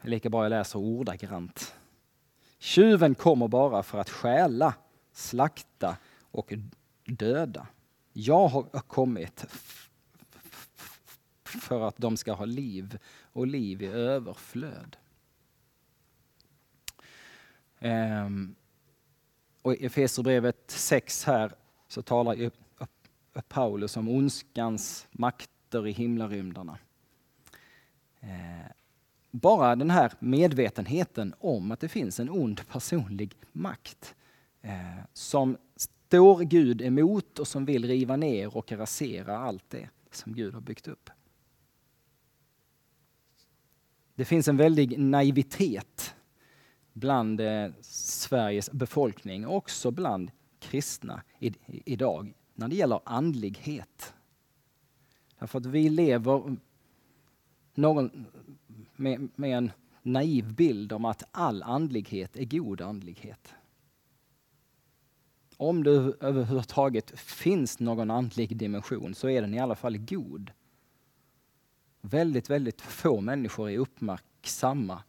Det 0.00 0.08
är 0.08 0.10
lika 0.10 0.30
bra 0.30 0.44
jag 0.44 0.50
läser 0.50 0.78
ordagrant. 0.78 1.74
Tjuven 2.58 3.14
kommer 3.14 3.48
bara 3.48 3.82
för 3.82 3.98
att 3.98 4.10
stjäla, 4.10 4.74
slakta 5.12 5.96
och 6.20 6.52
döda. 7.04 7.66
Jag 8.12 8.48
har 8.48 8.62
kommit 8.80 9.46
för 11.44 11.88
att 11.88 11.96
de 11.98 12.16
ska 12.16 12.32
ha 12.32 12.44
liv 12.44 12.98
och 13.22 13.46
liv 13.46 13.82
i 13.82 13.86
överflöd. 13.86 14.96
Um, 17.80 18.54
och 19.62 19.74
I 19.74 19.86
Efesierbrevet 19.86 20.70
6 20.70 21.24
här 21.24 21.52
så 21.88 22.02
talar 22.02 22.50
Paulus 23.48 23.96
om 23.96 24.08
ondskans 24.08 25.06
makt 25.10 25.50
krafter 25.74 25.86
i 25.86 25.92
himlarymderna. 25.92 26.78
Eh, 28.20 28.70
bara 29.30 29.76
den 29.76 29.90
här 29.90 30.12
medvetenheten 30.18 31.34
om 31.40 31.72
att 31.72 31.80
det 31.80 31.88
finns 31.88 32.20
en 32.20 32.30
ond 32.30 32.68
personlig 32.68 33.34
makt 33.52 34.14
eh, 34.62 35.04
som 35.12 35.56
står 35.76 36.44
Gud 36.44 36.82
emot 36.82 37.38
och 37.38 37.48
som 37.48 37.64
vill 37.64 37.84
riva 37.84 38.16
ner 38.16 38.56
och 38.56 38.72
rasera 38.72 39.38
allt 39.38 39.70
det 39.70 39.88
som 40.10 40.34
Gud 40.34 40.54
har 40.54 40.60
byggt 40.60 40.88
upp. 40.88 41.10
Det 44.16 44.24
finns 44.24 44.48
en 44.48 44.56
väldig 44.56 44.98
naivitet 44.98 46.14
bland 46.92 47.40
eh, 47.40 47.70
Sveriges 47.80 48.70
befolkning, 48.70 49.46
också 49.46 49.90
bland 49.90 50.30
kristna 50.60 51.22
idag, 51.84 52.34
när 52.54 52.68
det 52.68 52.76
gäller 52.76 53.00
andlighet. 53.04 54.14
Därför 55.38 55.58
att 55.58 55.66
vi 55.66 55.88
lever 55.88 56.56
någon, 57.74 58.26
med, 58.96 59.28
med 59.34 59.56
en 59.56 59.70
naiv 60.02 60.54
bild 60.54 60.92
om 60.92 61.04
att 61.04 61.22
all 61.30 61.62
andlighet 61.62 62.36
är 62.36 62.44
god 62.44 62.80
andlighet. 62.80 63.54
Om 65.56 65.84
det 65.84 65.90
överhuvudtaget 66.20 67.20
finns 67.20 67.80
någon 67.80 68.10
andlig 68.10 68.56
dimension 68.56 69.14
så 69.14 69.28
är 69.28 69.40
den 69.40 69.54
i 69.54 69.58
alla 69.58 69.74
fall 69.74 69.98
god. 69.98 70.50
Väldigt, 72.00 72.50
väldigt 72.50 72.80
få 72.80 73.20
människor 73.20 73.70
är 73.70 73.78
uppmärksamma 73.78 75.02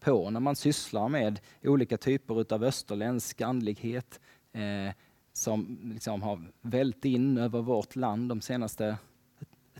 på 0.00 0.30
när 0.30 0.40
man 0.40 0.56
sysslar 0.56 1.08
med 1.08 1.40
olika 1.62 1.96
typer 1.96 2.54
av 2.54 2.64
österländsk 2.64 3.40
andlighet 3.40 4.20
eh, 4.52 4.94
som 5.36 5.78
liksom 5.94 6.22
har 6.22 6.52
vält 6.60 7.04
in 7.04 7.38
över 7.38 7.62
vårt 7.62 7.96
land 7.96 8.28
de 8.28 8.40
senaste 8.40 8.98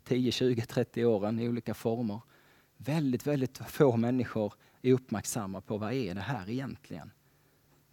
10, 0.04 0.32
20, 0.32 0.62
30 0.62 1.04
åren 1.04 1.38
i 1.38 1.48
olika 1.48 1.74
former. 1.74 2.20
Väldigt, 2.76 3.26
väldigt 3.26 3.58
få 3.58 3.96
människor 3.96 4.54
är 4.82 4.92
uppmärksamma 4.92 5.60
på 5.60 5.78
vad 5.78 5.92
är 5.92 6.14
det 6.14 6.20
här 6.20 6.50
egentligen? 6.50 7.10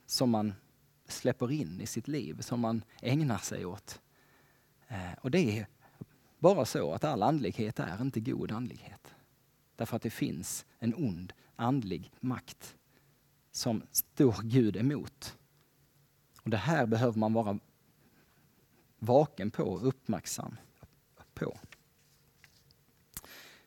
Som 0.05 0.29
man 0.29 0.53
släpper 1.07 1.51
in 1.51 1.81
i 1.81 1.85
sitt 1.85 2.07
liv, 2.07 2.41
som 2.41 2.59
man 2.59 2.83
ägnar 3.01 3.37
sig 3.37 3.65
åt. 3.65 4.01
Eh, 4.87 5.13
och 5.21 5.31
det 5.31 5.59
är 5.59 5.67
bara 6.39 6.65
så 6.65 6.93
att 6.93 7.03
all 7.03 7.23
andlighet 7.23 7.79
är 7.79 8.01
inte 8.01 8.19
god 8.19 8.51
andlighet. 8.51 9.15
Därför 9.75 9.95
att 9.95 10.01
det 10.01 10.09
finns 10.09 10.65
en 10.79 10.93
ond 10.95 11.33
andlig 11.55 12.11
makt 12.19 12.75
som 13.51 13.83
står 13.91 14.35
Gud 14.43 14.77
emot. 14.77 15.37
Och 16.43 16.49
Det 16.49 16.57
här 16.57 16.85
behöver 16.85 17.19
man 17.19 17.33
vara 17.33 17.59
vaken 18.99 19.51
på 19.51 19.63
och 19.63 19.87
uppmärksam 19.87 20.57
på. 21.33 21.57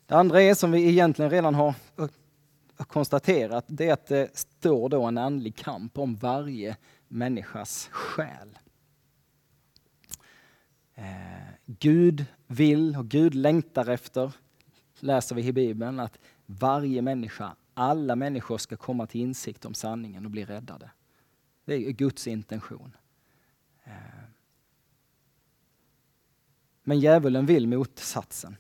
Det 0.07 0.15
andra 0.15 0.43
är, 0.43 0.55
som 0.55 0.73
vi 0.73 0.89
egentligen 0.89 1.31
redan 1.31 1.55
har 1.55 1.75
konstaterat, 2.77 3.65
det 3.69 3.89
är 3.89 3.93
att 3.93 4.07
det 4.07 4.37
står 4.37 4.89
då 4.89 5.03
en 5.05 5.19
andlig 5.19 5.57
kamp 5.57 5.99
om 5.99 6.17
varje 6.17 6.77
människas 7.09 7.89
själ. 7.93 8.59
Eh, 10.95 11.05
Gud 11.67 12.27
vill 12.47 12.97
och 12.97 13.09
Gud 13.09 13.35
längtar 13.35 13.91
efter, 13.91 14.33
läser 15.01 15.35
vi 15.35 15.47
i 15.47 15.53
Bibeln, 15.53 16.01
att 16.01 16.19
varje 16.47 17.03
människa, 17.03 17.57
alla 17.75 18.17
människor 18.17 18.59
ska 18.59 18.77
komma 18.77 19.07
till 19.07 19.21
insikt 19.21 19.65
om 19.65 19.75
sanningen 19.75 20.25
och 20.25 20.31
bli 20.31 20.45
räddade. 20.45 20.91
Det 21.65 21.75
är 21.75 21.91
Guds 21.91 22.27
intention. 22.27 22.97
Eh. 23.85 23.93
Men 26.83 27.01
djävulen 27.01 27.47
vill 27.47 27.69
motsatsen. 27.69 28.57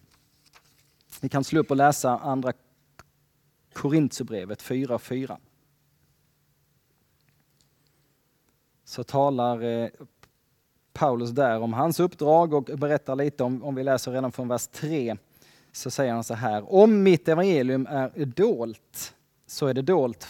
Ni 1.20 1.28
kan 1.28 1.44
slå 1.44 1.60
upp 1.60 1.70
och 1.70 1.76
läsa 1.76 2.18
andra 2.18 2.52
Korintierbrevet 3.72 4.62
4.4. 4.62 5.36
Så 8.84 9.04
talar 9.04 9.62
eh, 9.62 9.88
Paulus 10.92 11.30
där 11.30 11.60
om 11.60 11.72
hans 11.72 12.00
uppdrag 12.00 12.54
och 12.54 12.64
berättar 12.64 13.16
lite 13.16 13.44
om, 13.44 13.64
om 13.64 13.74
vi 13.74 13.84
läser 13.84 14.12
redan 14.12 14.32
från 14.32 14.48
vers 14.48 14.66
3, 14.66 15.16
så 15.72 15.90
säger 15.90 16.12
han 16.12 16.24
så 16.24 16.34
här. 16.34 16.74
Om 16.74 17.02
mitt 17.02 17.28
evangelium 17.28 17.86
är 17.90 18.24
dolt 18.24 19.14
så 19.46 19.66
är 19.66 19.74
det 19.74 19.82
dolt 19.82 20.24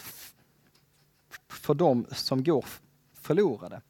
för 1.55 1.73
dem 1.73 2.05
som 2.11 2.43
går 2.43 2.65
förlorade. 3.13 3.81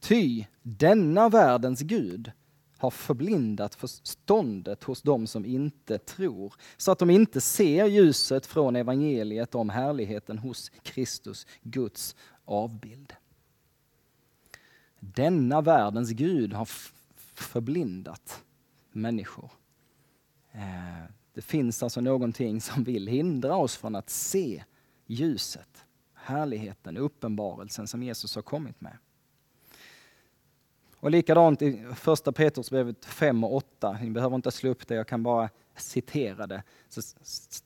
Ty 0.00 0.44
denna 0.62 1.28
världens 1.28 1.80
Gud 1.80 2.32
har 2.78 2.90
förblindat 2.90 3.74
förståndet 3.74 4.84
hos 4.84 5.02
dem 5.02 5.26
som 5.26 5.44
inte 5.44 5.98
tror, 5.98 6.54
så 6.76 6.92
att 6.92 6.98
de 6.98 7.10
inte 7.10 7.40
ser 7.40 7.86
ljuset 7.86 8.46
från 8.46 8.76
evangeliet 8.76 9.54
om 9.54 9.70
härligheten 9.70 10.38
hos 10.38 10.68
Kristus, 10.68 11.46
Guds 11.62 12.16
avbild. 12.44 13.12
Denna 15.00 15.60
världens 15.60 16.10
Gud 16.10 16.52
har 16.52 16.68
förblindat 17.34 18.42
människor. 18.92 19.50
Eh, 20.52 21.04
det 21.34 21.42
finns 21.42 21.82
alltså 21.82 22.00
någonting 22.00 22.60
som 22.60 22.84
vill 22.84 23.06
hindra 23.06 23.56
oss 23.56 23.76
från 23.76 23.94
att 23.94 24.10
se 24.10 24.64
ljuset, 25.06 25.84
härligheten, 26.24 26.96
uppenbarelsen 26.96 27.86
som 27.86 28.02
Jesus 28.02 28.34
har 28.34 28.42
kommit 28.42 28.80
med. 28.80 28.98
Och 31.04 31.10
likadant 31.10 31.62
i 31.62 31.86
första 31.94 32.32
Petrusbrevet 32.32 33.04
5 33.04 33.44
och 33.44 33.54
8, 33.54 33.98
ni 34.02 34.10
behöver 34.10 34.36
inte 34.36 34.50
slå 34.50 34.70
upp 34.70 34.88
det, 34.88 34.94
jag 34.94 35.08
kan 35.08 35.22
bara 35.22 35.50
citera 35.76 36.46
det. 36.46 36.62
Så 36.88 37.02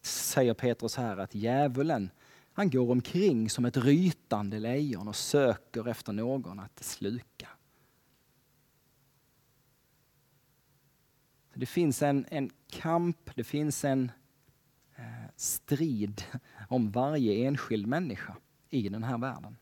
säger 0.02 0.54
Petrus 0.54 0.96
här 0.96 1.16
att 1.16 1.34
djävulen, 1.34 2.10
han 2.52 2.70
går 2.70 2.90
omkring 2.90 3.50
som 3.50 3.64
ett 3.64 3.76
rytande 3.76 4.58
lejon 4.58 5.08
och 5.08 5.16
söker 5.16 5.88
efter 5.88 6.12
någon 6.12 6.60
att 6.60 6.84
sluka. 6.84 7.48
Det 11.54 11.66
finns 11.66 12.02
en, 12.02 12.26
en 12.28 12.50
kamp, 12.70 13.30
det 13.34 13.44
finns 13.44 13.84
en 13.84 14.12
eh, 14.96 15.04
strid 15.36 16.22
om 16.68 16.90
varje 16.90 17.46
enskild 17.46 17.86
människa 17.86 18.36
i 18.70 18.88
den 18.88 19.04
här 19.04 19.18
världen. 19.18 19.56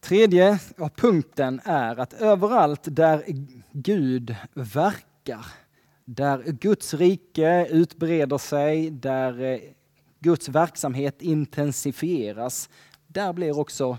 Tredje 0.00 0.58
punkten 0.96 1.60
är 1.64 2.00
att 2.00 2.12
överallt 2.12 2.80
där 2.84 3.24
Gud 3.72 4.36
verkar, 4.54 5.46
där 6.04 6.42
Guds 6.42 6.94
rike 6.94 7.66
utbreder 7.70 8.38
sig, 8.38 8.90
där 8.90 9.42
eh, 9.42 9.60
Guds 10.18 10.48
verksamhet 10.48 11.22
intensifieras, 11.22 12.68
där 13.06 13.32
blir 13.32 13.58
också 13.58 13.98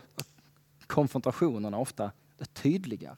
konfrontationerna 0.87 1.77
ofta 1.77 2.11
tydligare. 2.53 3.17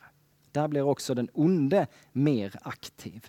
Där 0.51 0.67
blir 0.67 0.81
också 0.81 1.13
den 1.13 1.29
onde 1.33 1.87
mer 2.11 2.55
aktiv. 2.61 3.27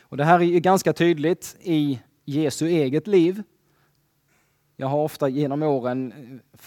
Och 0.00 0.16
det 0.16 0.24
här 0.24 0.42
är 0.42 0.60
ganska 0.60 0.92
tydligt 0.92 1.56
i 1.60 2.00
Jesu 2.24 2.66
eget 2.66 3.06
liv. 3.06 3.42
Jag 4.80 4.88
har 4.88 4.98
ofta 4.98 5.28
genom 5.28 5.62
åren 5.62 6.12
eh, 6.12 6.58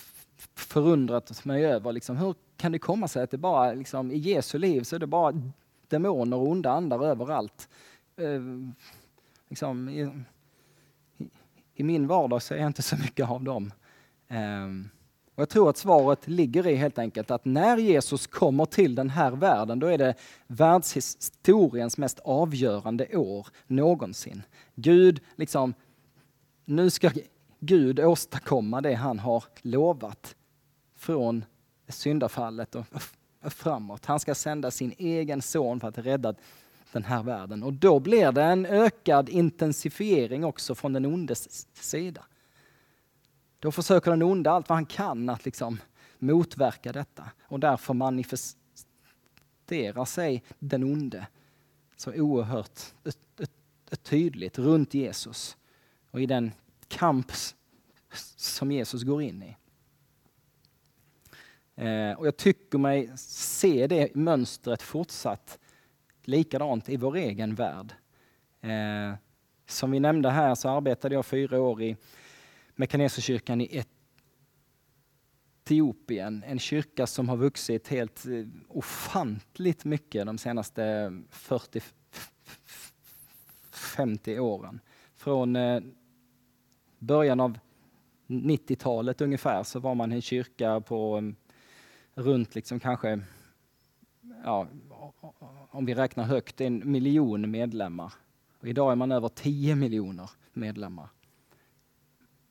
förundrat 0.55 1.45
mig 1.45 1.65
över 1.65 1.91
liksom, 1.91 2.17
hur 2.17 2.35
kan 2.57 2.71
det 2.71 2.79
komma 2.79 3.07
sig 3.07 3.23
att 3.23 3.31
det 3.31 3.37
bara 3.37 3.73
liksom, 3.73 4.11
i 4.11 4.17
Jesu 4.17 4.57
liv 4.57 4.81
så 4.81 4.95
är 4.95 4.99
det 4.99 5.07
bara 5.07 5.41
demoner 5.87 6.37
och 6.37 6.47
onda 6.47 6.71
andar 6.71 7.05
överallt. 7.05 7.69
Eh, 8.17 8.41
liksom, 9.49 9.89
i, 9.89 10.09
i, 11.75 11.83
min 11.83 12.07
vardag 12.07 12.41
ser 12.41 12.57
jag 12.57 12.67
inte 12.67 12.81
så 12.81 12.95
mycket 12.97 13.29
av 13.29 13.43
dem. 13.43 13.73
Eh, 14.27 14.67
och 15.35 15.41
jag 15.41 15.49
tror 15.49 15.69
att 15.69 15.77
svaret 15.77 16.27
ligger 16.27 16.67
i 16.67 16.75
helt 16.75 16.99
enkelt 16.99 17.31
att 17.31 17.45
när 17.45 17.77
Jesus 17.77 18.27
kommer 18.27 18.65
till 18.65 18.95
den 18.95 19.09
här 19.09 19.31
världen, 19.31 19.79
då 19.79 19.87
är 19.87 19.97
det 19.97 20.15
världshistoriens 20.47 21.97
mest 21.97 22.19
avgörande 22.19 23.17
år 23.17 23.47
någonsin. 23.67 24.43
Gud, 24.75 25.21
liksom, 25.35 25.73
nu 26.65 26.89
ska 26.89 27.11
Gud 27.63 27.99
åstadkomma 27.99 28.81
det 28.81 28.93
han 28.93 29.19
har 29.19 29.43
lovat 29.61 30.35
från 30.95 31.45
syndafallet 31.87 32.75
och 32.75 32.85
framåt. 33.41 34.05
Han 34.05 34.19
ska 34.19 34.35
sända 34.35 34.71
sin 34.71 34.93
egen 34.97 35.41
son 35.41 35.79
för 35.79 35.87
att 35.87 35.97
rädda 35.97 36.35
den 36.91 37.03
här 37.03 37.23
världen. 37.23 37.63
Och 37.63 37.73
då 37.73 37.99
blir 37.99 38.31
det 38.31 38.43
en 38.43 38.65
ökad 38.65 39.29
intensifiering 39.29 40.45
också 40.45 40.75
från 40.75 40.93
den 40.93 41.05
ondes 41.05 41.67
sida. 41.73 42.25
Då 43.59 43.71
försöker 43.71 44.11
den 44.11 44.23
onde 44.23 44.51
allt 44.51 44.69
vad 44.69 44.75
han 44.75 44.85
kan 44.85 45.29
att 45.29 45.45
liksom 45.45 45.79
motverka 46.19 46.91
detta 46.91 47.29
och 47.43 47.59
därför 47.59 47.93
manifesterar 47.93 50.05
sig 50.05 50.43
den 50.59 50.83
onde 50.83 51.27
så 51.95 52.13
oerhört 52.13 52.79
tydligt 54.03 54.59
runt 54.59 54.93
Jesus 54.93 55.57
och 56.11 56.21
i 56.21 56.25
den 56.25 56.51
kamp 56.91 57.31
som 58.37 58.71
Jesus 58.71 59.03
går 59.03 59.21
in 59.21 59.43
i. 59.43 59.55
Eh, 61.75 62.13
och 62.17 62.27
jag 62.27 62.37
tycker 62.37 62.77
mig 62.77 63.11
se 63.15 63.87
det 63.87 64.15
mönstret 64.15 64.81
fortsatt 64.81 65.59
likadant 66.23 66.89
i 66.89 66.97
vår 66.97 67.15
egen 67.15 67.55
värld. 67.55 67.93
Eh, 68.61 69.13
som 69.65 69.91
vi 69.91 69.99
nämnde 69.99 70.29
här 70.29 70.55
så 70.55 70.69
arbetade 70.69 71.15
jag 71.15 71.25
fyra 71.25 71.61
år 71.61 71.81
i 71.81 71.97
Mekaneserkyrkan 72.75 73.61
i 73.61 73.83
Etiopien. 75.63 76.43
En 76.47 76.59
kyrka 76.59 77.07
som 77.07 77.29
har 77.29 77.37
vuxit 77.37 77.87
helt 77.87 78.25
eh, 78.25 78.45
ofantligt 78.67 79.85
mycket 79.85 80.25
de 80.25 80.37
senaste 80.37 80.81
40-50 83.71 84.39
åren. 84.39 84.79
Från 85.15 85.55
början 87.01 87.39
av 87.39 87.59
90-talet 88.27 89.21
ungefär 89.21 89.63
så 89.63 89.79
var 89.79 89.95
man 89.95 90.11
i 90.11 90.15
en 90.15 90.21
kyrka 90.21 90.81
på 90.81 91.17
mm, 91.17 91.35
runt 92.13 92.55
liksom 92.55 92.79
kanske, 92.79 93.21
ja, 94.43 94.67
om 95.69 95.85
vi 95.85 95.93
räknar 95.93 96.23
högt, 96.23 96.61
en 96.61 96.91
miljon 96.91 97.51
medlemmar. 97.51 98.13
Och 98.59 98.67
idag 98.67 98.91
är 98.91 98.95
man 98.95 99.11
över 99.11 99.29
10 99.29 99.75
miljoner 99.75 100.29
medlemmar. 100.53 101.09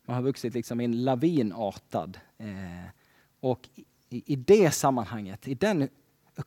Man 0.05 0.17
har 0.17 0.23
vuxit 0.23 0.55
liksom 0.55 0.81
i 0.81 0.85
en 0.85 1.05
lavinartad. 1.05 2.19
Eh, 2.39 2.91
och 3.41 3.69
i, 4.09 4.33
i 4.33 4.37
det 4.37 4.71
sammanhanget, 4.71 5.49
i 5.49 5.55
den 5.55 5.89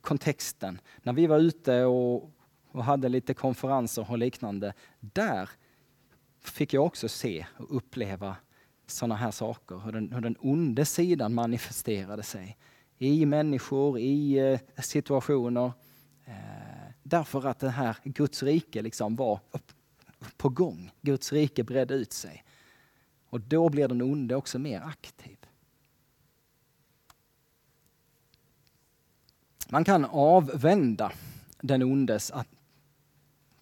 kontexten, 0.00 0.80
när 1.02 1.12
vi 1.12 1.26
var 1.26 1.38
ute 1.38 1.84
och, 1.84 2.30
och 2.70 2.84
hade 2.84 3.08
lite 3.08 3.34
konferenser 3.34 4.10
och 4.10 4.18
liknande, 4.18 4.74
där 5.00 5.50
fick 6.44 6.72
jag 6.72 6.86
också 6.86 7.08
se 7.08 7.46
och 7.56 7.76
uppleva 7.76 8.36
sådana 8.86 9.16
här 9.16 9.30
saker, 9.30 9.78
hur 9.78 9.92
den, 9.92 10.12
hur 10.12 10.20
den 10.20 10.36
onde 10.40 10.84
sidan 10.84 11.34
manifesterade 11.34 12.22
sig 12.22 12.58
i 12.98 13.26
människor, 13.26 13.98
i 13.98 14.38
eh, 14.38 14.60
situationer. 14.82 15.72
Eh, 16.24 16.34
därför 17.02 17.46
att 17.46 17.58
det 17.58 17.70
här 17.70 17.96
Guds 18.04 18.42
rike 18.42 18.82
liksom 18.82 19.16
var 19.16 19.40
på 20.36 20.48
gång. 20.48 20.90
Guds 21.00 21.32
rike 21.32 21.64
bredde 21.64 21.94
ut 21.94 22.12
sig. 22.12 22.44
Och 23.26 23.40
då 23.40 23.68
blir 23.68 23.88
den 23.88 24.02
onde 24.02 24.36
också 24.36 24.58
mer 24.58 24.80
aktiv. 24.80 25.36
Man 29.68 29.84
kan 29.84 30.04
avvända 30.04 31.12
den 31.60 31.82
ondes 31.82 32.32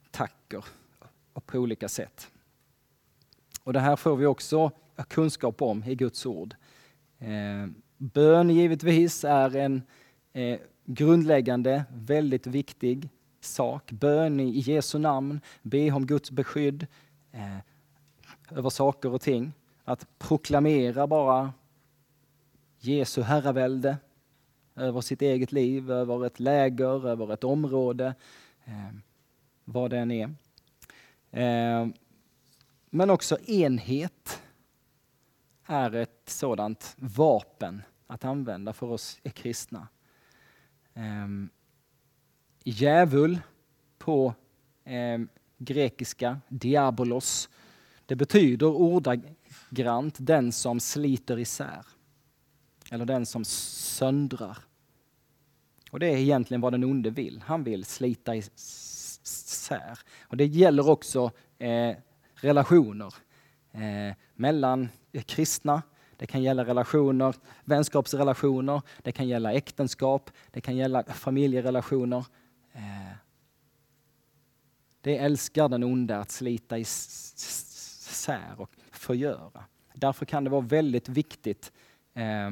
attacker 0.09 0.65
på 1.47 1.59
olika 1.59 1.89
sätt. 1.89 2.32
Och 3.65 3.73
det 3.73 3.81
här 3.81 3.97
får 3.97 4.17
vi 4.17 4.27
också 4.27 4.71
kunskap 5.09 5.63
om 5.63 5.85
i 5.85 5.95
Guds 5.95 6.27
ord. 6.27 6.55
Eh, 7.19 7.67
bön 7.97 8.51
givetvis 8.51 9.25
är 9.25 9.57
en 9.57 9.83
eh, 10.33 10.59
grundläggande, 10.85 11.85
väldigt 11.95 12.47
viktig 12.47 13.09
sak. 13.41 13.93
Bön 13.93 14.41
i 14.41 14.59
Jesu 14.59 14.99
namn, 14.99 15.41
be 15.63 15.91
om 15.91 16.07
Guds 16.07 16.31
beskydd 16.31 16.87
eh, 17.33 17.59
över 18.51 18.71
saker 18.71 19.13
och 19.13 19.21
ting. 19.21 19.53
Att 19.85 20.07
proklamera 20.19 21.07
bara 21.07 21.53
Jesu 22.79 23.23
herravälde 23.23 23.97
över 24.77 25.01
sitt 25.01 25.23
eget 25.23 25.53
liv, 25.53 25.91
över 25.91 26.27
ett 26.27 26.41
läger, 26.41 27.09
över 27.09 27.33
ett 27.33 27.45
område, 27.45 28.15
vad 29.65 29.91
det 29.91 29.99
än 29.99 30.11
är. 30.11 30.35
Men 32.95 33.11
också 33.11 33.39
enhet 33.41 34.43
är 35.67 35.95
ett 35.95 36.23
sådant 36.27 36.97
vapen 36.99 37.83
att 38.07 38.25
använda 38.25 38.73
för 38.73 38.87
oss 38.87 39.21
kristna. 39.35 39.89
Ehm, 40.95 41.49
djävul 42.65 43.41
på 43.99 44.35
eh, 44.85 45.21
grekiska, 45.59 46.41
diabolos, 46.49 47.49
det 48.07 48.17
betyder 48.17 48.67
ordagrant 48.67 50.17
den 50.19 50.53
som 50.53 50.81
sliter 50.81 51.39
isär. 51.39 51.87
Eller 52.91 53.05
den 53.05 53.27
som 53.27 53.45
söndrar. 53.45 54.59
Och 55.91 56.01
det 56.01 56.07
är 56.07 56.17
egentligen 56.17 56.61
vad 56.61 56.73
den 56.73 56.85
onde 56.85 57.11
vill. 57.11 57.43
Han 57.47 57.65
vill 57.65 57.85
slita 57.85 58.37
isär. 58.37 59.99
Och 60.21 60.37
det 60.37 60.47
gäller 60.47 60.89
också 60.89 61.31
eh, 61.59 61.97
relationer 62.43 63.15
eh, 63.73 64.15
mellan 64.35 64.89
kristna. 65.27 65.83
Det 66.17 66.27
kan 66.27 66.43
gälla 66.43 66.65
relationer, 66.65 67.35
vänskapsrelationer, 67.65 68.83
det 69.03 69.13
kan 69.13 69.29
gälla 69.29 69.53
äktenskap, 69.53 70.31
det 70.51 70.61
kan 70.61 70.77
gälla 70.77 71.05
familjerelationer. 71.05 72.27
Eh, 72.73 73.17
det 75.01 75.19
älskar 75.19 75.69
den 75.69 75.85
onde 75.85 76.19
att 76.19 76.31
slita 76.31 76.79
isär 76.79 78.55
och 78.61 78.71
förgöra. 78.91 79.65
Därför 79.95 80.27
kan 80.27 80.45
det 80.45 80.51
vara 80.51 80.61
väldigt 80.61 81.09
viktigt 81.09 81.73
eh, 82.15 82.51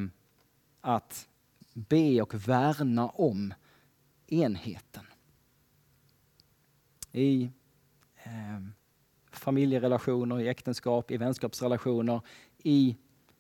att 0.81 1.29
be 1.75 2.23
och 2.23 2.49
värna 2.49 3.09
om 3.09 3.55
enheten. 4.27 5.05
I 7.13 7.51
eh, 8.23 8.61
familjerelationer, 9.41 10.41
i 10.41 10.49
äktenskap, 10.49 11.11
i 11.11 11.17
vänskapsrelationer, 11.17 12.21
i 12.63 12.97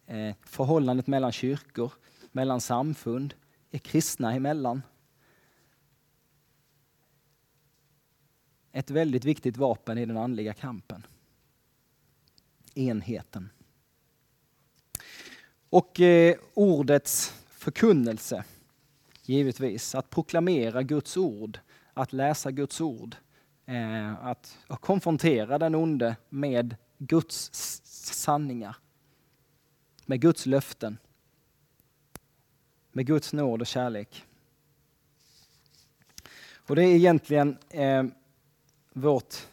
eh, 0.06 0.34
förhållandet 0.42 1.06
mellan 1.06 1.32
kyrkor, 1.32 1.92
mellan 2.32 2.60
samfund, 2.60 3.34
i 3.70 3.78
kristna 3.78 4.34
emellan. 4.34 4.82
Ett 8.72 8.90
väldigt 8.90 9.24
viktigt 9.24 9.56
vapen 9.56 9.98
i 9.98 10.06
den 10.06 10.16
andliga 10.16 10.54
kampen. 10.54 11.06
Enheten. 12.74 13.50
Och 15.70 16.00
eh, 16.00 16.36
ordets 16.54 17.34
förkunnelse, 17.48 18.44
givetvis. 19.22 19.94
Att 19.94 20.10
proklamera 20.10 20.82
Guds 20.82 21.16
ord, 21.16 21.58
att 21.94 22.12
läsa 22.12 22.50
Guds 22.50 22.80
ord. 22.80 23.16
Eh, 23.70 24.26
att 24.26 24.58
konfrontera 24.80 25.58
den 25.58 25.74
onde 25.74 26.16
med 26.28 26.76
Guds 26.98 27.50
sanningar. 28.14 28.76
Med 30.06 30.20
Guds 30.20 30.46
löften. 30.46 30.98
Med 32.92 33.06
Guds 33.06 33.32
nåd 33.32 33.60
och 33.60 33.66
kärlek. 33.66 34.24
Och 36.52 36.76
det 36.76 36.82
är 36.82 36.94
egentligen 36.94 37.58
eh, 37.68 38.04
vårt 38.92 39.48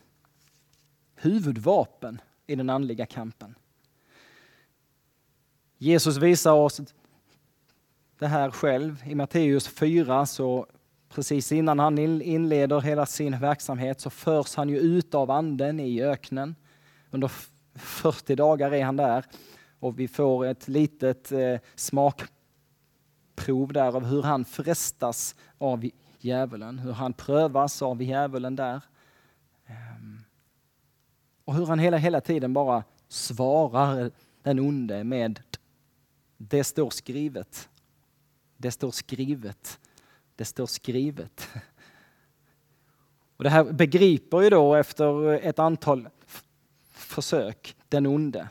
huvudvapen 1.16 2.22
i 2.48 2.56
den 2.56 2.70
andliga 2.70 3.06
kampen. 3.06 3.56
Jesus 5.78 6.18
visar 6.18 6.54
oss 6.54 6.82
det 8.20 8.28
här 8.28 8.52
själv. 8.52 9.04
I 9.08 9.16
Matteus 9.16 9.68
4, 9.68 10.26
så 10.26 10.68
precis 11.10 11.52
innan 11.52 11.80
han 11.80 11.98
inleder 12.22 12.82
hela 12.82 13.06
sin 13.06 13.40
verksamhet, 13.40 14.02
så 14.02 14.10
förs 14.10 14.56
han 14.56 14.70
ju 14.70 14.78
ut 14.78 15.14
av 15.14 15.32
anden 15.32 15.80
i 15.80 16.02
öknen. 16.04 16.56
Under 17.12 17.32
40 17.76 18.36
dagar 18.36 18.74
är 18.74 18.84
han 18.84 18.96
där 18.96 19.26
och 19.80 20.00
vi 20.00 20.08
får 20.08 20.46
ett 20.46 20.68
litet 20.68 21.32
eh, 21.32 21.60
smakprov 21.76 23.74
där 23.74 23.96
av 23.96 24.06
hur 24.06 24.24
han 24.24 24.46
frestas 24.46 25.36
av 25.58 25.90
djävulen, 26.20 26.80
hur 26.80 26.92
han 26.92 27.14
prövas 27.14 27.82
av 27.82 28.02
djävulen 28.02 28.56
där. 28.56 28.82
Ehm, 29.66 30.20
och 31.46 31.56
hur 31.56 31.66
han 31.66 31.80
hela, 31.80 31.98
hela 31.98 32.22
tiden 32.22 32.54
bara 32.54 32.84
svarar 33.08 34.12
den 34.44 34.60
onde 34.60 35.04
med 35.04 35.40
det 36.38 36.64
står 36.64 36.90
skrivet. 36.90 37.70
Det 38.58 38.72
står 38.72 38.92
skrivet. 38.92 39.80
Det 40.38 40.46
står 40.46 40.66
skrivet. 40.66 41.48
Och 43.38 43.44
det 43.44 43.50
här 43.50 43.64
begriper 43.64 44.42
ju 44.42 44.50
då 44.50 44.76
efter 44.76 45.34
ett 45.34 45.60
antal 45.60 46.10
försök 46.92 47.76
den 47.90 48.06
onde. 48.06 48.50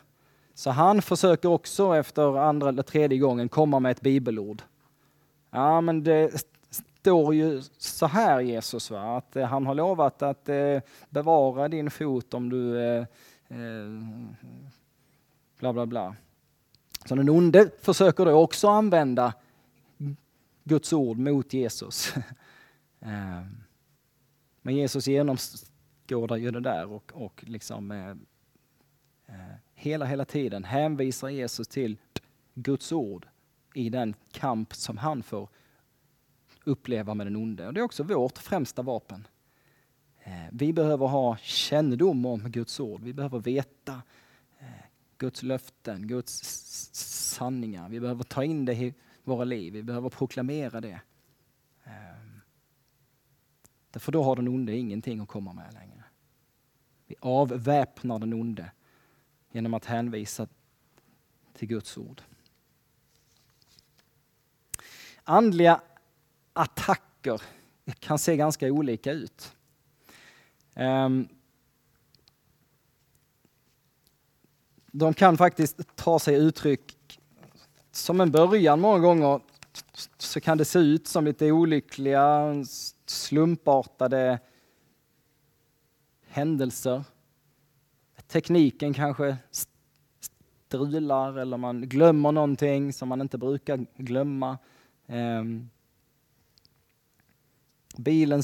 Så 0.54 0.70
han 0.70 1.02
försöker 1.02 1.48
också 1.48 1.96
efter 1.96 2.38
andra 2.38 2.68
eller 2.68 2.82
tredje 2.82 3.18
gången 3.18 3.48
komma 3.48 3.80
med 3.80 3.90
ett 3.90 4.00
bibelord. 4.00 4.62
Ja, 5.50 5.80
men 5.80 6.04
det 6.04 6.46
står 6.70 7.34
ju 7.34 7.62
så 7.78 8.06
här 8.06 8.40
Jesus, 8.40 8.90
va? 8.90 9.16
att 9.16 9.36
eh, 9.36 9.44
han 9.44 9.66
har 9.66 9.74
lovat 9.74 10.22
att 10.22 10.48
eh, 10.48 10.80
bevara 11.10 11.68
din 11.68 11.90
fot 11.90 12.34
om 12.34 12.48
du 12.48 12.80
eh, 12.80 13.04
eh, 13.48 14.02
bla 15.58 15.72
bla 15.72 15.86
bla. 15.86 16.14
Så 17.04 17.14
den 17.14 17.28
onde 17.28 17.70
försöker 17.80 18.24
då 18.24 18.32
också 18.32 18.68
använda 18.68 19.32
Guds 20.68 20.92
ord 20.92 21.18
mot 21.18 21.52
Jesus. 21.52 22.14
Ehm, 23.00 23.62
men 24.62 24.76
Jesus 24.76 25.06
genomskådar 25.06 26.36
ju 26.36 26.50
det 26.50 26.60
där 26.60 26.86
och, 26.86 27.12
och 27.14 27.44
liksom 27.46 27.90
eh, 27.90 28.10
eh, 29.26 29.54
hela, 29.74 30.04
hela 30.04 30.24
tiden 30.24 30.64
hänvisar 30.64 31.28
Jesus 31.28 31.68
till 31.68 31.96
Guds 32.54 32.92
ord 32.92 33.26
i 33.74 33.90
den 33.90 34.14
kamp 34.32 34.74
som 34.74 34.98
han 34.98 35.22
får 35.22 35.48
uppleva 36.64 37.14
med 37.14 37.26
den 37.26 37.36
onde. 37.36 37.66
Och 37.66 37.74
det 37.74 37.80
är 37.80 37.84
också 37.84 38.02
vårt 38.02 38.38
främsta 38.38 38.82
vapen. 38.82 39.26
Eh, 40.24 40.46
vi 40.52 40.72
behöver 40.72 41.06
ha 41.06 41.36
kännedom 41.36 42.26
om 42.26 42.50
Guds 42.50 42.80
ord. 42.80 43.02
Vi 43.02 43.12
behöver 43.12 43.38
veta 43.38 44.02
eh, 44.58 44.66
Guds 45.18 45.42
löften, 45.42 46.06
Guds 46.06 46.40
sanningar. 47.34 47.88
Vi 47.88 48.00
behöver 48.00 48.24
ta 48.24 48.44
in 48.44 48.64
det 48.64 48.74
i 48.74 48.94
våra 49.26 49.44
liv. 49.44 49.72
Vi 49.72 49.82
behöver 49.82 50.08
proklamera 50.08 50.80
det. 50.80 51.00
Ehm, 51.84 52.40
därför 53.90 54.12
då 54.12 54.22
har 54.22 54.36
den 54.36 54.48
onde 54.48 54.76
ingenting 54.76 55.20
att 55.20 55.28
komma 55.28 55.52
med 55.52 55.74
längre. 55.74 56.04
Vi 57.06 57.14
avväpnar 57.20 58.18
den 58.18 58.32
onde 58.32 58.72
genom 59.50 59.74
att 59.74 59.84
hänvisa 59.84 60.48
till 61.54 61.68
Guds 61.68 61.98
ord. 61.98 62.22
Andliga 65.24 65.80
attacker 66.52 67.42
kan 67.98 68.18
se 68.18 68.36
ganska 68.36 68.66
olika 68.72 69.12
ut. 69.12 69.56
Ehm, 70.74 71.28
de 74.86 75.14
kan 75.14 75.36
faktiskt 75.36 75.96
ta 75.96 76.18
sig 76.18 76.34
uttryck 76.34 76.85
som 77.96 78.20
en 78.20 78.30
början 78.30 78.80
många 78.80 78.98
gånger 78.98 79.40
så 80.18 80.40
kan 80.40 80.58
det 80.58 80.64
se 80.64 80.78
ut 80.78 81.06
som 81.06 81.24
lite 81.24 81.52
olyckliga, 81.52 82.54
slumpartade 83.06 84.38
händelser. 86.28 87.04
Tekniken 88.26 88.94
kanske 88.94 89.36
strular 90.68 91.38
eller 91.38 91.56
man 91.56 91.88
glömmer 91.88 92.32
någonting 92.32 92.92
som 92.92 93.08
man 93.08 93.20
inte 93.20 93.38
brukar 93.38 93.86
glömma. 93.96 94.58
Ehm, 95.06 95.70
bilen 97.96 98.42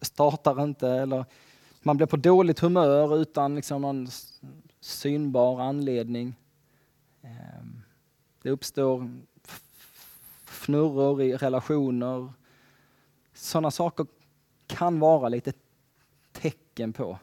startar 0.00 0.62
inte 0.62 0.88
eller 0.88 1.24
man 1.82 1.96
blir 1.96 2.06
på 2.06 2.16
dåligt 2.16 2.60
humör 2.60 3.18
utan 3.18 3.54
liksom 3.54 3.82
någon 3.82 4.08
synbar 4.80 5.60
anledning. 5.60 6.34
Ehm, 7.22 7.65
det 8.46 8.52
uppstår 8.52 9.10
fnurror 10.44 11.22
i 11.22 11.36
relationer. 11.36 12.32
Sådana 13.34 13.70
saker 13.70 14.06
kan 14.66 15.00
vara 15.00 15.28
lite 15.28 15.52
tecken 16.32 16.92
på 16.92 17.18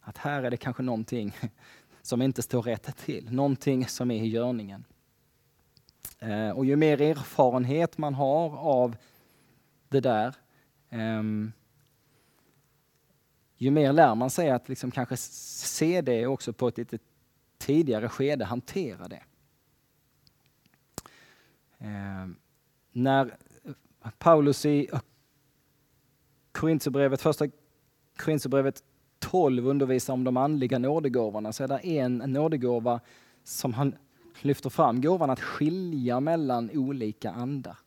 att 0.00 0.16
här 0.18 0.42
är 0.42 0.50
det 0.50 0.56
kanske 0.56 0.82
någonting 0.82 1.36
som 2.02 2.22
inte 2.22 2.42
står 2.42 2.62
rätt 2.62 2.96
till, 2.96 3.32
någonting 3.32 3.86
som 3.86 4.10
är 4.10 4.22
i 4.22 4.26
görningen. 4.26 4.84
Eh, 6.18 6.50
och 6.50 6.64
ju 6.64 6.76
mer 6.76 7.00
erfarenhet 7.00 7.98
man 7.98 8.14
har 8.14 8.56
av 8.56 8.96
det 9.88 10.00
där, 10.00 10.34
ehm, 10.90 11.52
ju 13.56 13.70
mer 13.70 13.92
lär 13.92 14.14
man 14.14 14.30
sig 14.30 14.50
att 14.50 14.68
liksom 14.68 14.90
kanske 14.90 15.16
se 15.16 16.00
det 16.00 16.26
också 16.26 16.52
på 16.52 16.68
ett 16.68 16.78
lite 16.78 16.98
tidigare 17.58 18.08
skede, 18.08 18.44
hantera 18.44 19.08
det. 19.08 19.22
Ehm, 21.78 22.30
eh, 22.30 22.36
när 22.92 23.36
Paulus 24.18 24.66
i 24.66 24.88
eh, 24.92 25.00
Korintierbrevet, 26.52 27.20
första 27.20 27.46
Korintierbrevet 28.16 28.82
12 29.18 29.66
undervisar 29.66 30.14
om 30.14 30.24
de 30.24 30.36
andliga 30.36 30.78
nådegåvorna 30.78 31.52
så 31.52 31.64
är 31.64 31.68
det 31.68 31.78
en 31.78 32.16
nådegåva 32.16 33.00
som 33.44 33.74
han 33.74 33.96
lyfter 34.42 34.70
fram, 34.70 35.00
gåvan 35.00 35.30
att 35.30 35.40
skilja 35.40 36.20
mellan 36.20 36.70
olika 36.74 37.30
andar. 37.30 37.78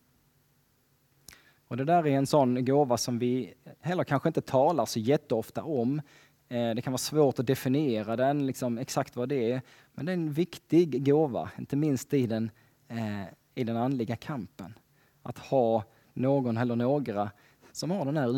Och 1.68 1.76
det 1.76 1.84
där 1.84 2.06
är 2.06 2.16
en 2.16 2.26
sån 2.26 2.64
gåva 2.64 2.96
som 2.96 3.18
vi 3.18 3.54
heller 3.80 4.04
kanske 4.04 4.28
inte 4.28 4.40
talar 4.40 4.86
så 4.86 5.00
jätteofta 5.00 5.62
om. 5.62 6.00
Eh, 6.48 6.74
det 6.74 6.82
kan 6.82 6.92
vara 6.92 6.98
svårt 6.98 7.38
att 7.38 7.46
definiera 7.46 8.16
den, 8.16 8.46
liksom 8.46 8.78
exakt 8.78 9.16
vad 9.16 9.28
det 9.28 9.52
är. 9.52 9.62
Men 9.92 10.06
det 10.06 10.12
är 10.12 10.14
en 10.14 10.32
viktig 10.32 11.06
gåva, 11.06 11.50
inte 11.58 11.76
minst 11.76 12.14
i 12.14 12.26
den, 12.26 12.50
eh, 12.88 13.24
i 13.54 13.64
den 13.64 13.76
andliga 13.76 14.16
kampen. 14.16 14.74
Att 15.22 15.38
ha 15.38 15.84
någon 16.12 16.56
eller 16.56 16.76
några 16.76 17.30
som 17.72 17.90
har 17.90 18.04
den 18.04 18.16
här 18.16 18.28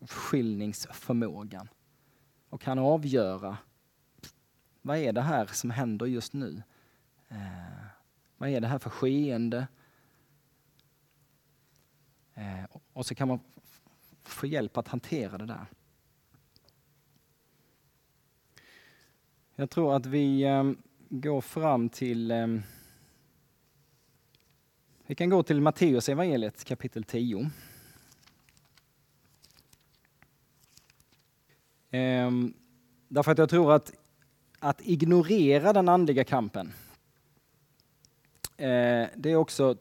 urskiljningsförmågan 0.00 1.68
och 2.48 2.60
kan 2.60 2.78
avgöra 2.78 3.56
vad 4.82 4.96
är 4.96 5.12
det 5.12 5.20
här 5.20 5.46
som 5.46 5.70
händer 5.70 6.06
just 6.06 6.32
nu? 6.32 6.62
Eh, 7.28 7.36
vad 8.36 8.48
är 8.48 8.60
det 8.60 8.66
här 8.66 8.78
för 8.78 8.90
skeende? 8.90 9.66
Eh, 12.34 12.64
och 12.92 13.06
så 13.06 13.14
kan 13.14 13.28
man 13.28 13.40
få 14.24 14.46
hjälp 14.46 14.76
att 14.76 14.88
hantera 14.88 15.38
det 15.38 15.46
där. 15.46 15.66
Jag 19.54 19.70
tror 19.70 19.96
att 19.96 20.06
vi 20.06 20.42
eh, 20.42 20.72
går 21.08 21.40
fram 21.40 21.88
till 21.88 22.30
eh, 22.30 22.46
vi 25.12 25.16
kan 25.16 25.30
gå 25.30 25.42
till 25.42 25.60
Matteus 25.60 26.08
evangeliet 26.08 26.64
kapitel 26.64 27.04
10. 27.04 27.50
Ehm, 31.90 32.54
därför 33.08 33.32
att 33.32 33.38
jag 33.38 33.50
tror 33.50 33.72
att 33.72 33.92
att 34.58 34.80
ignorera 34.80 35.72
den 35.72 35.88
andliga 35.88 36.24
kampen, 36.24 36.72
eh, 38.56 39.06
det 39.16 39.30
är 39.30 39.36
också 39.36 39.76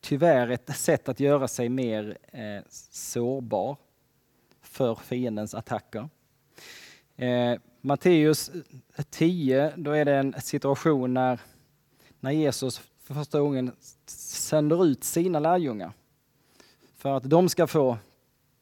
tyvärr 0.00 0.48
ett 0.48 0.76
sätt 0.76 1.08
att 1.08 1.20
göra 1.20 1.48
sig 1.48 1.68
mer 1.68 2.18
eh, 2.32 2.62
sårbar 2.90 3.76
för 4.60 4.94
fiendens 4.94 5.54
attacker. 5.54 6.08
Eh, 7.16 7.58
Matteus 7.80 8.50
10, 9.10 9.72
då 9.76 9.90
är 9.90 10.04
det 10.04 10.14
en 10.14 10.34
situation 10.40 11.14
när, 11.14 11.40
när 12.20 12.30
Jesus 12.30 12.82
för 13.06 13.14
första 13.14 13.40
gången 13.40 13.72
sänder 14.06 14.84
ut 14.84 15.04
sina 15.04 15.38
lärjungar 15.38 15.92
för 16.94 17.16
att 17.16 17.30
de 17.30 17.48
ska 17.48 17.66
få 17.66 17.98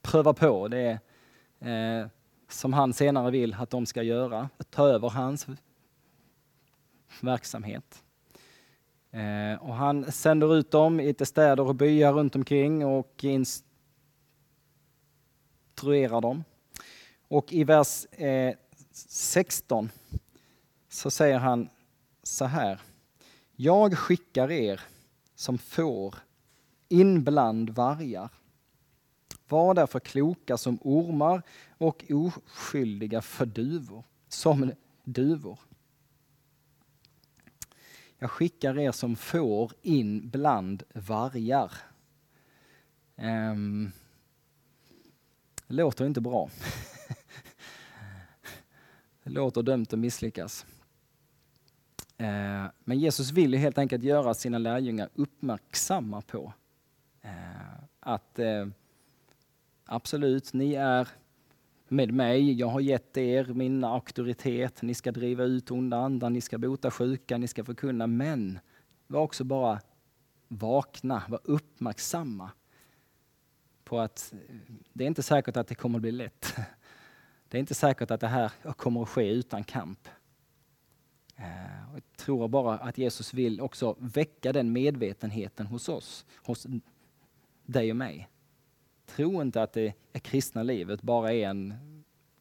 pröva 0.02 0.34
på 0.34 0.68
det 0.68 0.98
eh, 1.60 2.06
som 2.48 2.72
han 2.72 2.92
senare 2.92 3.30
vill 3.30 3.54
att 3.54 3.70
de 3.70 3.86
ska 3.86 4.02
göra, 4.02 4.48
ta 4.70 4.88
över 4.88 5.08
hans 5.08 5.46
verksamhet. 7.20 8.04
Eh, 9.10 9.54
och 9.60 9.74
han 9.74 10.12
sänder 10.12 10.56
ut 10.56 10.70
dem 10.70 11.00
i 11.00 11.06
lite 11.06 11.26
städer 11.26 11.66
och 11.66 11.74
byar 11.74 12.12
runt 12.12 12.36
omkring 12.36 12.86
och 12.86 13.24
instruerar 13.24 13.64
dem. 16.20 16.44
Och 17.28 17.52
i 17.52 17.64
vers 17.64 18.04
eh, 18.04 18.54
16 18.92 19.90
så 20.88 21.10
säger 21.10 21.38
han 21.38 21.68
så 22.22 22.44
här. 22.44 22.80
Jag 23.56 23.98
skickar 23.98 24.50
er 24.50 24.80
som 25.34 25.58
får 25.58 26.14
in 26.88 27.24
bland 27.24 27.70
vargar. 27.70 28.28
Var 29.48 29.74
därför 29.74 30.00
kloka 30.00 30.56
som 30.56 30.78
ormar 30.80 31.42
och 31.78 32.04
oskyldiga 32.10 33.22
för 33.22 33.46
duvor, 33.46 34.04
som 34.28 34.72
duvor. 35.04 35.58
Jag 38.18 38.30
skickar 38.30 38.78
er 38.78 38.92
som 38.92 39.16
får 39.16 39.72
in 39.82 40.30
bland 40.30 40.82
vargar. 40.94 41.72
Um, 43.16 43.92
det 45.66 45.74
låter 45.74 46.06
inte 46.06 46.20
bra. 46.20 46.50
det 49.22 49.30
låter 49.30 49.62
dömt 49.62 49.92
att 49.92 49.98
misslyckas. 49.98 50.66
Eh, 52.16 52.64
men 52.84 52.98
Jesus 52.98 53.30
vill 53.30 53.54
helt 53.54 53.78
enkelt 53.78 54.02
göra 54.02 54.34
sina 54.34 54.58
lärjungar 54.58 55.08
uppmärksamma 55.14 56.20
på 56.20 56.52
eh, 57.22 57.30
att 58.00 58.38
eh, 58.38 58.66
absolut, 59.84 60.52
ni 60.52 60.74
är 60.74 61.08
med 61.88 62.12
mig. 62.12 62.52
Jag 62.52 62.66
har 62.66 62.80
gett 62.80 63.16
er 63.16 63.44
min 63.44 63.84
auktoritet. 63.84 64.82
Ni 64.82 64.94
ska 64.94 65.12
driva 65.12 65.44
ut 65.44 65.70
onda 65.70 65.96
andar, 65.96 66.30
ni 66.30 66.40
ska 66.40 66.58
bota 66.58 66.90
sjuka, 66.90 67.38
ni 67.38 67.48
ska 67.48 67.64
förkunna. 67.64 68.06
Men 68.06 68.58
var 69.06 69.20
också 69.20 69.44
bara 69.44 69.80
vakna, 70.48 71.22
var 71.28 71.40
uppmärksamma 71.44 72.50
på 73.84 74.00
att 74.00 74.34
det 74.92 75.04
är 75.04 75.08
inte 75.08 75.22
säkert 75.22 75.56
att 75.56 75.68
det 75.68 75.74
kommer 75.74 75.98
att 75.98 76.02
bli 76.02 76.12
lätt. 76.12 76.56
Det 77.48 77.58
är 77.58 77.60
inte 77.60 77.74
säkert 77.74 78.10
att 78.10 78.20
det 78.20 78.28
här 78.28 78.52
kommer 78.76 79.02
att 79.02 79.08
ske 79.08 79.30
utan 79.30 79.64
kamp. 79.64 80.08
Eh, 81.36 81.46
jag 81.92 82.02
tror 82.16 82.48
bara 82.48 82.78
att 82.78 82.98
Jesus 82.98 83.34
vill 83.34 83.60
också 83.60 83.96
väcka 83.98 84.52
den 84.52 84.72
medvetenheten 84.72 85.66
hos 85.66 85.88
oss, 85.88 86.26
hos 86.36 86.66
dig 87.66 87.90
och 87.90 87.96
mig. 87.96 88.28
Tro 89.06 89.42
inte 89.42 89.62
att 89.62 89.72
det 89.72 89.94
kristna 90.22 90.62
livet 90.62 91.02
bara 91.02 91.32
är 91.32 91.48
en 91.48 91.74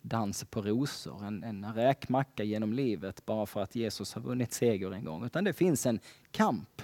dans 0.01 0.43
på 0.43 0.61
rosor, 0.61 1.25
en, 1.25 1.43
en 1.43 1.73
räkmacka 1.73 2.43
genom 2.43 2.73
livet 2.73 3.25
bara 3.25 3.45
för 3.45 3.61
att 3.61 3.75
Jesus 3.75 4.13
har 4.13 4.21
vunnit 4.21 4.53
seger 4.53 4.91
en 4.93 5.05
gång. 5.05 5.25
Utan 5.25 5.43
det 5.43 5.53
finns 5.53 5.85
en 5.85 5.99
kamp 6.31 6.81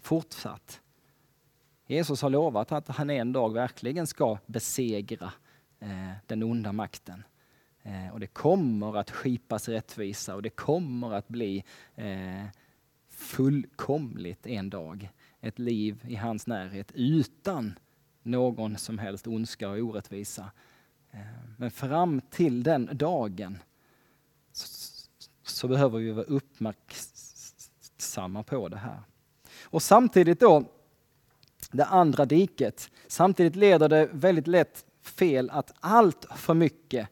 fortsatt. 0.00 0.80
Jesus 1.86 2.22
har 2.22 2.30
lovat 2.30 2.72
att 2.72 2.88
han 2.88 3.10
en 3.10 3.32
dag 3.32 3.52
verkligen 3.52 4.06
ska 4.06 4.38
besegra 4.46 5.32
eh, 5.80 6.12
den 6.26 6.42
onda 6.42 6.72
makten. 6.72 7.22
Eh, 7.84 8.08
och 8.12 8.20
det 8.20 8.26
kommer 8.26 8.96
att 8.96 9.10
skipas 9.10 9.68
rättvisa 9.68 10.34
och 10.34 10.42
det 10.42 10.50
kommer 10.50 11.14
att 11.14 11.28
bli 11.28 11.64
eh, 11.94 12.44
fullkomligt 13.08 14.46
en 14.46 14.70
dag. 14.70 15.10
Ett 15.40 15.58
liv 15.58 16.04
i 16.08 16.14
hans 16.14 16.46
närhet 16.46 16.92
utan 16.94 17.78
någon 18.22 18.76
som 18.76 18.98
helst 18.98 19.26
ondska 19.26 19.70
och 19.70 19.78
orättvisa. 19.78 20.50
Eh, 21.10 21.20
men 21.56 21.70
fram 21.70 22.20
till 22.20 22.62
den 22.62 22.90
dagen 22.92 23.58
så, 24.52 24.66
så 25.42 25.68
behöver 25.68 25.98
vi 25.98 26.10
vara 26.10 26.24
uppmärksamma 26.24 28.42
på 28.42 28.68
det 28.68 28.76
här. 28.76 29.02
Och 29.62 29.82
samtidigt 29.82 30.40
då, 30.40 30.64
det 31.72 31.84
andra 31.84 32.24
diket, 32.24 32.90
samtidigt 33.06 33.56
leder 33.56 33.88
det 33.88 34.08
väldigt 34.12 34.46
lätt 34.46 34.84
fel 35.02 35.50
att 35.50 35.72
allt 35.80 36.26
för 36.36 36.54
mycket 36.54 37.08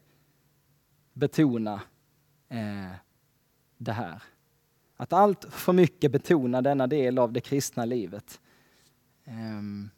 betona 1.12 1.80
eh, 2.48 2.92
det 3.76 3.92
här. 3.92 4.22
Att 4.96 5.12
allt 5.12 5.44
för 5.50 5.72
mycket 5.72 6.12
betona 6.12 6.62
denna 6.62 6.86
del 6.86 7.18
av 7.18 7.32
det 7.32 7.40
kristna 7.40 7.84
livet. 7.84 8.40
Um, 9.24 9.90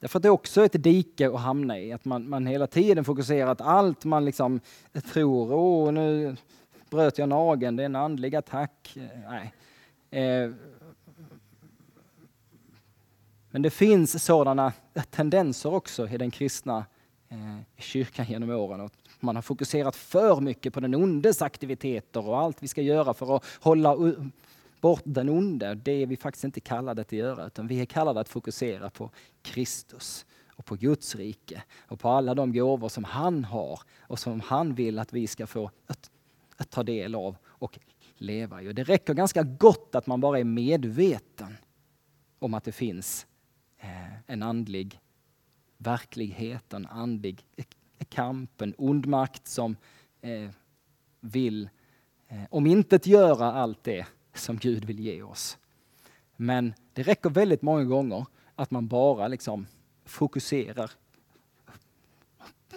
därför 0.00 0.18
att 0.18 0.22
det 0.22 0.30
också 0.30 0.60
är 0.60 0.64
ett 0.64 0.82
dike 0.82 1.28
att 1.28 1.40
hamna 1.40 1.78
i, 1.78 1.92
att 1.92 2.04
man, 2.04 2.28
man 2.28 2.46
hela 2.46 2.66
tiden 2.66 3.04
fokuserar 3.04 3.50
att 3.50 3.60
allt 3.60 4.04
man 4.04 4.24
liksom 4.24 4.60
tror, 5.12 5.52
åh 5.52 5.92
nu 5.92 6.36
bröt 6.90 7.18
jag 7.18 7.28
nageln, 7.28 7.76
det 7.76 7.82
är 7.82 7.86
en 7.86 7.96
andlig 7.96 8.36
attack. 8.36 8.96
Eh, 8.96 9.30
nej. 9.30 9.52
Eh, 10.22 10.50
men 13.50 13.62
det 13.62 13.70
finns 13.70 14.24
sådana 14.24 14.72
tendenser 15.10 15.74
också 15.74 16.08
i 16.08 16.18
den 16.18 16.30
kristna 16.30 16.84
eh, 17.28 17.58
kyrkan 17.76 18.26
genom 18.26 18.50
åren. 18.50 18.90
Man 19.20 19.36
har 19.36 19.42
fokuserat 19.42 19.96
för 19.96 20.40
mycket 20.40 20.74
på 20.74 20.80
den 20.80 20.94
ondes 20.94 21.42
aktiviteter 21.42 22.28
och 22.28 22.38
allt 22.38 22.62
vi 22.62 22.68
ska 22.68 22.82
göra 22.82 23.14
för 23.14 23.36
att 23.36 23.44
hålla 23.60 23.96
bort 24.80 25.02
den 25.04 25.28
onde. 25.28 25.74
Det 25.74 25.92
är 25.92 26.06
vi 26.06 26.16
faktiskt 26.16 26.44
inte 26.44 26.60
kallade 26.60 27.02
att 27.02 27.12
göra, 27.12 27.46
utan 27.46 27.66
vi 27.66 27.80
är 27.80 27.86
kallade 27.86 28.20
att 28.20 28.28
fokusera 28.28 28.90
på 28.90 29.10
Kristus 29.42 30.26
och 30.48 30.64
på 30.64 30.74
Guds 30.74 31.14
rike 31.14 31.62
och 31.78 32.00
på 32.00 32.08
alla 32.08 32.34
de 32.34 32.52
gåvor 32.52 32.88
som 32.88 33.04
han 33.04 33.44
har 33.44 33.80
och 34.00 34.18
som 34.18 34.40
han 34.40 34.74
vill 34.74 34.98
att 34.98 35.12
vi 35.12 35.26
ska 35.26 35.46
få 35.46 35.70
att, 35.86 36.10
att 36.56 36.70
ta 36.70 36.82
del 36.82 37.14
av 37.14 37.36
och 37.44 37.78
leva 38.14 38.62
i. 38.62 38.68
Och 38.68 38.74
det 38.74 38.84
räcker 38.84 39.14
ganska 39.14 39.42
gott 39.42 39.94
att 39.94 40.06
man 40.06 40.20
bara 40.20 40.38
är 40.38 40.44
medveten 40.44 41.56
om 42.38 42.54
att 42.54 42.64
det 42.64 42.72
finns 42.72 43.26
eh, 43.78 44.20
en 44.26 44.42
andlig 44.42 45.00
verklighet, 45.78 46.72
en 46.72 46.86
andlig 46.86 47.44
kamp, 48.04 48.60
en 48.60 48.74
ond 48.78 49.06
makt 49.06 49.48
som 49.48 49.76
eh, 50.20 50.50
vill 51.20 51.68
eh, 52.28 52.44
om 52.50 52.66
inte 52.66 53.00
göra 53.04 53.52
allt 53.52 53.84
det 53.84 54.06
som 54.34 54.56
Gud 54.56 54.84
vill 54.84 55.00
ge 55.00 55.22
oss. 55.22 55.58
Men 56.36 56.74
det 56.92 57.02
räcker 57.02 57.30
väldigt 57.30 57.62
många 57.62 57.84
gånger 57.84 58.26
att 58.54 58.70
man 58.70 58.88
bara 58.88 59.28
liksom 59.28 59.66
fokuserar 60.04 60.90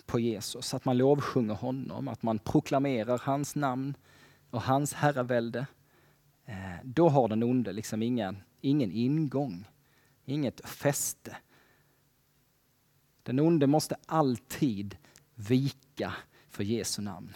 på 0.06 0.20
Jesus, 0.20 0.74
att 0.74 0.86
man 0.86 0.98
lovsjunger 0.98 1.54
honom, 1.54 2.08
att 2.08 2.24
man 2.24 2.40
proklamerar 2.40 3.22
hans 3.24 3.56
namn 3.56 3.94
och 4.50 4.62
hans 4.62 4.94
herravälde. 4.94 5.68
Eh, 6.46 6.76
då 6.84 7.10
har 7.10 7.28
den 7.28 7.44
onde 7.44 7.74
liksom 7.74 8.04
ingen, 8.04 8.38
ingen 8.62 8.92
ingång, 8.92 9.66
inget 10.26 10.70
fäste. 10.70 11.38
Den 13.24 13.40
onde 13.40 13.68
måste 13.68 13.96
alltid 14.06 14.98
vika 15.48 16.14
för 16.50 16.64
Jesu 16.64 17.02
namn. 17.02 17.34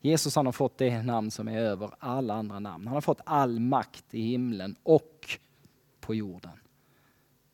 Jesus 0.00 0.36
han 0.36 0.46
har 0.46 0.52
fått 0.52 0.78
det 0.78 1.02
namn 1.02 1.30
som 1.30 1.48
är 1.48 1.58
över 1.58 1.90
alla 1.98 2.34
andra 2.34 2.58
namn. 2.58 2.86
Han 2.86 2.94
har 2.94 3.00
fått 3.00 3.20
all 3.24 3.60
makt 3.60 4.14
i 4.14 4.22
himlen 4.22 4.76
och 4.82 5.38
på 6.00 6.14
jorden. 6.14 6.60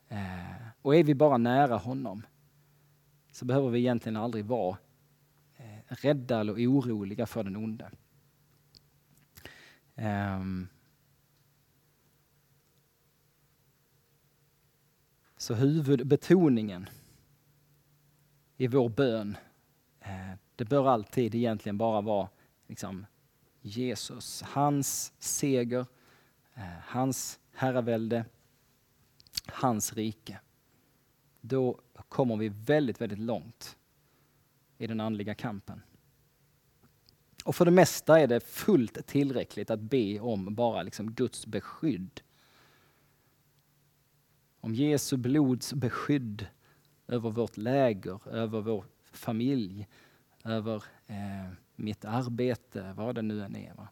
Eh, 0.09 0.69
och 0.83 0.97
är 0.97 1.05
vi 1.05 1.15
bara 1.15 1.39
nära 1.39 1.77
honom 1.77 2.23
så 3.33 3.45
behöver 3.45 3.69
vi 3.69 3.79
egentligen 3.79 4.17
aldrig 4.17 4.45
vara 4.45 4.77
eh, 5.57 5.95
rädda 5.95 6.41
eller 6.41 6.53
oroliga 6.53 7.27
för 7.27 7.45
den 7.45 7.57
onde. 7.57 7.91
Ehm, 9.95 10.69
så 15.37 15.55
huvudbetoningen 15.55 16.89
i 18.61 18.67
vår 18.67 18.89
bön, 18.89 19.37
eh, 20.01 20.33
det 20.57 20.65
bör 20.65 20.89
alltid 20.89 21.35
egentligen 21.35 21.79
bara 21.79 22.01
vara 22.01 22.29
liksom, 22.67 23.07
Jesus, 23.61 24.43
hans 24.43 25.13
seger, 25.19 25.87
eh, 26.55 26.63
hans 26.83 27.41
herravälde, 27.53 28.25
hans 29.47 29.93
rike. 29.93 30.41
Då 31.41 31.81
kommer 32.09 32.37
vi 32.37 32.49
väldigt, 32.49 33.01
väldigt 33.01 33.19
långt 33.19 33.77
i 34.79 34.87
den 34.87 35.01
andliga 35.01 35.35
kampen. 35.35 35.83
Och 37.45 37.57
för 37.57 37.65
det 37.65 37.71
mesta 37.71 38.21
är 38.21 38.27
det 38.27 38.41
fullt 38.41 39.07
tillräckligt 39.07 39.71
att 39.71 39.81
be 39.81 40.21
om 40.21 40.55
bara 40.55 40.83
liksom 40.83 41.13
Guds 41.13 41.47
beskydd. 41.47 42.21
Om 44.61 44.75
Jesu 44.75 45.17
blods 45.17 45.73
beskydd 45.75 46.47
över 47.09 47.31
vårt 47.31 47.57
läger, 47.57 48.29
över 48.29 48.61
vår 48.61 48.85
familj, 49.13 49.89
över 50.45 50.85
eh, 51.07 51.53
mitt 51.77 52.05
arbete, 52.05 52.93
vad 52.97 53.15
det 53.15 53.23
nu 53.23 53.43
än 53.45 53.57
är. 53.57 53.75
Va? 53.75 53.89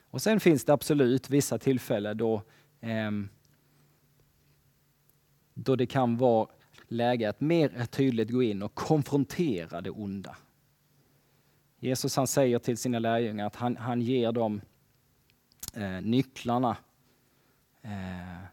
Och 0.00 0.22
sen 0.22 0.40
finns 0.40 0.64
det 0.64 0.72
absolut 0.72 1.30
vissa 1.30 1.58
tillfällen 1.58 2.16
då, 2.16 2.42
eh, 2.80 3.10
då 5.54 5.76
det 5.76 5.86
kan 5.86 6.16
vara 6.16 6.48
läge 6.88 7.28
att 7.28 7.40
mer 7.40 7.86
tydligt 7.86 8.30
gå 8.30 8.42
in 8.42 8.62
och 8.62 8.74
konfrontera 8.74 9.80
det 9.80 9.90
onda. 9.90 10.36
Jesus 11.78 12.16
han 12.16 12.26
säger 12.26 12.58
till 12.58 12.76
sina 12.76 12.98
lärjungar 12.98 13.46
att 13.46 13.56
han, 13.56 13.76
han 13.76 14.00
ger 14.00 14.32
dem 14.32 14.60
eh, 15.74 16.00
nycklarna 16.00 16.76
eh, 17.82 18.44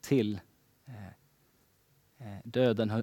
till 0.00 0.40
Eh, 2.26 2.38
döden, 2.44 3.02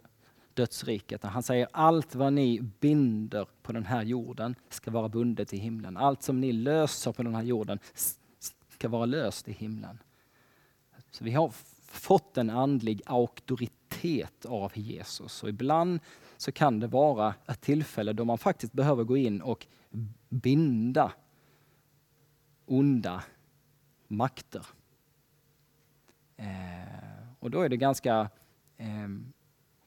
dödsriket. 0.53 1.23
Han 1.23 1.43
säger 1.43 1.67
allt 1.71 2.15
vad 2.15 2.33
ni 2.33 2.61
binder 2.61 3.47
på 3.61 3.71
den 3.71 3.85
här 3.85 4.03
jorden 4.03 4.55
ska 4.69 4.91
vara 4.91 5.09
bundet 5.09 5.53
i 5.53 5.57
himlen. 5.57 5.97
Allt 5.97 6.23
som 6.23 6.39
ni 6.39 6.51
löser 6.51 7.11
på 7.11 7.23
den 7.23 7.35
här 7.35 7.43
jorden 7.43 7.79
ska 8.69 8.89
vara 8.89 9.05
löst 9.05 9.47
i 9.47 9.51
himlen. 9.51 9.99
Så 11.11 11.23
vi 11.23 11.31
har 11.31 11.49
fått 11.85 12.37
en 12.37 12.49
andlig 12.49 13.01
auktoritet 13.05 14.45
av 14.45 14.71
Jesus 14.75 15.43
och 15.43 15.49
ibland 15.49 15.99
så 16.37 16.51
kan 16.51 16.79
det 16.79 16.87
vara 16.87 17.33
ett 17.47 17.61
tillfälle 17.61 18.13
då 18.13 18.25
man 18.25 18.37
faktiskt 18.37 18.73
behöver 18.73 19.03
gå 19.03 19.17
in 19.17 19.41
och 19.41 19.67
binda 20.29 21.13
onda 22.65 23.23
makter. 24.07 24.65
Eh, 26.37 27.27
och 27.39 27.51
då 27.51 27.61
är 27.61 27.69
det 27.69 27.77
ganska 27.77 28.29
Ehm, 28.83 29.33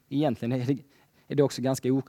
egentligen 0.08 0.52
är 0.52 0.66
det, 0.66 0.78
är 1.28 1.34
det 1.34 1.42
också 1.42 1.62
ganska 1.62 2.02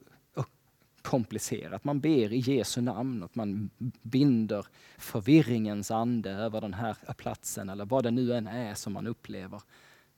okomplicerat. 1.03 1.83
Man 1.83 1.99
ber 1.99 2.33
i 2.33 2.37
Jesu 2.37 2.81
namn 2.81 3.23
och 3.23 3.37
man 3.37 3.69
binder 4.01 4.65
förvirringens 4.97 5.91
ande 5.91 6.31
över 6.31 6.61
den 6.61 6.73
här 6.73 6.97
platsen 7.17 7.69
eller 7.69 7.85
vad 7.85 8.03
det 8.03 8.11
nu 8.11 8.33
än 8.33 8.47
är 8.47 8.73
som 8.73 8.93
man 8.93 9.07
upplever. 9.07 9.61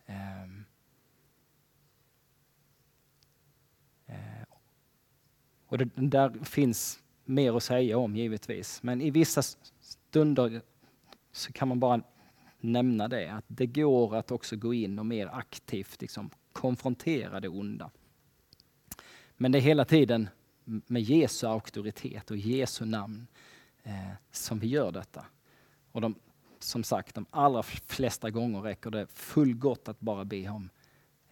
Ehm, 0.06 0.66
eh, 4.06 4.44
och 5.68 5.78
det 5.78 5.90
där 5.96 6.44
finns 6.44 7.00
mer 7.26 7.58
att 7.58 7.64
säga 7.64 7.98
om 7.98 8.16
givetvis, 8.16 8.84
men 8.84 9.02
i 9.02 9.12
vissa 9.12 9.42
stunder 9.82 10.62
så 11.32 11.52
kan 11.52 11.68
man 11.68 11.80
bara 11.80 12.02
nämna 12.60 13.08
det, 13.08 13.34
att 13.34 13.46
det 13.48 13.66
går 13.66 14.16
att 14.16 14.32
också 14.32 14.56
gå 14.56 14.74
in 14.74 15.00
och 15.00 15.06
mer 15.06 15.28
aktivt 15.28 16.02
liksom, 16.02 16.30
konfrontera 16.60 17.40
det 17.40 17.48
onda. 17.48 17.90
Men 19.38 19.52
det 19.52 19.58
är 19.58 19.62
hela 19.62 19.86
tiden 19.86 20.30
med 20.64 21.02
Jesu 21.02 21.48
auktoritet 21.48 22.32
och 22.32 22.38
Jesu 22.38 22.86
namn 22.86 23.28
eh, 23.84 24.12
som 24.32 24.60
vi 24.60 24.68
gör 24.68 24.92
detta. 24.92 25.26
Och 25.92 26.02
de, 26.02 26.16
som 26.60 26.84
sagt, 26.84 27.16
de 27.16 27.26
allra 27.30 27.64
flesta 27.64 28.30
gånger 28.30 28.62
räcker 28.62 28.90
det 28.90 29.08
fullgott 29.08 29.88
att 29.88 30.00
bara 30.00 30.26
be 30.26 30.50
om, 30.50 30.70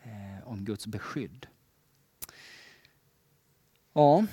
eh, 0.04 0.48
om 0.48 0.66
Guds 0.66 0.88
beskydd. 0.88 1.48
Ja, 3.94 4.26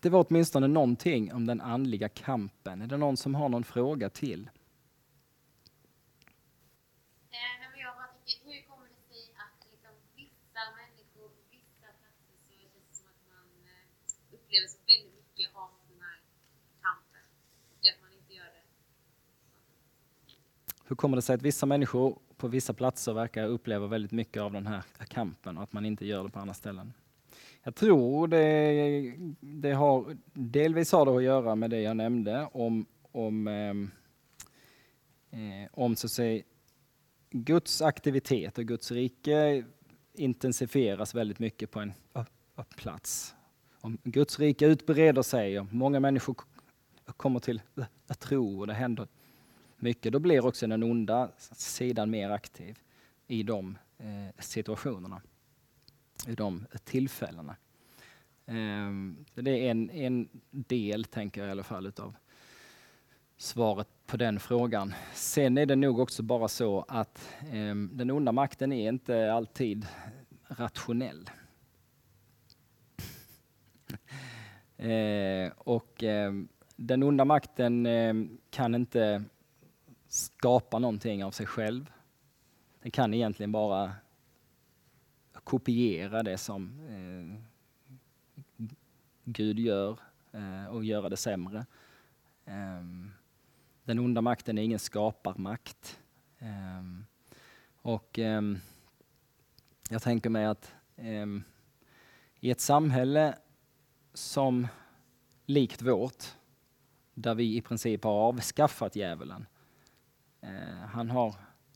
det 0.00 0.08
var 0.08 0.26
åtminstone 0.28 0.66
någonting 0.66 1.32
om 1.32 1.46
den 1.46 1.60
andliga 1.60 2.08
kampen. 2.08 2.82
Är 2.82 2.86
det 2.86 2.96
någon 2.96 3.16
som 3.16 3.34
har 3.34 3.48
någon 3.48 3.64
fråga 3.64 4.10
till? 4.10 4.50
Upplever 14.50 14.68
så 14.68 14.78
väldigt 14.86 15.14
mycket 15.14 15.54
av 15.54 15.70
den 15.88 16.00
här 16.00 16.20
kampen 16.82 17.22
och 17.70 17.86
att 17.94 18.02
man 18.02 18.12
inte 18.12 18.34
gör 18.34 18.44
det. 18.44 18.64
Hur 20.84 20.96
kommer 20.96 21.16
det 21.16 21.22
sig 21.22 21.34
att 21.34 21.42
vissa 21.42 21.66
människor 21.66 22.18
på 22.36 22.48
vissa 22.48 22.74
platser 22.74 23.12
verkar 23.12 23.46
uppleva 23.46 23.86
väldigt 23.86 24.12
mycket 24.12 24.42
av 24.42 24.52
den 24.52 24.66
här 24.66 24.82
kampen 25.08 25.56
och 25.56 25.62
att 25.62 25.72
man 25.72 25.86
inte 25.86 26.06
gör 26.06 26.24
det 26.24 26.30
på 26.30 26.38
andra 26.38 26.54
ställen? 26.54 26.92
Jag 27.62 27.74
tror 27.74 28.28
det, 28.28 29.14
det 29.40 29.72
har, 29.72 30.16
delvis 30.32 30.92
har 30.92 31.06
det 31.06 31.16
att 31.16 31.22
göra 31.22 31.54
med 31.54 31.70
det 31.70 31.80
jag 31.80 31.96
nämnde 31.96 32.48
om, 32.52 32.86
om, 33.12 33.48
eh, 33.48 33.70
eh 35.40 35.68
om 35.72 35.96
så 35.96 36.06
att 36.06 36.10
säga, 36.10 36.42
Guds 37.30 37.82
aktivitet 37.82 38.58
och 38.58 38.64
Guds 38.64 38.90
rike 38.90 39.64
intensifieras 40.14 41.14
väldigt 41.14 41.38
mycket 41.38 41.70
på 41.70 41.80
en 41.80 41.92
plats. 42.76 43.34
Om 43.80 43.98
Guds 44.04 44.38
rike 44.38 44.66
utbreder 44.66 45.22
sig 45.22 45.60
och 45.60 45.74
många 45.74 46.00
människor 46.00 46.36
kommer 47.16 47.40
till 47.40 47.62
att 48.06 48.20
tro 48.20 48.60
och 48.60 48.66
det 48.66 48.74
händer 48.74 49.08
mycket, 49.76 50.12
då 50.12 50.18
blir 50.18 50.46
också 50.46 50.66
den 50.66 50.82
onda 50.82 51.30
sidan 51.52 52.10
mer 52.10 52.30
aktiv 52.30 52.78
i 53.26 53.42
de 53.42 53.78
eh, 53.98 54.34
situationerna, 54.38 55.22
i 56.28 56.34
de 56.34 56.66
tillfällena. 56.84 57.56
Ehm, 58.46 59.24
det 59.34 59.66
är 59.66 59.70
en, 59.70 59.90
en 59.90 60.28
del, 60.50 61.04
tänker 61.04 61.40
jag 61.40 61.48
i 61.48 61.50
alla 61.50 61.62
fall, 61.62 61.86
utav 61.86 62.14
svaret 63.36 63.88
på 64.06 64.16
den 64.16 64.40
frågan. 64.40 64.94
Sen 65.14 65.58
är 65.58 65.66
det 65.66 65.76
nog 65.76 65.98
också 65.98 66.22
bara 66.22 66.48
så 66.48 66.84
att 66.88 67.28
ehm, 67.52 67.90
den 67.92 68.10
onda 68.10 68.32
makten 68.32 68.72
är 68.72 68.88
inte 68.88 69.32
alltid 69.32 69.86
rationell. 70.48 71.30
Eh, 74.80 75.52
och 75.56 76.04
eh, 76.04 76.32
den 76.76 77.02
onda 77.02 77.24
makten 77.24 77.86
eh, 77.86 78.14
kan 78.50 78.74
inte 78.74 79.24
skapa 80.08 80.78
någonting 80.78 81.24
av 81.24 81.30
sig 81.30 81.46
själv. 81.46 81.90
Den 82.82 82.90
kan 82.90 83.14
egentligen 83.14 83.52
bara 83.52 83.92
kopiera 85.44 86.22
det 86.22 86.38
som 86.38 86.80
eh, 86.88 87.40
Gud 89.24 89.58
gör 89.58 89.98
eh, 90.32 90.66
och 90.66 90.84
göra 90.84 91.08
det 91.08 91.16
sämre. 91.16 91.66
Eh, 92.44 92.84
den 93.84 93.98
onda 93.98 94.20
makten 94.20 94.58
är 94.58 94.62
ingen 94.62 94.78
skaparmakt. 94.78 96.00
Eh, 96.38 96.82
och 97.82 98.18
eh, 98.18 98.42
jag 99.90 100.02
tänker 100.02 100.30
mig 100.30 100.44
att 100.44 100.74
i 102.40 102.50
ett 102.50 102.60
samhälle 102.60 103.38
som 104.20 104.66
likt 105.46 105.82
vårt, 105.82 106.24
där 107.14 107.34
vi 107.34 107.56
i 107.56 107.60
princip 107.60 108.04
har 108.04 108.12
avskaffat 108.12 108.96
djävulen. 108.96 109.46
Eh, 110.40 110.86
han 110.88 111.10
har 111.10 111.34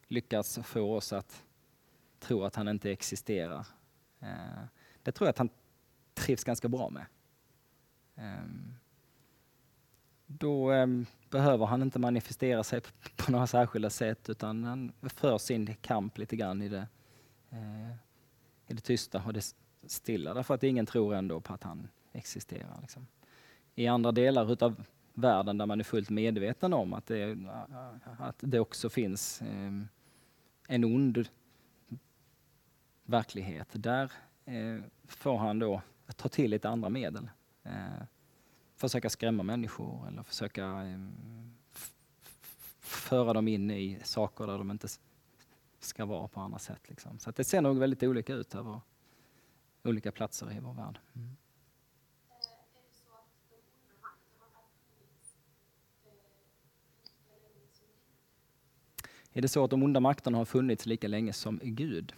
lyckats 0.09 0.59
få 0.65 0.97
oss 0.97 1.13
att 1.13 1.43
tro 2.19 2.45
att 2.45 2.57
han 2.57 2.69
inte 2.69 2.93
existerar. 2.93 3.67
Eh, 4.21 4.65
det 5.03 5.13
tror 5.13 5.27
jag 5.27 5.31
att 5.31 5.39
han 5.39 5.49
trivs 6.15 6.45
ganska 6.45 6.69
bra 6.69 6.91
med. 6.91 7.07
Eh, 8.15 8.45
då 10.27 10.73
eh, 10.73 10.87
behöver 11.31 11.67
han 11.67 11.83
inte 11.83 11.99
manifestera 11.99 12.65
sig 12.65 12.81
på 13.17 13.33
några 13.33 13.47
särskilda 13.47 13.91
sätt 13.91 14.31
utan 14.31 14.65
han 14.65 14.93
för 15.03 15.39
sin 15.39 15.75
kamp 15.75 16.19
lite 16.19 16.37
grann 16.37 16.63
i 16.63 16.69
det, 16.69 16.87
eh, 17.51 17.91
i 18.67 18.75
det 18.75 18.81
tysta 18.81 19.23
och 19.27 19.33
det 19.33 19.55
stilla 19.87 20.35
därför 20.35 20.55
att 20.55 20.63
ingen 20.63 20.87
tror 20.87 21.15
ändå 21.15 21.41
på 21.41 21.55
att 21.55 21.63
han 21.63 21.89
existerar. 22.15 22.79
Liksom. 22.81 23.07
I 23.75 23.87
andra 23.87 24.13
delar 24.13 24.53
utav 24.53 24.85
världen 25.15 25.59
där 25.59 25.67
man 25.67 25.81
är 25.81 25.85
fullt 25.85 26.11
medveten 26.11 26.73
om 26.73 26.93
att 26.93 27.07
det, 27.07 27.39
att 28.19 28.37
det 28.39 28.61
också 28.61 28.91
finns 28.91 29.43
eh, 29.43 29.73
en 30.69 30.85
ond 30.85 31.29
verklighet, 33.05 33.69
där 33.73 34.13
eh, 34.45 34.81
får 35.05 35.39
han 35.39 35.59
då 35.59 35.83
ta 36.17 36.29
till 36.29 36.51
lite 36.51 36.69
andra 36.69 36.89
medel. 36.89 37.31
Eh, 37.63 38.05
försöka 38.77 39.11
skrämma 39.11 39.43
människor 39.43 40.09
eller 40.09 40.23
försöka 40.23 40.65
eh, 40.65 40.99
föra 42.81 43.33
dem 43.33 43.49
in 43.49 43.71
i 43.71 43.99
saker 44.05 44.47
där 44.47 44.59
de 44.59 44.71
inte 44.71 44.89
ska 45.79 46.05
vara 46.05 46.29
på 46.29 46.41
andra 46.41 46.59
sätt. 46.59 46.89
Liksom. 46.89 47.19
Så 47.19 47.31
det 47.31 47.45
ser 47.45 47.61
nog 47.61 47.79
väldigt 47.79 48.03
olika 48.03 48.35
ut 48.35 48.55
över 48.55 48.81
olika 49.85 50.13
platser 50.13 50.53
i 50.53 50.61
vår 50.61 50.73
värld. 50.73 50.99
Mm. 51.15 51.37
Är 59.37 59.43
det 59.43 59.49
så 59.49 59.65
att 59.65 59.71
de 59.71 59.83
onda 59.83 60.01
makterna 60.01 60.39
har 60.39 60.45
funnits 60.45 60.87
lika 60.87 61.09
länge 61.09 61.33
som 61.33 61.61
Gud? 61.63 62.13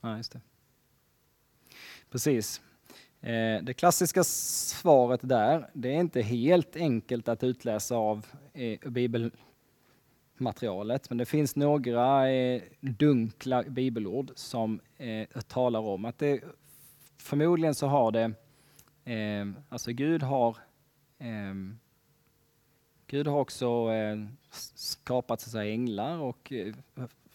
Ja, 0.00 0.16
just 0.16 0.32
det. 0.32 0.40
Precis. 2.10 2.60
Eh, 3.24 3.62
det 3.62 3.74
klassiska 3.74 4.24
svaret 4.24 5.20
där, 5.22 5.70
det 5.72 5.88
är 5.88 6.00
inte 6.00 6.22
helt 6.22 6.76
enkelt 6.76 7.28
att 7.28 7.44
utläsa 7.44 7.96
av 7.96 8.26
eh, 8.52 8.90
bibelmaterialet, 8.90 11.10
men 11.10 11.18
det 11.18 11.24
finns 11.24 11.56
några 11.56 12.30
eh, 12.30 12.62
dunkla 12.80 13.62
bibelord 13.62 14.30
som 14.34 14.80
talar 15.48 15.80
om 15.80 16.04
att 16.04 16.18
det 16.18 16.40
förmodligen 17.16 17.74
så 17.74 17.86
har 17.86 18.12
det, 18.12 18.32
alltså 19.68 19.92
Gud 19.92 20.22
har 20.22 20.56
Gud 23.06 23.26
har 23.26 23.40
också 23.40 23.88
skapat 24.74 25.40
så 25.40 25.50
säga, 25.50 25.72
änglar 25.72 26.18
och 26.18 26.52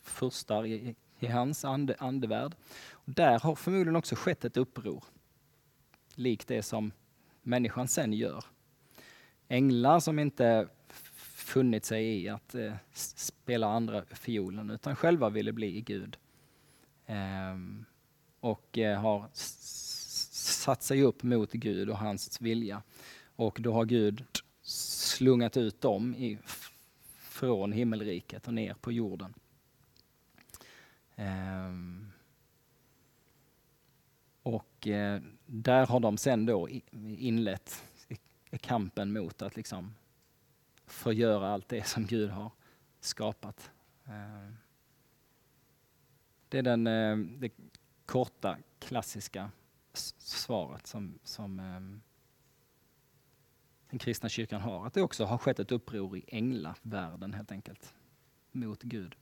furstar 0.01 0.65
i 0.65 0.95
hans 1.27 1.65
ande, 1.65 1.95
andevärld. 1.99 2.55
Och 2.91 3.11
där 3.11 3.39
har 3.39 3.55
förmodligen 3.55 3.95
också 3.95 4.15
skett 4.15 4.45
ett 4.45 4.57
uppror, 4.57 5.03
likt 6.17 6.47
det 6.47 6.63
som 6.63 6.91
människan 7.41 7.87
sen 7.87 8.13
gör. 8.13 8.43
Änglar 9.47 9.99
som 9.99 10.19
inte 10.19 10.67
funnit 11.23 11.85
sig 11.85 12.23
i 12.23 12.29
att 12.29 12.55
eh, 12.55 12.73
spela 12.93 13.67
andra 13.67 14.05
fiolen 14.05 14.69
utan 14.69 14.95
själva 14.95 15.29
ville 15.29 15.51
bli 15.51 15.81
Gud. 15.81 16.17
Ehm, 17.05 17.85
och 18.39 18.77
eh, 18.77 19.01
har 19.01 19.29
satt 19.33 20.83
sig 20.83 21.03
upp 21.03 21.23
mot 21.23 21.51
Gud 21.51 21.89
och 21.89 21.97
hans 21.97 22.41
vilja. 22.41 22.83
Och 23.35 23.57
då 23.61 23.73
har 23.73 23.85
Gud 23.85 24.25
slungat 24.61 25.57
ut 25.57 25.81
dem 25.81 26.15
i, 26.15 26.37
från 27.17 27.71
himmelriket 27.71 28.47
och 28.47 28.53
ner 28.53 28.73
på 28.73 28.91
jorden. 28.91 29.33
Ehm, 31.15 32.11
och 34.47 34.87
eh, 34.87 35.21
där 35.45 35.85
har 35.85 35.99
de 35.99 36.17
sen 36.17 36.45
då 36.45 36.69
inlett 37.17 37.83
kampen 38.61 39.13
mot 39.13 39.41
att 39.41 39.55
liksom 39.55 39.95
förgöra 40.85 41.49
allt 41.49 41.69
det 41.69 41.87
som 41.87 42.05
Gud 42.05 42.29
har 42.29 42.51
skapat. 42.99 43.71
Eh, 44.05 44.53
det 46.49 46.57
är 46.57 46.61
den, 46.61 46.87
eh, 46.87 47.17
det 47.17 47.51
korta 48.05 48.57
klassiska 48.79 49.51
svaret 50.17 50.87
som, 50.87 51.19
som 51.23 51.59
eh, 51.59 51.99
den 53.89 53.99
kristna 53.99 54.29
kyrkan 54.29 54.61
har. 54.61 54.87
Att 54.87 54.93
det 54.93 55.01
också 55.01 55.25
har 55.25 55.37
skett 55.37 55.59
ett 55.59 55.71
uppror 55.71 56.17
i 56.17 56.25
änglavärlden 56.27 57.33
helt 57.33 57.51
enkelt, 57.51 57.93
mot 58.51 58.83
Gud. 58.83 59.15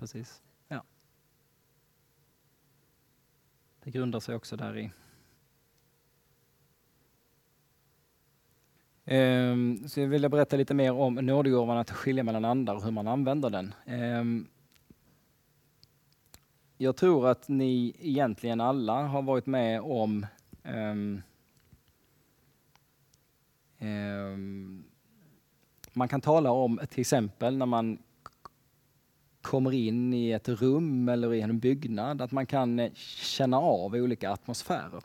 Precis. 0.00 0.42
Ja. 0.68 0.82
Det 3.82 3.90
grundar 3.90 4.20
sig 4.20 4.34
också 4.34 4.56
där 4.56 4.78
i. 4.78 4.90
Um, 9.04 9.88
så 9.88 10.00
jag 10.00 10.08
vill 10.08 10.28
berätta 10.28 10.56
lite 10.56 10.74
mer 10.74 10.92
om 10.92 11.14
nådegåvan 11.14 11.78
att 11.78 11.90
skilja 11.90 12.24
mellan 12.24 12.44
andar 12.44 12.74
och 12.74 12.82
hur 12.82 12.90
man 12.90 13.08
använder 13.08 13.50
den. 13.50 13.74
Um, 13.86 14.48
jag 16.76 16.96
tror 16.96 17.28
att 17.28 17.48
ni 17.48 17.96
egentligen 18.00 18.60
alla 18.60 19.02
har 19.02 19.22
varit 19.22 19.46
med 19.46 19.80
om 19.80 20.26
um, 20.62 21.22
man 25.92 26.08
kan 26.08 26.20
tala 26.20 26.50
om 26.50 26.80
till 26.90 27.00
exempel 27.00 27.56
när 27.56 27.66
man 27.66 27.98
kommer 29.42 29.72
in 29.72 30.14
i 30.14 30.30
ett 30.30 30.48
rum 30.48 31.08
eller 31.08 31.34
i 31.34 31.40
en 31.40 31.58
byggnad, 31.58 32.22
att 32.22 32.32
man 32.32 32.46
kan 32.46 32.78
eh, 32.78 32.92
känna 32.94 33.58
av 33.58 33.94
olika 33.94 34.30
atmosfärer. 34.30 35.02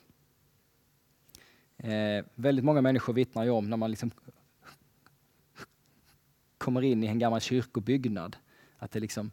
Eh, 1.78 2.26
väldigt 2.36 2.66
många 2.66 2.82
människor 2.82 3.14
vittnar 3.14 3.44
ju 3.44 3.50
om 3.50 3.70
när 3.70 3.78
man 3.78 3.90
liksom 3.90 4.12
kommer 6.58 6.82
in 6.82 7.04
i 7.04 7.08
en 7.08 7.20
gammal 7.20 7.42
kyrkobyggnad, 7.42 8.38
att 8.78 8.92
det 8.92 9.00
liksom, 9.00 9.32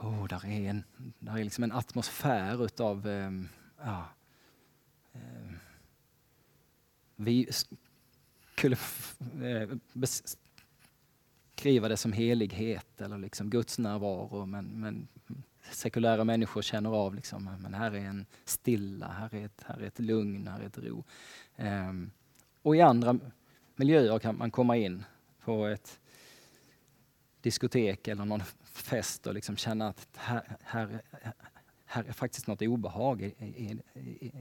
oh, 0.00 0.28
där 0.28 0.46
är 0.46 0.70
en, 0.70 0.84
där 1.18 1.38
är 1.38 1.44
liksom 1.44 1.64
en 1.64 1.72
atmosfär 1.72 2.64
utav, 2.64 3.08
eh, 3.08 3.30
ja, 3.78 4.08
eh, 5.12 5.52
vi 7.16 7.48
skulle 8.54 8.76
eh, 9.42 9.68
beskriva 11.62 11.88
det 11.88 11.96
som 11.96 12.12
helighet 12.12 13.00
eller 13.00 13.18
liksom 13.18 13.50
Guds 13.50 13.78
närvaro 13.78 14.46
men, 14.46 14.64
men 14.64 15.08
sekulära 15.70 16.24
människor 16.24 16.62
känner 16.62 16.90
av 16.90 17.14
liksom, 17.14 17.56
men 17.60 17.74
här 17.74 17.92
är 17.94 18.04
en 18.04 18.26
stilla, 18.44 19.06
här 19.06 19.34
är 19.34 19.44
ett, 19.44 19.64
här 19.66 19.80
är 19.80 19.86
ett 19.86 19.98
lugn, 19.98 20.48
här 20.48 20.60
är 20.60 20.66
ett 20.66 20.78
ro. 20.78 21.04
Um, 21.56 22.10
och 22.62 22.76
i 22.76 22.80
andra 22.80 23.18
miljöer 23.76 24.18
kan 24.18 24.38
man 24.38 24.50
komma 24.50 24.76
in 24.76 25.04
på 25.44 25.66
ett 25.66 26.00
diskotek 27.40 28.08
eller 28.08 28.24
någon 28.24 28.42
fest 28.64 29.26
och 29.26 29.34
liksom 29.34 29.56
känna 29.56 29.88
att 29.88 30.08
här, 30.16 30.56
här, 30.62 31.02
här 31.84 32.04
är 32.04 32.12
faktiskt 32.12 32.46
något 32.46 32.62
obehag. 32.62 33.22
I, 33.22 33.34
i, 33.38 33.78
i, 34.00 34.32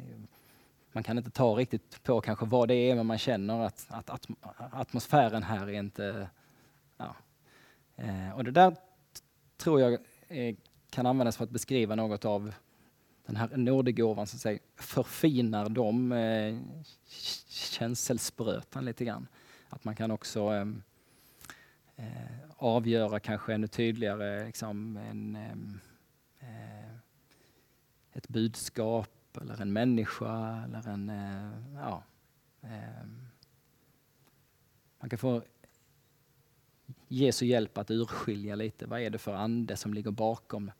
man 0.92 1.04
kan 1.04 1.18
inte 1.18 1.32
ta 1.32 1.56
riktigt 1.56 2.04
på 2.04 2.22
kanske 2.22 2.46
vad 2.46 2.68
det 2.68 2.76
är, 2.76 2.96
men 2.96 3.06
man 3.06 3.18
känner 3.18 3.60
att, 3.60 3.86
att, 3.90 4.10
att 4.10 4.28
atmosfären 4.72 5.44
här 5.44 5.68
är 5.68 5.80
inte... 5.80 6.30
Ja. 7.02 7.16
Eh, 7.96 8.32
och 8.36 8.44
det 8.44 8.52
där 8.52 8.76
tror 9.58 9.82
jag 9.82 9.94
eh, 10.28 10.56
kan 10.90 11.06
användas 11.06 11.38
för 11.38 11.44
att 11.44 11.50
beskriva 11.50 11.96
något 11.96 12.26
av 12.26 12.54
den 13.26 13.36
här 13.36 13.58
nådegåvan 13.58 14.28
som 14.28 14.40
säger, 14.40 14.60
förfinar 14.76 15.70
de 15.70 16.12
eh, 16.12 16.60
känselspröten 17.48 18.86
lite 18.86 19.06
grann. 19.06 19.28
Att 19.70 19.84
man 19.84 19.96
kan 19.96 20.12
också 20.12 20.54
eh, 20.54 20.68
eh, 21.96 22.40
avgöra 22.58 23.20
kanske 23.20 23.54
ännu 23.54 23.68
tydligare 23.68 24.46
liksom, 24.46 24.98
en, 24.98 25.36
eh, 25.36 26.50
eh 26.50 26.92
ett 28.14 28.28
budskap 28.28 29.38
eller 29.42 29.62
en 29.62 29.74
människa 29.74 30.64
eller 30.64 30.90
en, 30.90 31.10
eh, 31.10 31.76
ja. 31.76 32.04
Eh, 32.62 33.06
man 35.00 35.10
kan 35.10 35.20
få 35.20 35.44
Jesu 37.14 37.46
hjälp 37.46 37.78
att 37.78 37.92
urskilja 37.92 38.56
lite, 38.56 38.86
vad 38.86 39.02
är 39.02 39.10
det 39.10 39.18
för 39.18 39.34
ande 39.34 39.78
som 39.78 39.94
ligger 39.94 40.12
bakom 40.12 40.72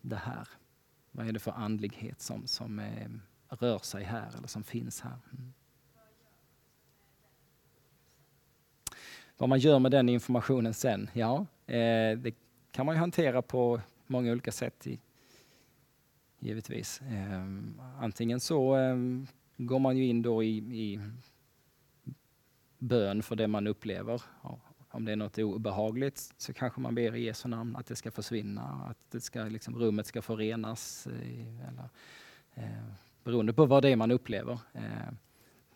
det 0.00 0.16
här? 0.16 0.48
Vad 1.10 1.28
är 1.28 1.32
det 1.32 1.38
för 1.38 1.50
andlighet 1.50 2.20
som, 2.20 2.46
som 2.46 2.78
eh, 2.78 3.08
rör 3.48 3.78
sig 3.78 4.04
här 4.04 4.36
eller 4.38 4.48
som 4.48 4.64
finns 4.64 5.00
här? 5.00 5.18
Mm. 5.32 5.52
Vad 9.36 9.48
man 9.48 9.58
gör 9.58 9.78
med 9.78 9.90
den 9.90 10.08
informationen 10.08 10.74
sen? 10.74 11.10
Ja, 11.12 11.46
eh, 11.66 12.18
det 12.18 12.34
kan 12.70 12.86
man 12.86 12.94
ju 12.94 12.98
hantera 12.98 13.42
på 13.42 13.80
många 14.06 14.32
olika 14.32 14.52
sätt 14.52 14.86
i, 14.86 15.00
givetvis. 16.38 17.00
Eh, 17.00 17.44
antingen 18.00 18.40
så 18.40 18.76
eh, 18.76 18.96
går 19.56 19.78
man 19.78 19.96
ju 19.96 20.06
in 20.06 20.22
då 20.22 20.42
i, 20.42 20.56
i 20.56 21.00
bön 22.78 23.22
för 23.22 23.36
det 23.36 23.48
man 23.48 23.66
upplever 23.66 24.22
om 24.96 25.04
det 25.04 25.12
är 25.12 25.16
något 25.16 25.38
obehagligt 25.38 26.34
så 26.36 26.52
kanske 26.52 26.80
man 26.80 26.94
ber 26.94 27.14
i 27.14 27.24
Jesu 27.24 27.48
namn 27.48 27.76
att 27.76 27.86
det 27.86 27.96
ska 27.96 28.10
försvinna, 28.10 28.62
att 28.62 29.10
det 29.10 29.20
ska, 29.20 29.44
liksom, 29.44 29.78
rummet 29.78 30.06
ska 30.06 30.22
få 30.22 30.36
renas. 30.36 31.06
Eh, 31.06 31.68
eller, 31.68 31.88
eh, 32.54 32.84
beroende 33.24 33.52
på 33.52 33.66
vad 33.66 33.82
det 33.82 33.88
är 33.88 33.96
man 33.96 34.10
upplever 34.10 34.58
eh, 34.72 35.12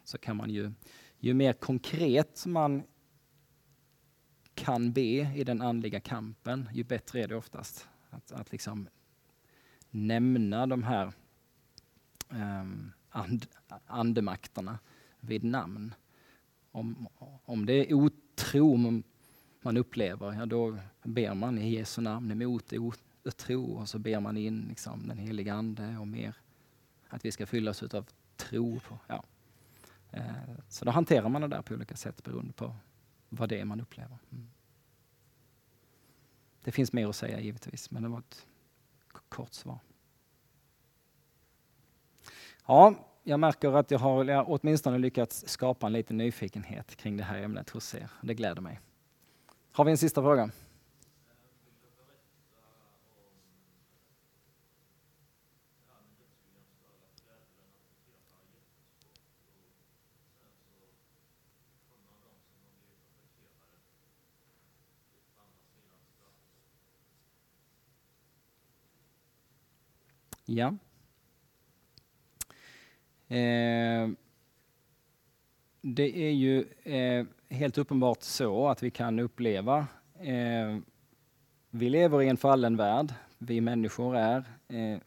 så 0.05 0.18
kan 0.18 0.37
man 0.37 0.51
ju, 0.51 0.73
ju 1.18 1.35
mer 1.35 1.53
konkret 1.53 2.47
man 2.47 2.83
kan 4.55 4.93
be 4.93 5.33
i 5.37 5.45
den 5.45 5.62
andliga 5.62 6.01
kampen, 6.01 6.68
ju 6.73 6.85
bättre 6.85 7.23
är 7.23 7.29
det 7.29 7.37
oftast. 7.37 7.89
Att, 8.11 8.33
att 8.33 8.53
liksom 8.53 8.89
nämna 9.91 10.66
de 10.66 10.83
här 10.83 11.12
eh, 12.31 12.64
and, 13.11 13.47
andemakterna 13.87 14.79
vid 15.21 15.45
namn. 15.45 15.95
Om, 16.73 17.09
om 17.45 17.66
det 17.66 17.73
är 17.73 17.95
otro 17.95 19.03
man 19.63 19.77
upplever, 19.77 20.33
ja 20.33 20.47
då 20.47 20.79
ber 21.03 21.35
man 21.35 21.59
i 21.59 21.71
Jesu 21.71 22.01
namn 22.03 22.31
emot 22.31 22.73
otro 23.25 23.73
och 23.73 23.89
så 23.89 23.99
ber 23.99 24.21
man 24.21 24.37
in 24.37 24.67
liksom, 24.69 25.09
den 25.09 25.19
heliga 25.19 25.55
Ande 25.55 25.97
och 25.99 26.09
mer 26.09 26.35
att 27.09 27.25
vi 27.25 27.33
ska 27.33 27.47
fyllas 27.47 27.83
av 27.83 28.07
tro. 28.37 28.81
På, 28.81 28.99
ja. 29.07 29.25
Eh, 30.11 30.25
så 30.69 30.85
då 30.85 30.91
hanterar 30.91 31.29
man 31.29 31.43
det 31.43 31.49
där 31.49 31.63
på 31.63 31.75
olika 31.75 31.97
sätt 31.97 32.25
beroende 32.25 32.53
på 32.53 32.77
vad 33.29 33.49
det 33.49 33.61
är 33.61 33.65
man 33.65 33.81
upplever. 33.81 34.19
Mm. 34.33 34.49
Det 36.65 36.73
finns 36.73 36.93
mer 36.93 37.09
att 37.09 37.17
säga 37.17 37.41
givetvis, 37.41 37.91
men 37.91 38.03
det 38.03 38.09
var 38.09 38.19
ett 38.19 38.47
kort 39.29 39.53
svar. 39.53 39.79
Ja, 42.67 42.95
jag 43.23 43.41
märker 43.41 43.73
att 43.73 43.91
jag 43.91 43.99
har 43.99 44.45
åtminstone 44.49 44.99
lyckats 44.99 45.49
skapa 45.49 45.87
en 45.87 45.93
liten 45.93 46.17
nyfikenhet 46.17 46.97
kring 46.97 47.17
det 47.17 47.25
här 47.25 47.43
ämnet 47.43 47.71
hos 47.71 47.95
er. 47.95 48.11
Det 48.21 48.35
gläder 48.35 48.63
mig. 48.63 48.81
Har 49.73 49.85
vi 49.85 49.91
en 49.91 49.99
sista 49.99 50.23
fråga? 50.23 50.51
Ja. 70.51 70.75
Eh, 73.37 74.09
det 75.81 76.26
är 76.26 76.31
ju 76.31 76.66
eh, 76.83 77.26
helt 77.49 77.78
uppenbart 77.78 78.22
så 78.22 78.68
att 78.68 78.83
vi 78.83 78.91
kan 78.91 79.18
uppleva, 79.18 79.87
eh, 80.20 80.78
vi 81.70 81.91
lever 81.91 82.22
i 82.22 82.28
en 82.28 82.37
fallen 82.37 82.76
värld, 82.76 83.14
vi 83.39 83.61
människor 83.61 84.16
är 84.16 84.45
eh, 84.68 84.99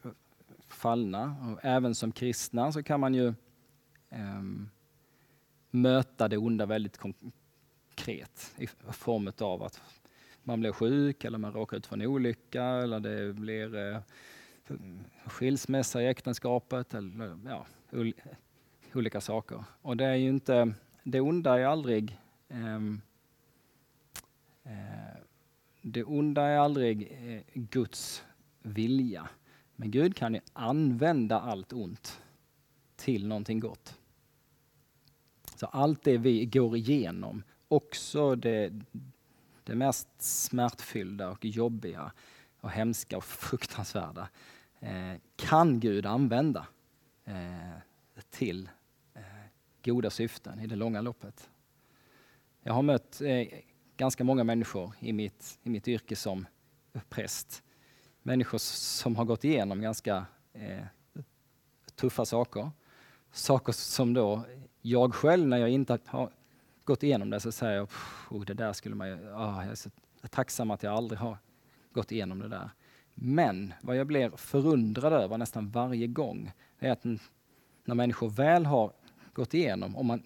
fallna. 0.68 1.36
Och 1.52 1.58
även 1.62 1.94
som 1.94 2.12
kristna 2.12 2.72
så 2.72 2.82
kan 2.82 3.00
man 3.00 3.14
ju 3.14 3.28
eh, 4.10 4.42
möta 5.70 6.28
det 6.28 6.36
onda 6.36 6.66
väldigt 6.66 6.98
konkret 6.98 8.54
i 8.56 8.66
form 8.92 9.32
av 9.38 9.62
att 9.62 9.80
man 10.42 10.60
blir 10.60 10.72
sjuk 10.72 11.24
eller 11.24 11.38
man 11.38 11.52
råkar 11.52 11.76
ut 11.76 11.86
för 11.86 11.96
en 11.96 12.06
olycka 12.06 12.64
eller 12.64 13.00
det 13.00 13.32
blir 13.32 13.76
eh, 13.76 14.00
skilsmässa 15.26 16.02
i 16.02 16.06
äktenskapet 16.06 16.94
eller 16.94 17.38
ja, 17.46 17.66
olika 18.96 19.20
saker. 19.20 19.64
Och 19.82 19.96
det 19.96 20.04
är 20.04 20.14
ju 20.14 20.28
inte, 20.28 20.74
det 21.02 21.20
onda 21.20 21.58
är 21.58 21.64
aldrig 21.64 22.18
um, 22.48 23.02
uh, 24.66 25.20
det 25.82 26.04
onda 26.04 26.42
är 26.42 26.58
aldrig 26.58 27.18
uh, 27.22 27.40
Guds 27.54 28.24
vilja. 28.62 29.28
Men 29.76 29.90
Gud 29.90 30.16
kan 30.16 30.34
ju 30.34 30.40
använda 30.52 31.40
allt 31.40 31.72
ont 31.72 32.20
till 32.96 33.26
någonting 33.26 33.60
gott. 33.60 33.98
Så 35.56 35.66
allt 35.66 36.04
det 36.04 36.18
vi 36.18 36.46
går 36.46 36.76
igenom, 36.76 37.42
också 37.68 38.34
det, 38.34 38.72
det 39.64 39.74
mest 39.74 40.08
smärtfyllda 40.18 41.30
och 41.30 41.44
jobbiga 41.44 42.12
och 42.60 42.70
hemska 42.70 43.16
och 43.16 43.24
fruktansvärda, 43.24 44.28
eh, 44.80 45.14
kan 45.36 45.80
Gud 45.80 46.06
använda 46.06 46.66
eh, 47.24 47.78
till 48.30 48.68
goda 49.84 50.10
syften 50.10 50.60
i 50.60 50.66
det 50.66 50.76
långa 50.76 51.00
loppet. 51.00 51.50
Jag 52.62 52.72
har 52.72 52.82
mött 52.82 53.20
eh, 53.20 53.48
ganska 53.96 54.24
många 54.24 54.44
människor 54.44 54.92
i 55.00 55.12
mitt, 55.12 55.58
i 55.62 55.70
mitt 55.70 55.88
yrke 55.88 56.16
som 56.16 56.46
präst. 57.08 57.62
Människor 58.22 58.58
som 58.58 59.16
har 59.16 59.24
gått 59.24 59.44
igenom 59.44 59.80
ganska 59.80 60.26
eh, 60.52 60.84
tuffa 61.94 62.24
saker. 62.24 62.70
Saker 63.32 63.72
som 63.72 64.14
då 64.14 64.44
jag 64.82 65.14
själv, 65.14 65.48
när 65.48 65.56
jag 65.56 65.70
inte 65.70 65.98
har 66.06 66.30
gått 66.84 67.02
igenom 67.02 67.30
det, 67.30 67.40
så 67.40 67.52
säger 67.52 67.76
jag 67.76 67.88
oh, 68.30 68.44
det 68.44 68.54
där 68.54 68.72
skulle 68.72 68.94
man 68.94 69.08
ju, 69.08 69.14
oh, 69.14 69.60
jag 69.62 69.70
är 69.70 69.74
så 69.74 69.90
tacksam 70.30 70.70
att 70.70 70.82
jag 70.82 70.94
aldrig 70.94 71.18
har 71.18 71.38
gått 71.92 72.12
igenom 72.12 72.38
det 72.38 72.48
där. 72.48 72.70
Men 73.14 73.74
vad 73.82 73.96
jag 73.96 74.06
blir 74.06 74.30
förundrad 74.30 75.12
över 75.12 75.38
nästan 75.38 75.70
varje 75.70 76.06
gång, 76.06 76.52
är 76.78 76.90
att 76.90 77.04
när 77.84 77.94
människor 77.94 78.30
väl 78.30 78.66
har 78.66 78.92
gått 79.34 79.54
igenom, 79.54 79.96
om 79.96 80.06
man 80.06 80.22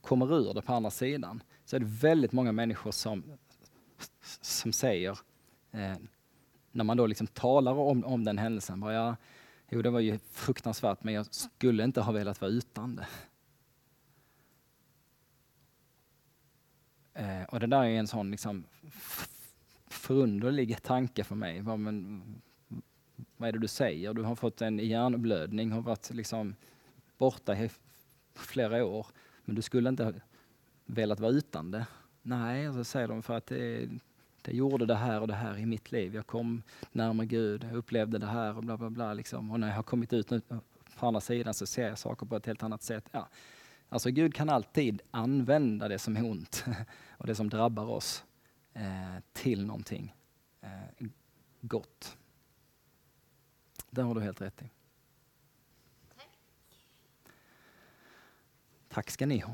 kommer 0.00 0.34
ur 0.34 0.54
det 0.54 0.62
på 0.62 0.72
andra 0.72 0.90
sidan, 0.90 1.42
så 1.64 1.76
är 1.76 1.80
det 1.80 1.86
väldigt 1.86 2.32
många 2.32 2.52
människor 2.52 2.90
som, 2.90 3.24
som 4.40 4.72
säger 4.72 5.18
eh, 5.70 5.96
när 6.72 6.84
man 6.84 6.96
då 6.96 7.06
liksom 7.06 7.26
talar 7.26 7.72
om, 7.72 8.04
om 8.04 8.24
den 8.24 8.38
händelsen, 8.38 8.80
bara, 8.80 8.92
ja, 8.92 9.16
jo 9.68 9.82
det 9.82 9.90
var 9.90 10.00
ju 10.00 10.18
fruktansvärt 10.30 11.04
men 11.04 11.14
jag 11.14 11.34
skulle 11.34 11.84
inte 11.84 12.00
ha 12.00 12.12
velat 12.12 12.40
vara 12.40 12.50
utan 12.50 12.96
det. 12.96 13.06
Eh, 17.14 17.42
och 17.42 17.60
det 17.60 17.66
där 17.66 17.84
är 17.84 17.98
en 17.98 18.06
sån 18.06 18.30
liksom 18.30 18.64
förunderlig 19.86 20.82
tanke 20.82 21.24
för 21.24 21.34
mig. 21.34 21.60
Vad, 21.60 21.78
men, 21.78 22.22
vad 23.36 23.48
är 23.48 23.52
det 23.52 23.58
du 23.58 23.68
säger? 23.68 24.14
Du 24.14 24.22
har 24.22 24.36
fått 24.36 24.62
en 24.62 24.78
hjärnblödning, 24.78 25.70
har 25.72 25.80
varit 25.80 26.10
liksom 26.10 26.54
borta 27.18 27.54
flera 28.34 28.84
år, 28.84 29.06
men 29.44 29.56
du 29.56 29.62
skulle 29.62 29.88
inte 29.88 30.14
velat 30.86 31.20
vara 31.20 31.32
utan 31.32 31.70
det. 31.70 31.86
Nej, 32.22 32.72
så 32.72 32.84
säger 32.84 33.08
de 33.08 33.22
för 33.22 33.36
att 33.36 33.46
det, 33.46 33.88
det 34.42 34.52
gjorde 34.52 34.86
det 34.86 34.94
här 34.94 35.20
och 35.20 35.28
det 35.28 35.34
här 35.34 35.58
i 35.58 35.66
mitt 35.66 35.92
liv. 35.92 36.14
Jag 36.14 36.26
kom 36.26 36.62
närmare 36.92 37.26
Gud, 37.26 37.64
jag 37.64 37.76
upplevde 37.76 38.18
det 38.18 38.26
här 38.26 38.56
och 38.56 38.64
bla 38.64 38.76
bla 38.76 38.90
bla. 38.90 39.14
Liksom. 39.14 39.50
Och 39.50 39.60
när 39.60 39.68
jag 39.68 39.74
har 39.74 39.82
kommit 39.82 40.12
ut 40.12 40.30
nu 40.30 40.40
på 40.98 41.06
andra 41.06 41.20
sidan 41.20 41.54
så 41.54 41.66
ser 41.66 41.88
jag 41.88 41.98
saker 41.98 42.26
på 42.26 42.36
ett 42.36 42.46
helt 42.46 42.62
annat 42.62 42.82
sätt. 42.82 43.08
Ja. 43.12 43.28
Alltså 43.88 44.10
Gud 44.10 44.34
kan 44.34 44.48
alltid 44.48 45.02
använda 45.10 45.88
det 45.88 45.98
som 45.98 46.16
är 46.16 46.24
ont 46.24 46.64
och 47.10 47.26
det 47.26 47.34
som 47.34 47.48
drabbar 47.48 47.90
oss 47.90 48.24
eh, 48.72 49.22
till 49.32 49.66
någonting 49.66 50.14
eh, 50.60 51.06
gott. 51.60 52.16
Det 53.90 54.02
har 54.02 54.14
du 54.14 54.20
helt 54.20 54.40
rätt 54.40 54.62
i. 54.62 54.70
Tack 58.94 59.10
ska 59.10 59.26
ni 59.26 59.38
ha. 59.38 59.52